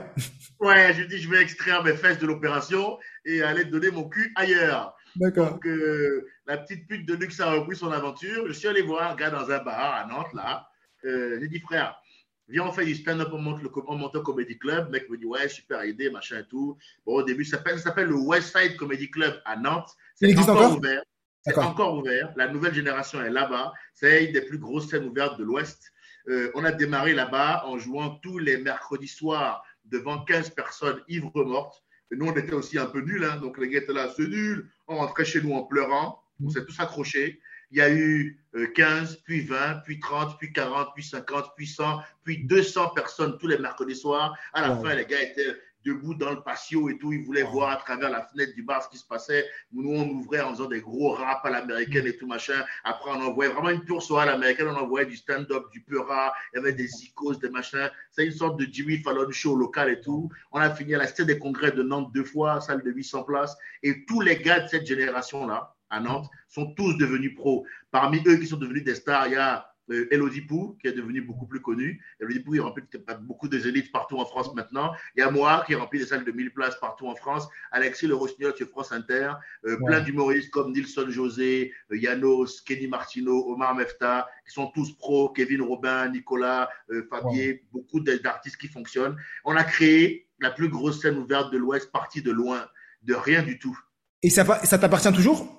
Ouais, 0.59 0.93
j'ai 0.95 1.05
dit, 1.05 1.19
je 1.19 1.29
vais 1.29 1.41
extraire 1.41 1.83
mes 1.83 1.93
fesses 1.93 2.19
de 2.19 2.25
l'opération 2.25 2.97
et 3.25 3.41
aller 3.43 3.65
donner 3.65 3.91
mon 3.91 4.09
cul 4.09 4.31
ailleurs. 4.35 4.95
D'accord. 5.15 5.51
Donc, 5.51 5.65
euh, 5.65 6.27
la 6.45 6.57
petite 6.57 6.87
pute 6.87 7.07
de 7.07 7.15
luxe 7.15 7.39
a 7.39 7.51
repris 7.51 7.75
son 7.75 7.91
aventure. 7.91 8.47
Je 8.47 8.53
suis 8.53 8.67
allé 8.67 8.81
voir 8.81 9.11
un 9.11 9.15
gars 9.15 9.29
dans 9.29 9.49
un 9.49 9.63
bar 9.63 9.95
à 9.95 10.05
Nantes, 10.07 10.33
là. 10.33 10.67
Euh, 11.05 11.37
j'ai 11.39 11.47
dit, 11.47 11.59
frère, 11.59 11.99
viens, 12.47 12.65
on 12.65 12.71
fait 12.71 12.85
du 12.85 12.95
stand-up, 12.95 13.29
on 13.31 13.37
monte, 13.37 13.61
le, 13.61 13.69
on 13.87 13.95
monte 13.95 14.15
un 14.15 14.21
comedy 14.21 14.57
club. 14.57 14.85
Le 14.85 14.91
mec 14.91 15.09
me 15.09 15.17
dit, 15.17 15.25
ouais, 15.25 15.47
super 15.47 15.85
idée, 15.85 16.09
machin 16.09 16.39
et 16.39 16.47
tout. 16.47 16.77
Bon, 17.05 17.15
au 17.15 17.23
début, 17.23 17.45
ça 17.45 17.61
s'appelle 17.77 18.07
le 18.07 18.15
Westside 18.15 18.77
Comedy 18.77 19.09
Club 19.11 19.39
à 19.45 19.55
Nantes. 19.55 19.89
C'est 20.15 20.37
encore, 20.37 20.77
ouvert. 20.77 21.03
C'est 21.41 21.57
encore 21.57 21.97
ouvert. 21.97 22.33
La 22.35 22.47
nouvelle 22.47 22.73
génération 22.73 23.21
est 23.23 23.29
là-bas. 23.29 23.73
C'est 23.93 24.25
une 24.25 24.33
des 24.33 24.41
plus 24.41 24.57
grosses 24.57 24.89
scènes 24.89 25.05
ouvertes 25.05 25.37
de 25.37 25.43
l'Ouest. 25.43 25.91
Euh, 26.29 26.51
on 26.55 26.65
a 26.65 26.71
démarré 26.71 27.13
là-bas 27.13 27.63
en 27.65 27.77
jouant 27.77 28.15
tous 28.21 28.37
les 28.37 28.57
mercredis 28.57 29.07
soirs 29.07 29.63
devant 29.91 30.23
15 30.23 30.51
personnes 30.51 31.01
ivres 31.07 31.43
mortes. 31.43 31.83
Et 32.11 32.15
nous, 32.15 32.27
on 32.27 32.35
était 32.35 32.53
aussi 32.53 32.77
un 32.77 32.85
peu 32.85 33.01
nuls. 33.01 33.23
Hein. 33.23 33.37
donc, 33.37 33.57
les 33.57 33.69
gars 33.69 33.79
étaient 33.79 33.93
là, 33.93 34.09
c'est 34.15 34.27
nul. 34.27 34.69
On 34.87 34.97
rentrait 34.97 35.25
chez 35.25 35.41
nous 35.41 35.53
en 35.53 35.63
pleurant. 35.63 36.23
On 36.43 36.49
s'est 36.49 36.65
tous 36.65 36.79
accrochés. 36.79 37.41
Il 37.71 37.77
y 37.77 37.81
a 37.81 37.91
eu 37.91 38.39
15, 38.75 39.13
euh, 39.13 39.15
puis 39.25 39.41
20, 39.41 39.81
puis 39.83 39.99
30, 39.99 40.37
puis 40.37 40.53
40, 40.53 40.93
puis 40.95 41.03
50, 41.03 41.51
puis 41.57 41.67
100, 41.67 41.99
puis 42.23 42.45
200 42.45 42.89
personnes 42.91 43.37
tous 43.37 43.47
les 43.47 43.57
mercredis 43.57 43.95
soirs. 43.95 44.37
À 44.53 44.65
la 44.65 44.77
fin, 44.77 44.95
les 44.95 45.05
gars 45.05 45.21
étaient 45.21 45.53
debout 45.87 46.13
dans 46.13 46.31
le 46.31 46.41
patio 46.41 46.89
et 46.89 46.97
tout. 46.97 47.13
Ils 47.13 47.23
voulaient 47.23 47.43
voir 47.43 47.69
à 47.69 47.77
travers 47.77 48.09
la 48.09 48.23
fenêtre 48.23 48.53
du 48.53 48.63
bar 48.63 48.83
ce 48.83 48.89
qui 48.89 48.97
se 48.97 49.05
passait. 49.05 49.45
Nous, 49.71 49.89
on 49.89 50.09
ouvrait 50.09 50.41
en 50.41 50.51
faisant 50.51 50.67
des 50.67 50.81
gros 50.81 51.11
rap 51.11 51.45
à 51.45 51.49
l'américaine 51.49 52.05
et 52.05 52.17
tout 52.17 52.27
machin. 52.27 52.65
Après, 52.83 53.09
on 53.11 53.21
envoyait 53.21 53.51
vraiment 53.51 53.69
une 53.69 53.83
pure 53.83 54.01
soirée 54.01 54.27
à 54.27 54.31
l'américaine. 54.33 54.67
On 54.67 54.75
envoyait 54.75 55.07
du 55.07 55.15
stand-up, 55.15 55.65
du 55.71 55.81
pur 55.81 56.07
rap. 56.07 56.33
Il 56.53 56.57
y 56.57 56.59
avait 56.59 56.73
des 56.73 56.89
icônes, 57.05 57.37
des 57.37 57.49
machins. 57.49 57.89
C'est 58.11 58.25
une 58.25 58.31
sorte 58.31 58.59
de 58.59 58.67
Jimmy 58.69 58.97
Fallon 58.97 59.31
show 59.31 59.55
local 59.55 59.89
et 59.89 60.01
tout. 60.01 60.29
On 60.51 60.59
a 60.59 60.69
fini 60.69 60.95
à 60.95 60.97
la 60.97 61.07
cité 61.07 61.25
des 61.25 61.39
congrès 61.39 61.71
de 61.71 61.83
Nantes 61.83 62.11
deux 62.13 62.25
fois, 62.25 62.59
salle 62.61 62.83
de 62.83 62.91
800 62.91 63.23
places. 63.23 63.55
Et 63.83 64.05
tous 64.05 64.21
les 64.21 64.37
gars 64.37 64.59
de 64.61 64.67
cette 64.67 64.85
génération-là, 64.85 65.73
à 65.89 65.99
Nantes 66.01 66.29
sont 66.49 66.73
tous 66.73 66.93
devenus 66.97 67.35
pros. 67.35 67.65
Parmi 67.91 68.21
eux 68.27 68.37
qui 68.37 68.47
sont 68.47 68.57
devenus 68.57 68.83
des 68.83 68.95
stars, 68.95 69.27
il 69.27 69.33
y 69.33 69.37
a 69.37 69.71
Elodie 69.89 70.41
Pou, 70.41 70.77
qui 70.81 70.87
est 70.87 70.93
devenu 70.93 71.21
beaucoup 71.21 71.45
plus 71.45 71.61
connu. 71.61 72.03
Elodie 72.19 72.39
Pou, 72.39 72.55
il 72.55 72.61
remplit 72.61 72.83
beaucoup 73.21 73.47
des 73.47 73.67
élites 73.67 73.91
partout 73.91 74.17
en 74.17 74.25
France 74.25 74.53
maintenant. 74.53 74.93
Il 75.15 75.19
y 75.19 75.23
a 75.23 75.31
moi, 75.31 75.63
qui 75.65 75.75
remplit 75.75 75.99
des 75.99 76.05
salles 76.05 76.25
de 76.25 76.31
1000 76.31 76.53
places 76.53 76.77
partout 76.79 77.07
en 77.07 77.15
France. 77.15 77.47
Alexis 77.71 78.07
Le 78.07 78.15
Rossignol 78.15 78.55
sur 78.55 78.67
France 78.69 78.91
Inter. 78.91 79.33
Euh, 79.65 79.77
plein 79.85 80.01
d'humoristes 80.01 80.51
comme 80.51 80.71
Nilson 80.71 81.09
José, 81.09 81.73
euh, 81.91 81.97
Yanos, 81.97 82.61
Kenny 82.61 82.87
Martino, 82.87 83.51
Omar 83.51 83.75
Mefta, 83.75 84.27
qui 84.45 84.53
sont 84.53 84.67
tous 84.67 84.93
pros. 84.97 85.29
Kevin 85.29 85.61
Robin, 85.61 86.09
Nicolas, 86.09 86.69
Fabier, 87.09 87.63
beaucoup 87.71 87.99
d'artistes 87.99 88.57
qui 88.57 88.67
fonctionnent. 88.67 89.17
On 89.45 89.55
a 89.55 89.63
créé 89.63 90.27
la 90.39 90.51
plus 90.51 90.69
grosse 90.69 91.01
scène 91.01 91.17
ouverte 91.17 91.51
de 91.51 91.57
l'Ouest, 91.57 91.91
partie 91.91 92.21
de 92.21 92.31
loin, 92.31 92.67
de 93.03 93.13
rien 93.13 93.43
du 93.43 93.59
tout. 93.59 93.77
Et 94.23 94.29
ça, 94.29 94.43
ça 94.65 94.77
t'appartient 94.77 95.11
toujours? 95.13 95.57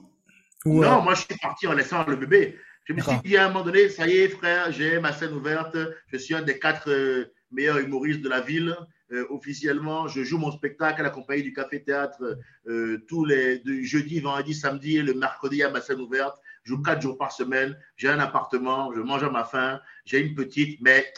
Non, 0.64 1.02
moi 1.02 1.14
je 1.14 1.20
suis 1.20 1.38
parti 1.40 1.66
en 1.66 1.72
laissant 1.72 2.04
le 2.06 2.16
bébé. 2.16 2.58
Je 2.88 2.94
me 2.94 3.02
suis 3.02 3.18
dit 3.22 3.36
à 3.36 3.44
un 3.44 3.48
moment 3.48 3.66
donné, 3.66 3.90
ça 3.90 4.08
y 4.08 4.16
est, 4.16 4.28
frère, 4.30 4.72
j'ai 4.72 4.98
ma 4.98 5.12
scène 5.12 5.34
ouverte. 5.34 5.76
Je 6.10 6.16
suis 6.16 6.34
un 6.34 6.40
des 6.40 6.58
quatre 6.58 6.90
euh, 6.90 7.34
meilleurs 7.50 7.78
humoristes 7.80 8.22
de 8.22 8.30
la 8.30 8.40
ville. 8.40 8.74
Euh, 9.12 9.26
officiellement, 9.28 10.08
je 10.08 10.22
joue 10.22 10.38
mon 10.38 10.50
spectacle 10.50 11.00
à 11.00 11.04
la 11.04 11.10
compagnie 11.10 11.42
du 11.42 11.52
Café 11.52 11.82
Théâtre 11.82 12.38
euh, 12.66 13.04
tous 13.06 13.26
les 13.26 13.60
jeudi, 13.84 14.20
vendredi, 14.20 14.54
samedi 14.54 14.96
et 14.96 15.02
le 15.02 15.12
mercredi 15.12 15.62
à 15.62 15.68
ma 15.68 15.82
scène 15.82 16.00
ouverte. 16.00 16.38
Je 16.64 16.70
joue 16.70 16.82
quatre 16.82 17.02
jours 17.02 17.18
par 17.18 17.30
semaine. 17.30 17.78
J'ai 17.96 18.08
un 18.08 18.20
appartement, 18.20 18.90
je 18.94 19.00
mange 19.00 19.22
à 19.22 19.28
ma 19.28 19.44
faim. 19.44 19.80
J'ai 20.06 20.20
une 20.20 20.34
petite, 20.34 20.80
mais 20.80 21.12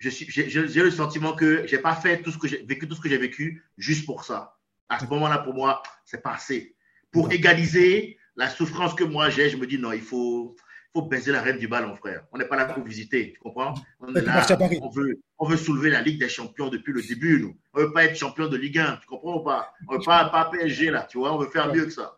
j'ai 0.00 0.82
le 0.82 0.90
sentiment 0.90 1.32
que 1.32 1.66
j'ai 1.66 1.78
pas 1.78 1.94
fait 1.94 2.20
tout 2.20 2.30
ce 2.30 2.36
que 2.36 2.46
j'ai 2.46 2.62
vécu, 2.62 2.86
tout 2.86 2.94
ce 2.94 3.00
que 3.00 3.08
j'ai 3.08 3.18
vécu 3.18 3.64
juste 3.78 4.04
pour 4.04 4.24
ça. 4.24 4.58
À 4.90 4.98
ce 4.98 5.06
moment-là, 5.06 5.38
pour 5.38 5.54
moi, 5.54 5.82
c'est 6.04 6.22
pas 6.22 6.34
assez. 6.34 6.74
Pour 7.10 7.32
égaliser, 7.32 8.18
la 8.36 8.48
souffrance 8.48 8.94
que 8.94 9.04
moi 9.04 9.28
j'ai, 9.30 9.50
je 9.50 9.56
me 9.56 9.66
dis 9.66 9.78
non, 9.78 9.92
il 9.92 10.00
faut, 10.00 10.56
faut 10.92 11.02
baiser 11.02 11.32
la 11.32 11.40
reine 11.40 11.58
du 11.58 11.68
ballon, 11.68 11.94
frère. 11.94 12.24
On 12.32 12.38
n'est 12.38 12.46
pas 12.46 12.56
là 12.56 12.66
pour 12.66 12.82
visiter, 12.84 13.32
tu 13.32 13.40
comprends? 13.40 13.74
On 14.00 14.14
est 14.14 14.22
là, 14.22 14.44
on 14.82 14.90
veut, 14.90 15.20
on 15.38 15.46
veut 15.46 15.56
soulever 15.56 15.90
la 15.90 16.00
Ligue 16.00 16.18
des 16.18 16.28
Champions 16.28 16.68
depuis 16.68 16.92
le 16.92 17.02
début, 17.02 17.40
nous. 17.40 17.56
On 17.74 17.80
veut 17.80 17.92
pas 17.92 18.04
être 18.04 18.16
champion 18.16 18.48
de 18.48 18.56
Ligue 18.56 18.78
1, 18.78 18.98
tu 19.00 19.06
comprends 19.06 19.40
ou 19.40 19.44
pas? 19.44 19.72
On 19.88 19.96
veut 19.96 20.04
pas, 20.04 20.28
pas 20.30 20.46
PSG, 20.46 20.90
là, 20.90 21.06
tu 21.08 21.18
vois, 21.18 21.34
on 21.34 21.38
veut 21.38 21.50
faire 21.50 21.72
mieux 21.72 21.84
que 21.84 21.92
ça. 21.92 22.16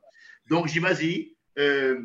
Donc, 0.48 0.68
j'y 0.68 0.78
vas-y. 0.78 1.36
Euh, 1.58 2.00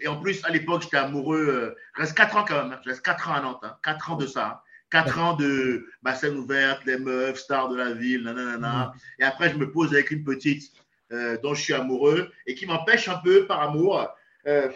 et 0.00 0.08
en 0.08 0.20
plus, 0.20 0.44
à 0.44 0.50
l'époque, 0.50 0.82
j'étais 0.82 0.96
amoureux. 0.96 1.46
Euh, 1.46 1.74
je 1.96 2.02
reste 2.02 2.16
4 2.16 2.36
ans 2.36 2.44
quand 2.46 2.62
même. 2.62 2.72
Hein. 2.72 2.80
je 2.84 2.90
reste 2.90 3.02
4 3.02 3.30
ans 3.30 3.34
à 3.34 3.40
Nantes. 3.40 3.60
Hein, 3.62 3.76
4 3.84 4.10
ans 4.10 4.16
de 4.16 4.26
ça. 4.26 4.62
4 4.90 5.18
ans 5.18 5.34
de 5.34 5.86
bassin 6.02 6.34
ouverte, 6.34 6.84
les 6.84 6.98
meufs, 6.98 7.38
stars 7.38 7.68
de 7.68 7.76
la 7.76 7.92
ville, 7.92 8.22
nanana. 8.22 8.92
Et 9.18 9.24
après, 9.24 9.50
je 9.50 9.56
me 9.56 9.70
pose 9.70 9.92
avec 9.92 10.10
une 10.10 10.24
petite 10.24 10.72
euh, 11.12 11.36
dont 11.42 11.54
je 11.54 11.62
suis 11.62 11.74
amoureux 11.74 12.30
et 12.46 12.54
qui 12.54 12.66
m'empêche 12.66 13.08
un 13.08 13.18
peu 13.18 13.46
par 13.46 13.60
amour 13.60 14.08
euh, 14.46 14.70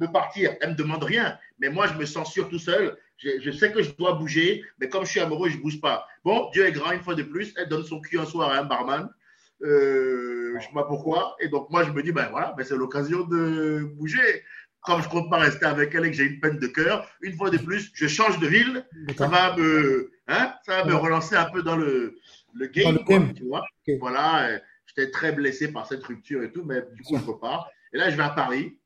de 0.00 0.06
partir. 0.06 0.54
Elle 0.60 0.70
ne 0.70 0.74
me 0.74 0.78
demande 0.78 1.04
rien, 1.04 1.38
mais 1.58 1.68
moi 1.68 1.86
je 1.86 1.94
me 1.94 2.04
sûr 2.04 2.48
tout 2.48 2.58
seul. 2.58 2.96
Je, 3.18 3.50
sais 3.50 3.70
que 3.70 3.82
je 3.82 3.90
dois 3.90 4.14
bouger, 4.14 4.64
mais 4.78 4.88
comme 4.88 5.04
je 5.04 5.10
suis 5.10 5.20
amoureux, 5.20 5.50
je 5.50 5.58
ne 5.58 5.62
bouge 5.62 5.80
pas. 5.80 6.06
Bon, 6.24 6.48
Dieu 6.52 6.66
est 6.66 6.72
grand 6.72 6.92
une 6.92 7.02
fois 7.02 7.14
de 7.14 7.22
plus. 7.22 7.52
Elle 7.58 7.68
donne 7.68 7.84
son 7.84 8.00
cul 8.00 8.18
un 8.18 8.24
soir 8.24 8.50
à 8.50 8.58
un 8.58 8.64
barman. 8.64 9.10
Euh, 9.62 10.52
je 10.52 10.56
ne 10.56 10.60
sais 10.60 10.72
pas 10.72 10.84
pourquoi. 10.84 11.36
Et 11.38 11.48
donc 11.48 11.68
moi 11.70 11.84
je 11.84 11.90
me 11.90 12.02
dis, 12.02 12.12
ben 12.12 12.28
voilà, 12.30 12.54
ben, 12.56 12.64
c'est 12.64 12.76
l'occasion 12.76 13.24
de 13.24 13.84
bouger 13.94 14.42
comme 14.82 15.02
je 15.02 15.08
ne 15.08 15.10
compte 15.10 15.30
pas 15.30 15.38
rester 15.38 15.66
avec 15.66 15.94
elle 15.94 16.06
et 16.06 16.10
que 16.10 16.16
j'ai 16.16 16.24
une 16.24 16.40
peine 16.40 16.58
de 16.58 16.66
cœur, 16.66 17.06
une 17.20 17.36
fois 17.36 17.50
de 17.50 17.58
plus, 17.58 17.90
je 17.94 18.06
change 18.06 18.38
de 18.38 18.46
ville. 18.46 18.86
Ça 19.16 19.28
va 19.28 19.54
me, 19.56 20.10
hein, 20.26 20.54
ça 20.64 20.78
va 20.78 20.84
me 20.86 20.94
relancer 20.94 21.36
un 21.36 21.50
peu 21.50 21.62
dans 21.62 21.76
le, 21.76 22.18
le 22.54 22.66
game, 22.66 22.98
tu 23.34 23.44
vois. 23.44 23.64
Voilà. 24.00 24.58
J'étais 24.86 25.10
très 25.10 25.32
blessé 25.32 25.70
par 25.70 25.86
cette 25.86 26.02
rupture 26.02 26.42
et 26.42 26.50
tout, 26.50 26.64
mais 26.64 26.82
du 26.94 27.02
coup, 27.02 27.16
je 27.16 27.20
ne 27.20 27.26
peux 27.26 27.38
pas. 27.38 27.68
Et 27.92 27.98
là, 27.98 28.10
je 28.10 28.16
vais 28.16 28.22
à 28.22 28.30
Paris. 28.30 28.78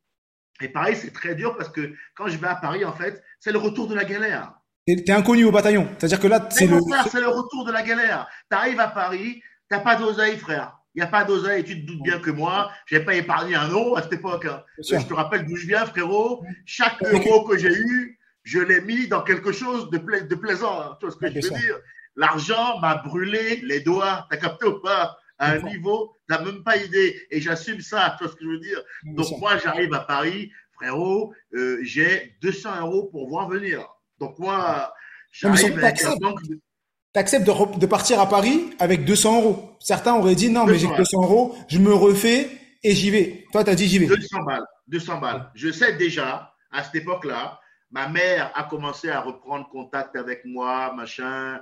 Et 0.61 0.69
Paris, 0.69 0.97
c'est 0.97 1.13
très 1.13 1.35
dur 1.35 1.57
parce 1.57 1.69
que 1.69 1.93
quand 2.15 2.29
je 2.29 2.37
vais 2.39 2.47
à 2.47 2.55
Paris, 2.55 2.85
en 2.85 2.93
fait, 2.93 3.23
c'est 3.41 3.53
le 3.53 3.59
retour 3.59 3.89
de 3.89 3.95
la 3.95 4.05
galère. 4.05 4.53
T'es 4.87 5.13
inconnu 5.13 5.45
au 5.45 5.51
bataillon. 5.51 5.89
C'est-à-dire 5.99 6.21
que 6.21 6.27
là, 6.27 6.47
c'est 6.51 6.67
le. 6.67 6.79
C'est 7.11 7.21
le 7.21 7.29
retour 7.29 7.65
de 7.65 7.73
la 7.73 7.83
galère. 7.83 8.29
Tu 8.51 8.57
arrives 8.57 8.81
à 8.81 8.89
Paris, 8.89 9.41
tu 9.69 9.77
n'as 9.77 9.81
pas 9.81 9.97
d'oseille, 9.97 10.37
frère. 10.37 10.79
Il 10.95 11.01
n'y 11.01 11.05
a 11.05 11.09
pas 11.09 11.25
d'oseille. 11.25 11.65
Tu 11.65 11.81
te 11.81 11.87
doutes 11.87 12.03
bien 12.03 12.21
que 12.21 12.31
moi, 12.31 12.71
je 12.87 12.97
n'ai 12.97 13.05
pas 13.05 13.15
épargné 13.15 13.57
un 13.57 13.69
euro 13.69 13.97
à 13.97 14.03
cette 14.03 14.13
époque. 14.13 14.45
Hein. 14.45 14.63
Je 14.79 14.97
te 14.97 15.15
rappelle 15.15 15.45
d'où 15.47 15.57
je 15.57 15.67
viens, 15.67 15.87
frérot. 15.87 16.45
Chaque 16.67 17.03
euro 17.03 17.45
que 17.45 17.59
j'ai 17.59 17.73
eu, 17.73 18.21
je 18.45 18.61
l'ai 18.61 18.81
mis 18.83 19.09
dans 19.09 19.23
quelque 19.23 19.51
chose 19.53 19.91
de, 19.91 19.99
de 19.99 20.35
plaisant. 20.35 20.81
Hein. 20.81 20.97
Tu 21.01 21.07
vois 21.07 21.15
ce 21.15 21.19
que 21.19 21.41
je 21.41 21.49
veux 21.49 21.59
dire? 21.59 21.79
L'argent 22.15 22.79
m'a 22.81 22.97
brûlé 22.97 23.61
les 23.65 23.81
doigts. 23.81 24.27
T'as 24.31 24.37
capté 24.37 24.67
ou 24.67 24.81
pas? 24.81 25.17
À 25.39 25.53
un 25.53 25.63
niveau, 25.63 26.15
tu 26.29 26.35
n'as 26.35 26.45
même 26.45 26.63
pas 26.63 26.77
idée. 26.77 27.21
Et 27.31 27.41
j'assume 27.41 27.81
ça, 27.81 28.15
tu 28.19 28.25
vois 28.25 28.33
ce 28.33 28.37
que 28.37 28.45
je 28.45 28.51
veux 28.51 28.61
dire 28.61 28.81
Donc 29.05 29.27
moi, 29.39 29.57
j'arrive 29.59 29.93
à 29.95 30.01
Paris, 30.01 30.51
frérot, 30.75 31.33
euh, 31.55 31.79
j'ai 31.83 32.37
200 32.43 32.81
euros 32.81 33.05
pour 33.11 33.29
voir 33.29 33.49
venir. 33.49 33.87
Donc 34.19 34.39
moi, 34.39 34.93
j'arrive 35.33 35.79
avec 35.79 36.03
un 36.03 36.17
banque 36.17 36.41
Tu 36.43 36.59
acceptes 37.15 37.47
de, 37.47 37.87
partir 37.87 38.21
à 38.21 38.29
Paris 38.29 38.71
avec 38.79 39.05
200 39.05 39.41
euros. 39.41 39.77
Certains 39.81 40.15
auraient 40.15 40.35
dit 40.35 40.51
non, 40.51 40.67
mais 40.67 40.79
j'ai 40.79 40.89
200 40.89 41.23
euros, 41.23 41.57
je 41.69 41.79
me 41.79 41.93
refais 41.93 42.49
et 42.83 42.95
j'y 42.95 43.11
vais. 43.11 43.45
Toi, 43.53 43.65
tu 43.65 43.71
as 43.71 43.75
dit 43.75 43.89
j'y 43.89 43.99
vais. 43.99 44.07
200 44.07 44.43
balles. 44.43 44.65
200 44.89 45.19
balles. 45.19 45.51
Je 45.55 45.71
sais 45.71 45.95
déjà 45.95 46.53
à 46.71 46.83
cette 46.83 46.97
époque-là, 46.97 47.61
ma 47.91 48.09
mère 48.09 48.51
a 48.55 48.65
commencé 48.65 49.09
à 49.09 49.21
reprendre 49.21 49.69
contact 49.69 50.17
avec 50.17 50.45
moi, 50.45 50.93
machin. 50.95 51.61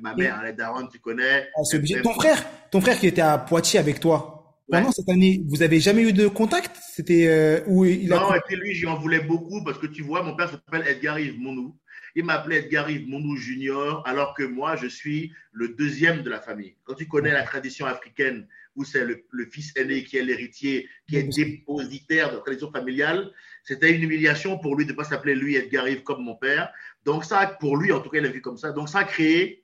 Ma 0.00 0.14
mère, 0.14 0.40
elle 0.42 0.50
est 0.50 0.54
daronne, 0.54 0.88
tu 0.90 0.98
connais. 0.98 1.48
Ah, 1.56 1.62
ton 2.02 2.14
frère, 2.14 2.44
ton 2.70 2.80
frère 2.80 2.98
qui 2.98 3.06
était 3.06 3.22
à 3.22 3.38
Poitiers 3.38 3.78
avec 3.78 4.00
toi, 4.00 4.34
pendant 4.70 4.92
cette 4.92 5.08
année, 5.08 5.42
vous 5.46 5.62
avez 5.62 5.80
jamais 5.80 6.02
eu 6.02 6.12
de 6.12 6.26
contact? 6.26 6.76
C'était 6.80 7.26
euh, 7.28 7.60
où 7.66 7.84
il 7.84 8.12
a... 8.12 8.16
Non, 8.16 8.34
et 8.34 8.40
puis 8.46 8.56
lui, 8.56 8.74
j'en 8.74 8.96
voulais 8.96 9.20
beaucoup 9.20 9.62
parce 9.62 9.78
que 9.78 9.86
tu 9.86 10.02
vois, 10.02 10.22
mon 10.22 10.34
père 10.36 10.50
s'appelle 10.50 10.86
Edgar 10.86 11.18
Yves 11.18 11.38
Monou. 11.38 11.76
Il 12.16 12.24
m'appelait 12.24 12.58
Edgar 12.58 12.88
Yves 12.88 13.08
Monou 13.08 13.36
Junior, 13.36 14.02
alors 14.06 14.34
que 14.34 14.44
moi, 14.44 14.76
je 14.76 14.86
suis 14.86 15.32
le 15.52 15.68
deuxième 15.68 16.22
de 16.22 16.30
la 16.30 16.40
famille. 16.40 16.76
Quand 16.84 16.94
tu 16.94 17.06
connais 17.08 17.32
la 17.32 17.42
tradition 17.42 17.86
africaine, 17.86 18.46
où 18.76 18.84
c'est 18.84 19.04
le, 19.04 19.24
fils 19.50 19.72
aîné 19.76 20.04
qui 20.04 20.16
est 20.16 20.22
l'héritier, 20.22 20.88
qui 21.08 21.16
est 21.16 21.24
dépositaire 21.24 22.30
de 22.30 22.36
la 22.36 22.40
tradition 22.40 22.70
familiale, 22.70 23.30
c'était 23.64 23.92
une 23.92 24.02
humiliation 24.02 24.58
pour 24.58 24.76
lui 24.76 24.84
de 24.84 24.92
ne 24.92 24.96
pas 24.96 25.04
s'appeler 25.04 25.34
lui 25.34 25.56
Edgar 25.56 25.88
Yves 25.88 26.02
comme 26.02 26.22
mon 26.22 26.36
père. 26.36 26.72
Donc 27.04 27.24
ça, 27.24 27.46
pour 27.60 27.76
lui, 27.76 27.92
en 27.92 28.00
tout 28.00 28.10
cas, 28.10 28.18
il 28.18 28.26
a 28.26 28.30
vu 28.30 28.40
comme 28.40 28.56
ça. 28.56 28.72
Donc 28.72 28.88
ça 28.88 29.00
a 29.00 29.04
créé 29.04 29.63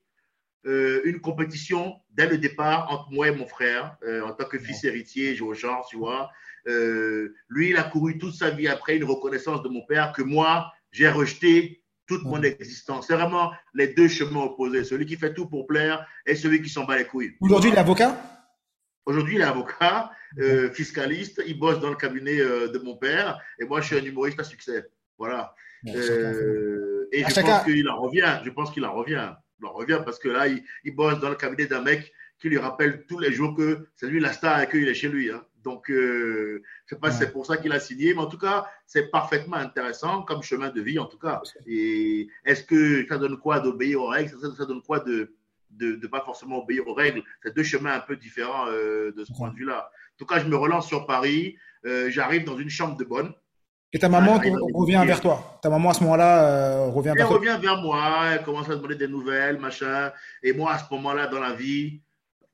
euh, 0.67 1.01
une 1.05 1.21
compétition 1.21 1.97
dès 2.11 2.27
le 2.27 2.37
départ 2.37 2.91
entre 2.91 3.11
moi 3.11 3.29
et 3.29 3.31
mon 3.31 3.47
frère, 3.47 3.97
euh, 4.05 4.23
en 4.23 4.33
tant 4.33 4.45
que 4.45 4.59
fils 4.59 4.85
héritier, 4.85 5.35
j'ai 5.35 5.43
au 5.43 5.55
genre, 5.55 5.87
tu 5.89 5.97
vois. 5.97 6.31
Euh, 6.69 7.35
lui, 7.49 7.71
il 7.71 7.79
a 7.79 7.85
couru 7.85 8.19
toute 8.19 8.35
sa 8.35 8.51
vie 8.51 8.69
après 8.69 8.97
une 8.97 9.05
reconnaissance 9.05 9.63
de 9.63 9.71
mon 9.71 9.81
père 9.87 10.13
que 10.13 10.21
moi, 10.21 10.71
j'ai 10.93 11.09
rejeté 11.09 11.83
toute 12.07 12.25
mon 12.25 12.43
existence. 12.43 13.07
C'est 13.07 13.15
vraiment 13.15 13.53
les 13.73 13.89
deux 13.89 14.09
chemins 14.09 14.43
opposés. 14.43 14.85
Celui 14.85 15.07
qui 15.07 15.17
fait 15.17 15.33
tout 15.33 15.49
pour 15.49 15.67
plaire 15.67 16.07
et 16.27 16.35
celui 16.35 16.61
qui 16.61 16.69
s'en 16.69 16.85
bat 16.85 16.99
les 16.99 17.07
couilles. 17.07 17.33
Aujourd'hui, 17.41 17.71
il 17.71 17.77
est 17.77 17.79
avocat? 17.79 18.21
Aujourd'hui, 19.07 19.37
il 19.37 19.41
est 19.41 19.45
avocat, 19.45 20.11
fiscaliste. 20.75 21.43
Il 21.47 21.59
bosse 21.59 21.81
dans 21.81 21.89
le 21.89 21.97
cabinet 21.97 22.37
de 22.37 22.79
mon 22.85 22.97
père. 22.97 23.41
Et 23.59 23.65
moi, 23.65 23.81
je 23.81 23.87
suis 23.87 23.97
un 23.97 24.05
humoriste 24.05 24.41
à 24.41 24.45
succès. 24.45 24.85
Voilà. 25.17 25.55
Et 25.87 25.93
je 25.93 27.41
pense 27.41 27.65
qu'il 27.65 27.89
en 27.89 28.01
revient. 28.03 28.41
Je 28.45 28.51
pense 28.51 28.71
qu'il 28.73 28.85
en 28.85 28.93
revient. 28.93 29.33
En 29.63 29.73
revient 29.73 30.01
parce 30.05 30.19
que 30.19 30.29
là, 30.29 30.47
il, 30.47 30.95
bosse 30.95 31.21
dans 31.21 31.29
le 31.29 31.37
cabinet 31.37 31.67
d'un 31.67 31.83
mec 31.83 32.13
qui 32.39 32.49
lui 32.49 32.59
rappelle 32.59 33.05
tous 33.07 33.19
les 33.19 33.33
jours 33.33 33.55
que 33.55 33.89
c'est 33.97 34.07
lui 34.07 34.21
la 34.21 34.33
star 34.33 34.61
et 34.63 34.69
qu'il 34.69 34.89
est 34.89 34.95
chez 34.95 35.09
lui. 35.09 35.31
Hein. 35.31 35.45
Donc, 35.63 35.87
je 35.89 36.55
ne 36.57 36.61
sais 36.87 36.97
pas 36.97 37.11
si 37.11 37.19
c'est 37.19 37.33
pour 37.33 37.45
ça 37.45 37.59
qu'il 37.59 37.73
a 37.73 37.81
signé, 37.81 38.15
mais 38.15 38.21
en 38.21 38.27
tout 38.27 38.39
cas, 38.39 38.67
c'est 38.87 39.11
parfaitement 39.11 39.57
intéressant 39.57 40.23
comme 40.23 40.43
chemin 40.43 40.71
de 40.71 40.81
vie, 40.81 40.99
en 40.99 41.05
tout 41.05 41.19
cas. 41.19 41.43
Et 41.67 42.29
est-ce 42.45 42.65
que 42.65 43.07
ça 43.07 43.19
donne 43.19 43.37
quoi 43.39 43.61
d'obéir 43.61 44.01
aux 44.01 44.09
règles? 44.09 44.31
Ça 44.57 44.65
donne 44.65 44.83
quoi 44.83 45.01
de, 45.01 45.35
de 45.71 45.97
ne 45.97 46.07
pas 46.07 46.23
forcément 46.23 46.63
obéir 46.63 46.89
aux 46.89 46.95
règles? 46.95 47.23
C'est 47.43 47.55
deux 47.55 47.63
chemins 47.63 47.93
un 47.93 48.01
peu 48.01 48.17
différents 48.17 48.69
euh, 48.69 49.13
de 49.13 49.25
ce 49.25 49.33
point 49.33 49.51
de 49.51 49.57
vue-là. 49.57 49.91
En 50.15 50.17
tout 50.17 50.27
cas, 50.27 50.41
je 50.41 50.47
me 50.47 50.57
relance 50.57 50.89
sur 50.89 51.07
Paris. 51.07 51.57
Euh, 51.85 52.11
j'arrive 52.11 52.45
dans 52.45 52.57
une 52.57 52.71
chambre 52.71 52.97
de 52.97 53.05
bonne. 53.05 53.35
Et 53.93 53.99
ta 53.99 54.09
maman 54.09 54.41
revient 54.75 55.03
vers 55.05 55.21
toi. 55.21 55.59
Ta 55.63 55.69
maman 55.69 55.91
à 55.91 55.95
ce 55.95 56.05
moment-là 56.05 56.45
euh, 56.45 56.87
revient 56.87 57.13
vers 57.17 57.27
toi. 57.27 57.41
Elle 57.43 57.49
revient 57.51 57.61
vers 57.61 57.77
moi. 57.83 58.25
Elle 58.33 58.43
commence 58.43 58.69
à 58.71 58.77
demander 58.77 58.95
des 58.95 59.09
nouvelles, 59.09 59.59
machin. 59.59 60.13
Et 60.43 60.53
moi, 60.53 60.73
à 60.73 60.79
ce 60.79 60.85
moment-là, 60.93 61.27
dans 61.27 61.41
la 61.41 61.55
vie, 61.55 62.01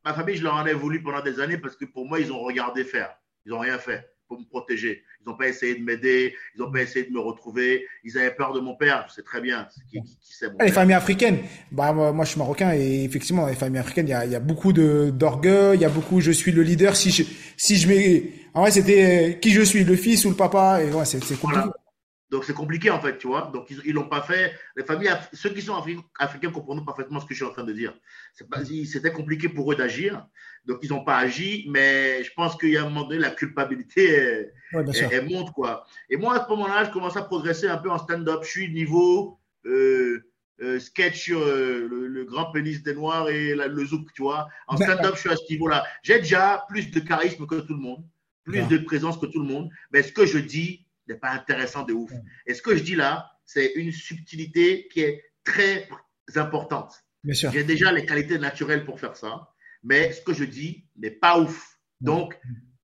ma 0.05 0.15
famille, 0.15 0.37
je 0.37 0.43
leur 0.43 0.55
en 0.55 0.65
ai 0.65 0.73
voulu 0.73 1.03
pendant 1.03 1.21
des 1.21 1.39
années 1.41 1.59
parce 1.59 1.77
que 1.77 1.85
pour 1.85 2.07
moi, 2.07 2.21
ils 2.21 2.33
ont 2.33 2.41
regardé 2.41 2.85
faire. 2.85 3.11
Ils 3.45 3.51
n'ont 3.51 3.59
rien 3.59 3.79
fait 3.79 4.11
pour 4.29 4.41
me 4.41 4.45
protéger. 4.45 5.03
Ils 5.21 5.29
n'ont 5.29 5.37
pas 5.37 5.49
essayé 5.49 5.75
de 5.75 5.85
m'aider, 5.85 6.35
ils 6.55 6.61
n'ont 6.61 6.71
pas 6.71 6.83
essayé 6.83 7.05
de 7.07 7.13
me 7.13 7.21
retrouver. 7.21 7.87
Ils 8.05 8.19
avaient 8.19 8.35
peur 8.35 8.53
de 8.53 8.61
mon 8.61 8.75
père, 8.75 9.07
je 9.09 9.15
sais 9.15 9.23
très 9.23 9.41
bien 9.41 9.69
qui, 9.91 10.01
qui, 10.03 10.19
c'est 10.21 10.51
Les 10.61 10.73
familles 10.73 10.95
africaines, 10.95 11.39
bah, 11.71 11.93
moi, 11.93 12.25
je 12.25 12.31
suis 12.31 12.39
marocain 12.39 12.73
et 12.75 13.05
effectivement, 13.05 13.47
les 13.47 13.55
familles 13.55 13.81
africaines, 13.81 14.09
il 14.09 14.11
y 14.11 14.15
a, 14.15 14.25
il 14.25 14.33
y 14.33 14.37
a 14.37 14.41
beaucoup 14.41 14.73
d'orgueil, 14.73 15.77
il 15.77 15.83
y 15.83 15.85
a 15.85 15.89
beaucoup 15.89 16.21
je 16.21 16.33
suis 16.33 16.53
le 16.53 16.63
leader. 16.63 16.97
Si 16.97 17.11
je, 17.11 17.23
si 17.57 17.77
je 17.77 17.89
mets. 17.89 18.33
En 18.57 18.63
vrai, 18.63 18.71
c'était 18.71 19.05
euh, 19.05 19.33
qui 19.35 19.51
je 19.51 19.61
suis, 19.61 19.85
le 19.85 19.97
fils 19.97 20.25
ou 20.25 20.31
le 20.31 20.35
papa. 20.35 20.83
Et 20.83 20.91
ouais, 20.91 21.05
c'est 21.05 21.21
compliqué. 21.39 21.69
Donc 22.31 22.45
c'est 22.45 22.55
compliqué 22.55 22.91
en 22.91 23.01
fait, 23.01 23.19
tu 23.19 23.27
vois. 23.27 23.51
Donc 23.53 23.69
ils 23.71 23.93
l'ont 23.93 24.09
pas 24.09 24.23
fait. 24.23 24.53
Les 24.77 24.83
familles, 24.83 25.11
ceux 25.35 25.51
qui 25.51 25.61
sont 25.61 25.77
africains 26.19 26.51
comprennent 26.51 26.85
parfaitement 26.85 27.21
ce 27.21 27.27
que 27.27 27.35
je 27.35 27.37
suis 27.37 27.45
en 27.45 27.53
train 27.53 27.65
de 27.65 27.73
dire. 27.73 27.95
C'était 28.87 29.13
compliqué 29.13 29.49
pour 29.49 29.71
eux 29.71 29.77
d'agir, 29.77 30.27
donc 30.65 30.79
ils 30.83 30.89
n'ont 30.89 31.05
pas 31.05 31.19
agi. 31.19 31.67
Mais 31.69 32.25
je 32.25 32.33
pense 32.35 32.57
qu'il 32.57 32.71
y 32.71 32.79
a 32.79 32.81
un 32.81 32.89
moment 32.89 33.05
donné 33.05 33.21
la 33.21 33.31
culpabilité 33.31 34.49
elle, 34.73 35.29
monte 35.29 35.53
quoi. 35.53 35.87
Et 36.09 36.17
moi 36.17 36.41
à 36.41 36.45
ce 36.45 36.49
moment-là, 36.49 36.85
je 36.85 36.91
commence 36.91 37.17
à 37.17 37.23
progresser 37.23 37.69
un 37.69 37.77
peu 37.77 37.91
en 37.91 37.99
stand-up. 37.99 38.41
Je 38.43 38.49
suis 38.49 38.73
niveau 38.73 39.39
euh, 39.67 40.27
euh, 40.63 40.81
sketch 40.81 41.21
sur 41.21 41.41
euh, 41.41 41.87
le, 41.89 42.25
grand 42.25 42.51
pénis 42.51 42.83
des 42.83 42.95
noirs 42.95 43.29
et 43.29 43.55
le 43.55 43.85
zouk, 43.85 44.13
tu 44.15 44.23
vois. 44.23 44.49
En 44.67 44.77
stand-up, 44.77 45.15
je 45.15 45.21
suis 45.21 45.31
à 45.31 45.37
ce 45.37 45.53
niveau-là. 45.53 45.85
J'ai 46.03 46.19
déjà 46.19 46.65
plus 46.69 46.91
de 46.91 47.01
charisme 47.01 47.47
que 47.47 47.57
tout 47.57 47.75
le 47.75 47.81
monde, 47.81 48.03
plus 48.47 48.67
de 48.69 48.79
présence 48.79 49.19
que 49.19 49.27
tout 49.27 49.41
le 49.41 49.47
monde. 49.47 49.69
Mais 49.93 50.03
ce 50.03 50.13
que 50.13 50.25
je 50.25 50.39
dis 50.39 50.87
n'est 51.09 51.17
pas 51.17 51.31
intéressant 51.31 51.83
de 51.83 51.93
ouf. 51.93 52.11
Et 52.47 52.55
ce 52.55 52.63
que 52.63 52.75
je 52.77 52.83
dis 52.83 52.95
là, 52.95 53.31
c'est 53.45 53.73
une 53.75 53.93
subtilité 53.93 54.89
qui 54.93 55.01
est 55.01 55.23
très 55.45 55.89
importante. 56.35 56.95
J'ai 57.25 57.65
déjà 57.65 57.93
les 57.93 58.07
qualités 58.07 58.39
naturelles 58.39 58.85
pour 58.85 59.01
faire 59.01 59.17
ça, 59.17 59.53
mais 59.83 60.13
ce 60.13 60.21
que 60.21 60.33
je 60.33 60.45
dis 60.45 60.87
n'est 60.97 61.11
pas 61.11 61.39
ouf. 61.39 61.79
Donc, 62.01 62.39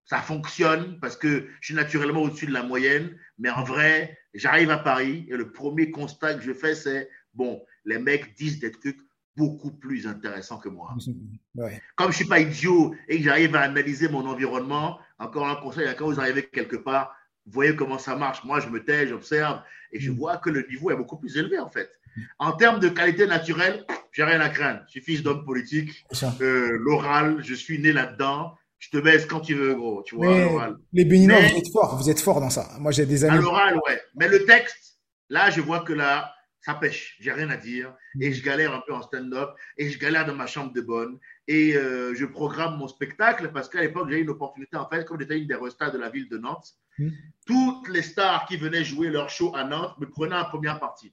ça 0.05 0.21
fonctionne 0.21 0.99
parce 1.01 1.17
que 1.17 1.49
je 1.61 1.67
suis 1.67 1.75
naturellement 1.75 2.23
au-dessus 2.23 2.47
de 2.47 2.53
la 2.53 2.63
moyenne, 2.63 3.17
mais 3.39 3.51
en 3.51 3.63
vrai, 3.63 4.19
j'arrive 4.35 4.71
à 4.71 4.79
Paris 4.79 5.27
et 5.29 5.37
le 5.37 5.53
premier 5.53 5.91
constat 5.91 6.35
que 6.35 6.43
je 6.43 6.53
fais, 6.53 6.75
c'est 6.75 7.09
bon, 7.35 7.65
les 7.85 7.99
mecs 7.99 8.35
disent 8.37 8.59
des 8.59 8.73
trucs 8.73 8.99
beaucoup 9.37 9.71
plus 9.71 10.07
intéressants 10.07 10.59
que 10.59 10.69
moi. 10.69 10.95
Comme 11.97 12.07
je 12.07 12.07
ne 12.07 12.13
suis 12.13 12.25
pas 12.25 12.41
idiot 12.41 12.95
et 13.09 13.19
que 13.19 13.25
j'arrive 13.25 13.55
à 13.57 13.61
analyser 13.61 14.09
mon 14.09 14.27
environnement, 14.27 14.99
encore 15.19 15.49
un 15.49 15.57
conseil, 15.57 15.89
quand 15.97 16.07
vous 16.07 16.21
arrivez 16.21 16.45
quelque 16.45 16.77
part, 16.77 17.15
vous 17.47 17.53
voyez 17.53 17.75
comment 17.75 17.99
ça 17.99 18.15
marche. 18.15 18.45
Moi, 18.45 18.61
je 18.61 18.69
me 18.69 18.85
tais, 18.85 19.09
j'observe 19.09 19.63
et 19.91 20.01
je 20.01 20.11
mm. 20.11 20.15
vois 20.15 20.37
que 20.37 20.51
le 20.51 20.67
niveau 20.69 20.91
est 20.91 20.97
beaucoup 20.97 21.17
plus 21.17 21.37
élevé 21.37 21.59
en 21.59 21.71
fait. 21.71 21.91
En 22.39 22.53
termes 22.53 22.79
de 22.79 22.89
qualité 22.89 23.27
naturelle, 23.27 23.87
j'ai 24.13 24.25
rien 24.25 24.41
à 24.41 24.49
craindre. 24.49 24.81
Je 24.87 24.93
suis 24.93 25.01
fils 25.01 25.23
d'homme 25.23 25.45
politique. 25.45 26.05
Euh, 26.41 26.77
l'oral, 26.79 27.43
je 27.43 27.55
suis 27.55 27.81
né 27.81 27.93
là-dedans. 27.93 28.55
Je 28.79 28.91
te 28.91 28.99
baisse 28.99 29.27
quand 29.27 29.41
tu 29.41 29.55
veux, 29.55 29.75
gros. 29.75 30.03
Tu 30.03 30.17
vois, 30.17 30.39
l'oral. 30.39 30.77
Les 30.93 31.05
Béninois, 31.05 31.41
vous 31.41 31.57
êtes 31.57 31.73
forts. 31.73 31.97
Vous 31.97 32.11
êtes 32.11 32.21
forts 32.21 32.41
dans 32.41 32.51
ça. 32.51 32.69
Moi, 32.81 32.93
j'ai 32.93 33.07
des 33.07 33.25
amis. 33.25 33.39
À 33.39 33.41
l'oral, 33.41 33.77
ouais. 33.87 34.01
Mais 34.17 34.29
le 34.29 34.45
texte, 34.45 34.99
là, 35.31 35.51
je 35.51 35.61
vois 35.61 35.81
que 35.81 35.93
là, 35.93 36.32
ça 36.63 36.75
pêche. 36.75 37.17
J'ai 37.21 37.33
rien 37.33 37.51
à 37.51 37.57
dire. 37.57 37.95
Et 38.21 38.31
mm. 38.31 38.33
je 38.33 38.43
galère 38.43 38.75
un 38.75 38.83
peu 38.87 38.95
en 38.95 39.03
stand-up. 39.03 39.51
Et 39.77 39.91
je 39.91 39.99
galère 39.99 40.25
dans 40.25 40.35
ma 40.35 40.47
chambre 40.47 40.73
de 40.73 40.81
bonne. 40.81 41.19
Et 41.49 41.77
euh, 41.77 42.15
je 42.15 42.25
programme 42.25 42.77
mon 42.79 42.89
spectacle 42.89 43.53
parce 43.53 43.69
qu'à 43.69 43.81
l'époque, 43.81 44.09
j'ai 44.09 44.19
eu 44.19 44.23
une 44.23 44.31
opportunité. 44.31 44.77
En 44.77 44.89
fait, 44.89 45.05
comme 45.05 45.21
j'étais 45.21 45.39
une 45.39 45.47
des 45.47 45.57
restas 45.57 45.91
de 45.91 45.99
la 45.99 46.09
ville 46.09 46.29
de 46.29 46.39
Nantes, 46.39 46.75
mm. 46.99 47.11
toutes 47.47 47.89
les 47.89 48.03
stars 48.03 48.47
qui 48.47 48.57
venaient 48.57 48.85
jouer 48.85 49.11
leur 49.11 49.29
show 49.29 49.55
à 49.55 49.65
Nantes 49.65 49.99
me 49.99 50.09
prenaient 50.09 50.37
en 50.37 50.45
première 50.45 50.79
partie. 50.79 51.13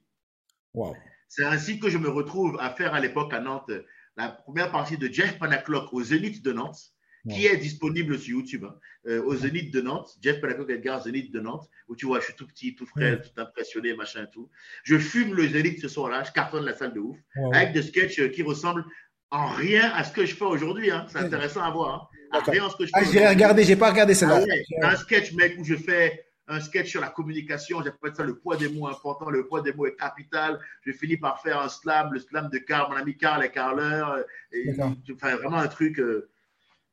Wow. 0.73 0.95
C'est 1.27 1.45
ainsi 1.45 1.79
que 1.79 1.89
je 1.89 1.97
me 1.97 2.09
retrouve 2.09 2.57
à 2.59 2.69
faire 2.71 2.93
à 2.93 2.99
l'époque 2.99 3.33
à 3.33 3.39
Nantes 3.39 3.71
la 4.17 4.29
première 4.29 4.71
partie 4.71 4.97
de 4.97 5.07
Jeff 5.07 5.38
Panaclock 5.39 5.93
au 5.93 6.03
Zénith 6.03 6.43
de 6.43 6.53
Nantes 6.53 6.93
qui 7.27 7.47
est 7.47 7.58
disponible 7.58 8.17
sur 8.17 8.38
YouTube, 8.38 8.65
hein. 8.65 8.75
euh, 9.08 9.23
au 9.23 9.36
Zénith 9.36 9.73
de 9.73 9.82
Nantes, 9.82 10.17
Jeff 10.21 10.39
Palacoc 10.39 10.69
Edgar, 10.69 11.03
Zénith 11.03 11.32
de 11.32 11.39
Nantes, 11.39 11.69
où 11.88 11.95
tu 11.95 12.05
vois, 12.05 12.19
je 12.19 12.25
suis 12.25 12.34
tout 12.36 12.47
petit, 12.47 12.75
tout 12.75 12.86
frêle, 12.86 13.21
tout 13.21 13.41
impressionné, 13.41 13.93
machin 13.93 14.23
et 14.23 14.29
tout. 14.29 14.49
Je 14.84 14.97
fume 14.97 15.34
le 15.34 15.47
Zénith 15.47 15.82
ce 15.82 15.88
soir-là, 15.88 16.23
je 16.23 16.32
cartonne 16.32 16.65
la 16.65 16.73
salle 16.73 16.93
de 16.93 16.99
ouf, 16.99 17.17
avec 17.53 17.73
des 17.73 17.82
sketchs 17.82 18.19
euh, 18.19 18.29
qui 18.29 18.43
ressemblent 18.43 18.86
en 19.32 19.47
rien 19.47 19.91
à 19.93 20.03
ce 20.03 20.12
que 20.12 20.25
je 20.25 20.36
fais 20.36 20.45
aujourd'hui. 20.45 20.91
Hein. 20.91 21.05
C'est 21.10 21.19
intéressant 21.19 21.62
à 21.62 21.71
voir. 21.71 22.10
Hein. 22.32 22.39
rien 22.47 22.65
à 22.65 22.69
ce 22.69 22.77
que 22.77 22.86
je 22.86 22.91
ah, 22.93 23.03
fais. 23.03 23.12
j'ai 23.12 23.27
regardé, 23.27 23.63
j'ai 23.63 23.75
pas 23.75 23.91
regardé 23.91 24.13
celle-là. 24.13 24.43
Ah 24.82 24.89
un 24.89 24.95
sketch, 24.95 25.34
mec, 25.34 25.55
où 25.60 25.63
je 25.63 25.75
fais 25.75 26.25
un 26.47 26.60
sketch 26.60 26.89
sur 26.89 27.01
la 27.01 27.10
communication. 27.10 27.82
J'appelle 27.84 28.15
ça 28.15 28.23
le 28.23 28.38
poids 28.38 28.58
des 28.58 28.69
mots 28.69 28.88
important. 28.88 29.29
Le 29.29 29.45
poids 29.45 29.62
des 29.62 29.71
mots 29.71 29.86
est 29.86 29.95
capital. 29.95 30.60
Je 30.82 30.91
finis 30.91 31.17
par 31.17 31.41
faire 31.41 31.60
un 31.60 31.69
slam, 31.69 32.12
le 32.12 32.19
slam 32.19 32.49
de 32.49 32.58
Carl, 32.58 32.91
mon 32.91 32.97
ami 32.97 33.15
Carl 33.15 33.43
et 33.43 33.49
Carleur. 33.49 34.13
Euh, 34.13 34.23
et, 34.51 34.71
enfin, 34.71 35.36
vraiment 35.36 35.58
un 35.58 35.67
truc 35.67 35.99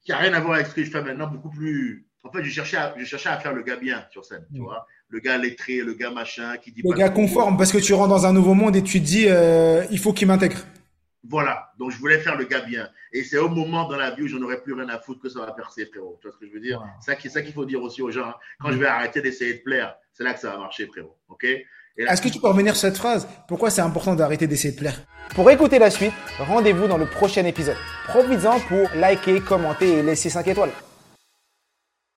qui 0.06 0.12
n'a 0.12 0.18
rien 0.18 0.32
à 0.34 0.40
voir 0.40 0.54
avec 0.54 0.68
ce 0.68 0.74
que 0.74 0.84
je 0.84 0.90
fais 0.90 1.02
maintenant, 1.02 1.26
beaucoup 1.26 1.50
plus. 1.50 2.06
En 2.22 2.30
fait, 2.30 2.42
je 2.42 2.50
cherchais 2.50 2.76
à, 2.76 2.94
je 2.96 3.04
cherchais 3.04 3.28
à 3.28 3.38
faire 3.38 3.52
le 3.52 3.62
gars 3.62 3.76
bien 3.76 4.04
sur 4.10 4.24
scène, 4.24 4.46
tu 4.54 4.60
mm. 4.60 4.64
vois. 4.64 4.86
Le 5.08 5.18
gars 5.18 5.36
lettré, 5.36 5.82
le 5.82 5.94
gars 5.94 6.10
machin, 6.10 6.56
qui 6.56 6.72
dit. 6.72 6.82
Le 6.82 6.94
gars 6.94 7.10
conforme, 7.10 7.56
parce 7.56 7.72
que 7.72 7.78
tu 7.78 7.92
rentres 7.92 8.08
dans 8.08 8.24
un 8.24 8.32
nouveau 8.32 8.54
monde 8.54 8.76
et 8.76 8.82
tu 8.82 9.00
te 9.00 9.04
dis, 9.04 9.26
euh, 9.28 9.84
il 9.90 9.98
faut 9.98 10.12
qu'il 10.12 10.28
m'intègre. 10.28 10.58
Voilà, 11.28 11.72
donc 11.76 11.90
je 11.90 11.98
voulais 11.98 12.20
faire 12.20 12.36
le 12.36 12.44
gars 12.44 12.60
bien. 12.60 12.88
Et 13.12 13.24
c'est 13.24 13.38
au 13.38 13.48
moment 13.48 13.88
dans 13.88 13.96
la 13.96 14.12
vie 14.12 14.22
où 14.22 14.28
j'en 14.28 14.40
aurais 14.42 14.62
plus 14.62 14.74
rien 14.74 14.88
à 14.88 15.00
foutre 15.00 15.20
que 15.20 15.28
ça 15.28 15.40
va 15.40 15.50
percer, 15.52 15.86
frérot. 15.86 16.18
Tu 16.20 16.28
vois 16.28 16.36
ce 16.36 16.38
que 16.38 16.46
je 16.46 16.52
veux 16.52 16.60
dire? 16.60 16.80
C'est 17.00 17.28
ça 17.28 17.42
qu'il 17.42 17.52
faut 17.52 17.64
dire 17.64 17.82
aussi 17.82 18.00
aux 18.00 18.12
gens. 18.12 18.28
Hein. 18.28 18.34
Quand 18.60 18.70
je 18.70 18.78
vais 18.78 18.86
arrêter 18.86 19.20
d'essayer 19.20 19.54
de 19.54 19.62
plaire, 19.62 19.96
c'est 20.12 20.22
là 20.22 20.34
que 20.34 20.40
ça 20.40 20.50
va 20.50 20.58
marcher, 20.58 20.86
frérot. 20.86 21.16
Ok? 21.28 21.46
Est-ce 21.98 22.20
que 22.20 22.28
tu 22.28 22.38
peux 22.38 22.48
revenir 22.48 22.76
sur 22.76 22.88
cette 22.88 22.98
phrase? 22.98 23.26
Pourquoi 23.48 23.70
c'est 23.70 23.80
important 23.80 24.14
d'arrêter 24.14 24.46
d'essayer 24.46 24.72
de 24.72 24.78
plaire? 24.78 25.00
Pour 25.34 25.50
écouter 25.50 25.78
la 25.78 25.90
suite, 25.90 26.12
rendez-vous 26.38 26.86
dans 26.86 26.98
le 26.98 27.06
prochain 27.06 27.44
épisode. 27.44 27.76
Profites-en 28.08 28.60
pour 28.60 28.88
liker, 28.94 29.40
commenter 29.40 29.98
et 29.98 30.02
laisser 30.02 30.28
5 30.28 30.46
étoiles. 30.48 30.70